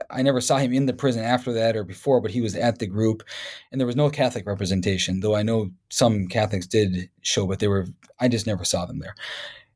I 0.09 0.21
never 0.21 0.41
saw 0.41 0.57
him 0.57 0.73
in 0.73 0.85
the 0.85 0.93
prison 0.93 1.23
after 1.23 1.51
that 1.53 1.75
or 1.75 1.83
before, 1.83 2.21
but 2.21 2.31
he 2.31 2.41
was 2.41 2.55
at 2.55 2.79
the 2.79 2.87
group, 2.87 3.23
and 3.71 3.79
there 3.79 3.87
was 3.87 3.95
no 3.95 4.09
Catholic 4.09 4.45
representation. 4.45 5.21
Though 5.21 5.35
I 5.35 5.41
know 5.41 5.71
some 5.89 6.27
Catholics 6.27 6.67
did 6.67 7.09
show, 7.21 7.47
but 7.47 7.59
they 7.59 7.67
were 7.67 7.87
I 8.19 8.27
just 8.27 8.45
never 8.45 8.63
saw 8.63 8.85
them 8.85 8.99
there. 8.99 9.15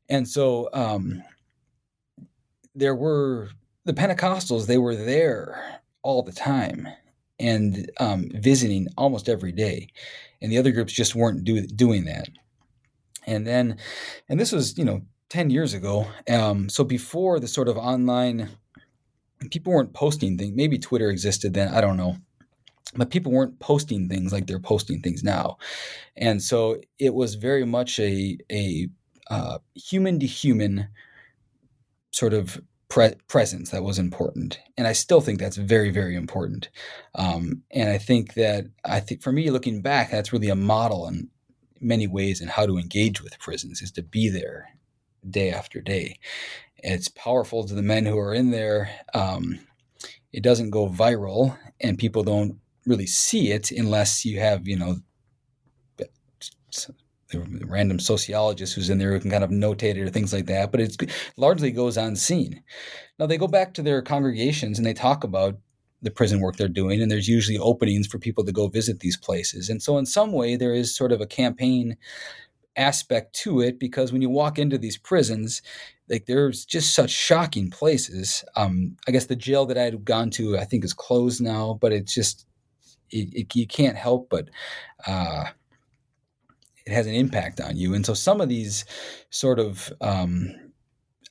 And 0.08 0.28
so 0.28 0.68
um, 0.72 1.22
there 2.74 2.94
were 2.94 3.48
the 3.84 3.94
Pentecostals; 3.94 4.66
they 4.66 4.78
were 4.78 4.94
there 4.94 5.80
all 6.02 6.22
the 6.22 6.32
time 6.32 6.86
and 7.40 7.90
um, 8.00 8.30
visiting 8.34 8.88
almost 8.96 9.28
every 9.28 9.52
day, 9.52 9.88
and 10.42 10.50
the 10.50 10.58
other 10.58 10.72
groups 10.72 10.92
just 10.92 11.14
weren't 11.14 11.44
do, 11.44 11.66
doing 11.66 12.04
that. 12.04 12.28
And 13.26 13.46
then, 13.46 13.76
and 14.28 14.40
this 14.40 14.52
was 14.52 14.76
you 14.78 14.84
know 14.84 15.02
10 15.30 15.50
years 15.50 15.74
ago. 15.74 16.06
Um, 16.30 16.68
so 16.68 16.84
before 16.84 17.38
the 17.40 17.48
sort 17.48 17.68
of 17.68 17.76
online, 17.76 18.48
people 19.50 19.72
weren't 19.72 19.92
posting 19.92 20.38
things. 20.38 20.54
Maybe 20.54 20.78
Twitter 20.78 21.10
existed 21.10 21.54
then. 21.54 21.68
I 21.68 21.80
don't 21.80 21.96
know. 21.96 22.16
But 22.94 23.10
people 23.10 23.32
weren't 23.32 23.58
posting 23.58 24.08
things 24.08 24.32
like 24.32 24.46
they're 24.46 24.58
posting 24.58 25.02
things 25.02 25.22
now. 25.22 25.58
And 26.16 26.42
so 26.42 26.80
it 26.98 27.12
was 27.12 27.34
very 27.34 27.66
much 27.66 27.98
a, 27.98 28.38
a 28.50 28.88
uh, 29.30 29.58
human 29.74 30.18
to 30.20 30.26
human 30.26 30.88
sort 32.10 32.32
of 32.32 32.60
pre- 32.88 33.14
presence 33.28 33.70
that 33.70 33.82
was 33.82 33.98
important. 33.98 34.58
And 34.76 34.86
I 34.86 34.92
still 34.92 35.20
think 35.20 35.38
that's 35.38 35.56
very, 35.56 35.90
very 35.90 36.14
important. 36.14 36.68
Um, 37.14 37.62
and 37.70 37.90
I 37.90 37.98
think 37.98 38.34
that, 38.34 38.66
I 38.84 39.00
think 39.00 39.22
for 39.22 39.32
me, 39.32 39.50
looking 39.50 39.82
back, 39.82 40.10
that's 40.10 40.32
really 40.32 40.48
a 40.48 40.54
model 40.54 41.06
in 41.06 41.28
many 41.80 42.06
ways 42.06 42.40
in 42.40 42.48
how 42.48 42.66
to 42.66 42.78
engage 42.78 43.22
with 43.22 43.38
prisons 43.38 43.82
is 43.82 43.92
to 43.92 44.02
be 44.02 44.28
there 44.28 44.70
day 45.28 45.50
after 45.50 45.80
day. 45.80 46.18
It's 46.78 47.08
powerful 47.08 47.64
to 47.64 47.74
the 47.74 47.82
men 47.82 48.06
who 48.06 48.18
are 48.18 48.34
in 48.34 48.50
there. 48.50 48.90
Um, 49.14 49.60
it 50.32 50.42
doesn't 50.42 50.70
go 50.70 50.88
viral, 50.88 51.58
and 51.80 51.98
people 51.98 52.22
don't 52.22 52.58
really 52.86 53.06
see 53.06 53.50
it 53.50 53.70
unless 53.70 54.24
you 54.24 54.40
have, 54.40 54.68
you 54.68 54.78
know, 54.78 54.96
random 57.34 57.98
sociologist 57.98 58.74
who's 58.74 58.90
in 58.90 58.98
there 58.98 59.12
who 59.12 59.20
can 59.20 59.30
kind 59.30 59.44
of 59.44 59.50
notate 59.50 59.96
it 59.96 59.98
or 59.98 60.08
things 60.08 60.32
like 60.32 60.46
that. 60.46 60.70
But 60.72 60.80
it 60.80 61.10
largely 61.36 61.70
goes 61.70 61.96
unseen. 61.96 62.62
Now 63.18 63.26
they 63.26 63.38
go 63.38 63.48
back 63.48 63.74
to 63.74 63.82
their 63.82 64.02
congregations 64.02 64.78
and 64.78 64.86
they 64.86 64.94
talk 64.94 65.24
about 65.24 65.58
the 66.00 66.10
prison 66.10 66.40
work 66.40 66.56
they're 66.56 66.68
doing, 66.68 67.02
and 67.02 67.10
there's 67.10 67.28
usually 67.28 67.58
openings 67.58 68.06
for 68.06 68.18
people 68.18 68.44
to 68.44 68.52
go 68.52 68.68
visit 68.68 69.00
these 69.00 69.16
places. 69.16 69.68
And 69.68 69.82
so, 69.82 69.98
in 69.98 70.06
some 70.06 70.32
way, 70.32 70.54
there 70.54 70.74
is 70.74 70.94
sort 70.94 71.10
of 71.12 71.20
a 71.20 71.26
campaign 71.26 71.96
aspect 72.76 73.34
to 73.34 73.60
it 73.60 73.80
because 73.80 74.12
when 74.12 74.22
you 74.22 74.30
walk 74.30 74.58
into 74.58 74.78
these 74.78 74.96
prisons, 74.96 75.60
like 76.08 76.26
there's 76.26 76.64
just 76.64 76.94
such 76.94 77.10
shocking 77.10 77.70
places. 77.70 78.44
Um, 78.54 78.96
I 79.08 79.10
guess 79.10 79.26
the 79.26 79.36
jail 79.36 79.66
that 79.66 79.76
I 79.76 79.82
had 79.82 80.04
gone 80.04 80.30
to, 80.30 80.56
I 80.56 80.64
think, 80.64 80.84
is 80.84 80.94
closed 80.94 81.40
now, 81.40 81.76
but 81.80 81.92
it's 81.92 82.14
just 82.14 82.46
it, 83.10 83.28
it, 83.34 83.56
you 83.56 83.66
can't 83.66 83.96
help 83.96 84.28
but 84.28 84.48
uh, 85.06 85.46
it 86.88 86.94
has 86.94 87.06
an 87.06 87.14
impact 87.14 87.60
on 87.60 87.76
you. 87.76 87.94
And 87.94 88.04
so 88.04 88.14
some 88.14 88.40
of 88.40 88.48
these 88.48 88.84
sort 89.30 89.58
of 89.58 89.92
um, 90.00 90.54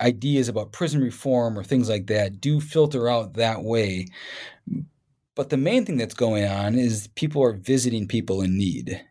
ideas 0.02 0.48
about 0.48 0.72
prison 0.72 1.02
reform 1.02 1.58
or 1.58 1.64
things 1.64 1.90
like 1.90 2.08
that 2.08 2.40
do 2.40 2.62
filter 2.62 3.10
out 3.10 3.34
that 3.34 3.64
way. 3.64 4.08
But 5.36 5.50
the 5.50 5.58
main 5.58 5.86
thing 5.86 5.98
that's 5.98 6.16
going 6.16 6.46
on 6.46 6.76
is 6.76 7.08
people 7.16 7.44
are 7.44 7.54
visiting 7.54 8.08
people 8.08 8.42
in 8.42 8.58
need 8.58 9.02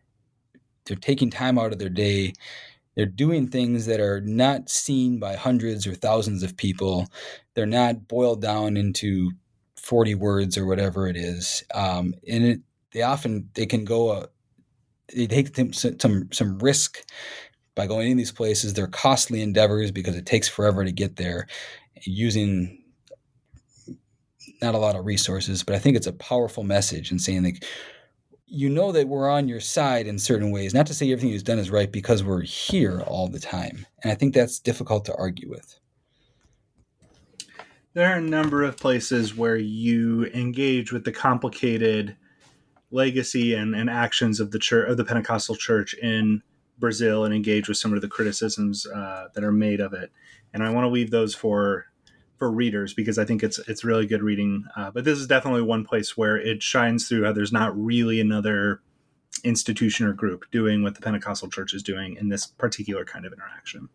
they're 0.87 0.97
taking 0.97 1.29
time 1.29 1.59
out 1.59 1.71
of 1.71 1.79
their 1.79 1.89
day 1.89 2.33
they're 2.95 3.05
doing 3.05 3.47
things 3.47 3.85
that 3.85 3.99
are 3.99 4.21
not 4.21 4.69
seen 4.69 5.19
by 5.19 5.35
hundreds 5.35 5.85
or 5.85 5.93
thousands 5.93 6.41
of 6.41 6.57
people 6.57 7.07
they're 7.53 7.65
not 7.65 8.07
boiled 8.07 8.41
down 8.41 8.75
into 8.77 9.31
40 9.75 10.15
words 10.15 10.57
or 10.57 10.65
whatever 10.65 11.07
it 11.07 11.15
is 11.15 11.63
um, 11.75 12.13
and 12.27 12.43
it, 12.43 12.61
they 12.91 13.01
often 13.01 13.49
they 13.53 13.65
can 13.65 13.85
go 13.85 14.09
uh, 14.09 14.25
they 15.15 15.27
take 15.27 15.55
some, 15.73 16.29
some 16.31 16.59
risk 16.59 17.03
by 17.75 17.87
going 17.87 18.11
in 18.11 18.17
these 18.17 18.31
places 18.31 18.73
they're 18.73 18.87
costly 18.87 19.41
endeavors 19.41 19.91
because 19.91 20.15
it 20.15 20.25
takes 20.25 20.47
forever 20.47 20.83
to 20.83 20.91
get 20.91 21.15
there 21.15 21.47
using 22.03 22.83
not 24.61 24.75
a 24.75 24.79
lot 24.79 24.95
of 24.95 25.05
resources 25.05 25.63
but 25.63 25.75
i 25.75 25.79
think 25.79 25.95
it's 25.95 26.07
a 26.07 26.13
powerful 26.13 26.63
message 26.63 27.11
in 27.11 27.19
saying 27.19 27.43
like 27.43 27.63
you 28.47 28.69
know 28.69 28.93
that 28.93 29.07
we're 29.07 29.29
on 29.29 29.49
your 29.49 29.59
side 29.59 30.07
in 30.07 30.17
certain 30.17 30.51
ways. 30.51 30.73
Not 30.73 30.87
to 30.87 30.93
say 30.93 31.11
everything 31.11 31.29
you've 31.31 31.43
done 31.43 31.59
is 31.59 31.69
right 31.69 31.91
because 31.91 32.23
we're 32.23 32.41
here 32.41 33.01
all 33.01 33.27
the 33.27 33.39
time. 33.39 33.85
And 34.01 34.11
I 34.11 34.15
think 34.15 34.33
that's 34.33 34.59
difficult 34.59 35.03
to 35.05 35.15
argue 35.15 35.49
with. 35.49 35.77
There 37.93 38.09
are 38.09 38.17
a 38.17 38.21
number 38.21 38.63
of 38.63 38.77
places 38.77 39.35
where 39.35 39.57
you 39.57 40.27
engage 40.27 40.93
with 40.93 41.03
the 41.03 41.11
complicated 41.11 42.15
legacy 42.91 43.53
and, 43.53 43.75
and 43.75 43.89
actions 43.89 44.39
of 44.39 44.51
the 44.51 44.59
church 44.59 44.89
of 44.89 44.97
the 44.97 45.05
Pentecostal 45.05 45.55
church 45.55 45.93
in 45.95 46.41
Brazil 46.77 47.25
and 47.25 47.33
engage 47.33 47.67
with 47.67 47.77
some 47.77 47.93
of 47.93 48.01
the 48.01 48.07
criticisms 48.07 48.85
uh, 48.87 49.27
that 49.33 49.43
are 49.43 49.51
made 49.51 49.79
of 49.79 49.93
it. 49.93 50.11
And 50.53 50.63
I 50.63 50.69
want 50.69 50.85
to 50.85 50.89
leave 50.89 51.11
those 51.11 51.35
for 51.35 51.85
for 52.37 52.51
readers 52.51 52.93
because 52.93 53.17
I 53.17 53.25
think 53.25 53.43
it's 53.43 53.59
it's 53.67 53.83
really 53.83 54.05
good 54.05 54.21
reading. 54.21 54.65
Uh, 54.75 54.91
but 54.91 55.03
this 55.03 55.19
is 55.19 55.27
definitely 55.27 55.63
one 55.63 55.83
place 55.83 56.15
where 56.15 56.37
it 56.37 56.61
shines 56.61 57.07
through 57.07 57.25
how 57.25 57.33
there's 57.33 57.51
not 57.51 57.77
really 57.77 58.19
another 58.19 58.81
institution 59.43 60.05
or 60.07 60.13
group 60.13 60.45
doing 60.51 60.83
what 60.83 60.95
the 60.95 61.01
Pentecostal 61.01 61.49
church 61.49 61.73
is 61.73 61.83
doing 61.83 62.15
in 62.15 62.29
this 62.29 62.45
particular 62.45 63.05
kind 63.05 63.25
of 63.25 63.33
interaction. 63.33 63.89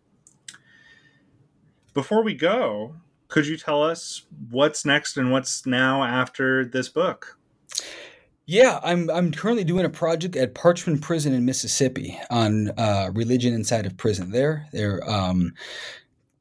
Before 1.95 2.23
we 2.23 2.35
go, 2.35 2.97
could 3.29 3.47
you 3.47 3.57
tell 3.57 3.83
us 3.83 4.23
what's 4.51 4.85
next 4.85 5.17
and 5.17 5.31
what's 5.31 5.67
now 5.67 6.05
after 6.05 6.65
this 6.65 6.89
book? 6.89 7.39
Yeah, 8.47 8.81
I'm 8.83 9.09
I'm 9.09 9.31
currently 9.31 9.65
doing 9.65 9.85
a 9.85 9.91
project 9.91 10.35
at 10.35 10.55
Parchman 10.55 11.01
Prison 11.01 11.33
in 11.33 11.45
Mississippi 11.45 12.19
on 12.29 12.71
uh, 12.77 13.11
religion 13.15 13.55
inside 13.55 13.87
of 13.87 13.97
prison. 13.97 14.33
There, 14.33 14.67
there. 14.73 15.09
Um, 15.09 15.55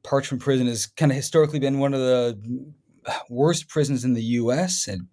Parchman 0.02 0.40
Prison 0.40 0.66
has 0.66 0.86
kind 0.86 1.12
of 1.12 1.16
historically 1.16 1.60
been 1.60 1.78
one 1.78 1.94
of 1.94 2.00
the 2.00 2.72
worst 3.28 3.68
prisons 3.68 4.04
in 4.04 4.14
the 4.14 4.22
U.S. 4.22 4.88
and 4.88 5.06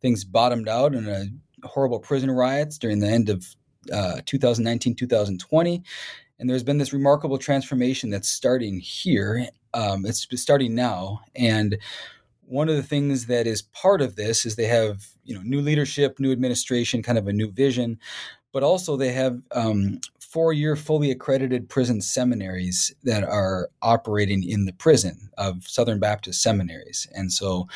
things 0.00 0.24
bottomed 0.24 0.68
out 0.68 0.94
in 0.94 1.08
a 1.08 1.26
horrible 1.66 2.00
prison 2.00 2.30
riots 2.30 2.76
during 2.76 2.98
the 2.98 3.08
end 3.08 3.28
of 3.28 3.46
uh, 3.92 4.20
2019 4.26 4.94
2020 4.94 5.82
and 6.38 6.48
there's 6.48 6.62
been 6.62 6.78
this 6.78 6.92
remarkable 6.92 7.38
transformation 7.38 8.10
that's 8.10 8.28
starting 8.28 8.78
here 8.78 9.46
um, 9.74 10.06
it's 10.06 10.26
starting 10.40 10.74
now 10.74 11.20
and 11.34 11.76
one 12.42 12.68
of 12.68 12.76
the 12.76 12.82
things 12.82 13.26
that 13.26 13.46
is 13.46 13.62
part 13.62 14.00
of 14.00 14.14
this 14.14 14.46
is 14.46 14.54
they 14.54 14.66
have 14.66 15.06
you 15.24 15.34
know 15.34 15.42
new 15.42 15.60
leadership 15.60 16.18
new 16.18 16.32
administration 16.32 17.02
kind 17.02 17.18
of 17.18 17.28
a 17.28 17.32
new 17.32 17.50
vision 17.50 17.98
but 18.52 18.62
also 18.62 18.96
they 18.96 19.12
have 19.12 19.40
um, 19.52 19.98
four 20.32 20.54
year 20.54 20.76
fully 20.76 21.10
accredited 21.10 21.68
prison 21.68 22.00
seminaries 22.00 22.94
that 23.02 23.22
are 23.22 23.68
operating 23.82 24.42
in 24.48 24.64
the 24.64 24.72
prison 24.72 25.28
of 25.36 25.62
Southern 25.66 25.98
Baptist 25.98 26.42
seminaries. 26.42 27.06
And 27.14 27.30
so 27.30 27.68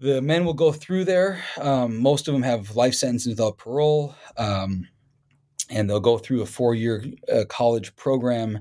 the 0.00 0.20
men 0.22 0.44
will 0.44 0.54
go 0.54 0.72
through 0.72 1.04
there. 1.04 1.40
Um, 1.60 2.00
most 2.00 2.26
of 2.26 2.34
them 2.34 2.42
have 2.42 2.74
life 2.74 2.94
sentences 2.94 3.28
without 3.28 3.58
parole. 3.58 4.14
Um, 4.38 4.88
and 5.68 5.88
they'll 5.88 6.00
go 6.00 6.18
through 6.18 6.42
a 6.42 6.46
four 6.46 6.74
year 6.74 7.04
uh, 7.32 7.44
college 7.48 7.94
program. 7.94 8.58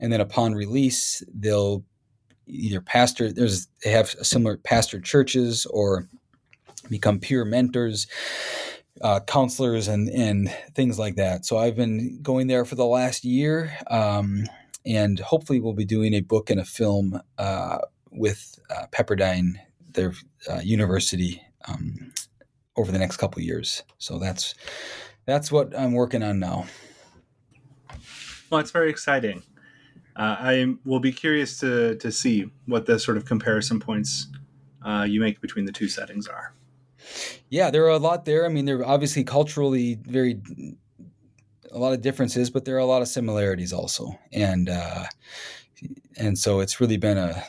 And 0.00 0.10
then 0.10 0.22
upon 0.22 0.54
release, 0.54 1.22
they'll 1.34 1.84
either 2.46 2.80
pastor, 2.80 3.30
there's, 3.30 3.66
they 3.84 3.90
have 3.90 4.08
similar 4.08 4.56
pastor 4.56 5.00
churches 5.00 5.66
or 5.66 6.08
become 6.90 7.18
peer 7.18 7.44
mentors 7.44 8.06
uh, 9.02 9.20
counselors 9.20 9.88
and 9.88 10.08
and 10.08 10.50
things 10.74 10.98
like 10.98 11.16
that. 11.16 11.44
So 11.44 11.58
I've 11.58 11.76
been 11.76 12.20
going 12.22 12.46
there 12.46 12.64
for 12.64 12.74
the 12.74 12.86
last 12.86 13.24
year, 13.24 13.76
um, 13.88 14.44
and 14.84 15.18
hopefully 15.18 15.60
we'll 15.60 15.74
be 15.74 15.84
doing 15.84 16.14
a 16.14 16.20
book 16.20 16.50
and 16.50 16.60
a 16.60 16.64
film 16.64 17.20
uh, 17.38 17.78
with 18.10 18.58
uh, 18.70 18.86
Pepperdine, 18.92 19.56
their 19.92 20.12
uh, 20.48 20.60
university, 20.62 21.42
um, 21.66 22.12
over 22.76 22.90
the 22.90 22.98
next 22.98 23.18
couple 23.18 23.42
years. 23.42 23.82
So 23.98 24.18
that's 24.18 24.54
that's 25.26 25.52
what 25.52 25.78
I'm 25.78 25.92
working 25.92 26.22
on 26.22 26.38
now. 26.38 26.66
Well, 28.50 28.60
it's 28.60 28.70
very 28.70 28.90
exciting. 28.90 29.42
Uh, 30.14 30.36
I 30.38 30.74
will 30.84 31.00
be 31.00 31.12
curious 31.12 31.58
to 31.60 31.96
to 31.96 32.10
see 32.10 32.50
what 32.64 32.86
the 32.86 32.98
sort 32.98 33.18
of 33.18 33.26
comparison 33.26 33.80
points 33.80 34.28
uh, 34.82 35.04
you 35.06 35.20
make 35.20 35.40
between 35.42 35.66
the 35.66 35.72
two 35.72 35.88
settings 35.88 36.26
are. 36.26 36.55
Yeah, 37.48 37.70
there 37.70 37.84
are 37.84 37.90
a 37.90 37.98
lot 37.98 38.24
there. 38.24 38.44
I 38.44 38.48
mean, 38.48 38.64
they're 38.64 38.84
obviously 38.84 39.24
culturally 39.24 39.98
very 40.02 40.40
a 41.72 41.78
lot 41.78 41.92
of 41.92 42.00
differences, 42.00 42.50
but 42.50 42.64
there 42.64 42.76
are 42.76 42.80
a 42.80 42.86
lot 42.86 43.02
of 43.02 43.08
similarities 43.08 43.72
also, 43.72 44.18
and 44.32 44.68
uh, 44.68 45.04
and 46.16 46.38
so 46.38 46.60
it's 46.60 46.80
really 46.80 46.96
been 46.96 47.18
a 47.18 47.42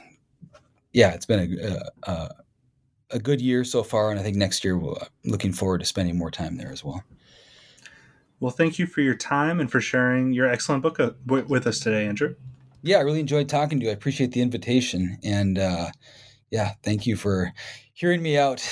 yeah, 0.94 1.14
it's 1.14 1.26
been 1.26 1.60
a, 1.62 2.10
a, 2.12 2.30
a 3.12 3.20
good 3.20 3.42
year 3.42 3.64
so 3.64 3.84
far, 3.84 4.12
and 4.12 4.20
I 4.20 4.24
think 4.24 4.36
next 4.36 4.64
year 4.64 4.78
we're 4.78 4.96
looking 5.26 5.54
forward 5.54 5.80
to 5.80 5.86
spending 5.86 6.18
more 6.18 6.32
time 6.32 6.58
there 6.58 6.72
as 6.72 6.84
well. 6.84 7.04
Well, 8.40 8.52
thank 8.52 8.78
you 8.78 8.86
for 8.86 9.02
your 9.02 9.16
time 9.16 9.60
and 9.60 9.72
for 9.72 9.82
sharing 9.82 10.34
your 10.34 10.48
excellent 10.48 10.84
book 10.84 11.00
uh, 11.00 11.12
with 11.26 11.66
us 11.66 11.80
today, 11.80 12.06
Andrew. 12.06 12.36
Yeah, 12.84 12.98
I 12.98 13.02
really 13.02 13.20
enjoyed 13.20 13.50
talking 13.50 13.80
to 13.80 13.86
you. 13.86 13.92
I 13.92 13.94
appreciate 13.94 14.32
the 14.32 14.42
invitation, 14.42 15.18
and 15.24 15.58
uh, 15.58 15.90
yeah, 16.52 16.74
thank 16.84 17.08
you 17.08 17.16
for 17.16 17.54
hearing 17.94 18.22
me 18.22 18.38
out. 18.38 18.68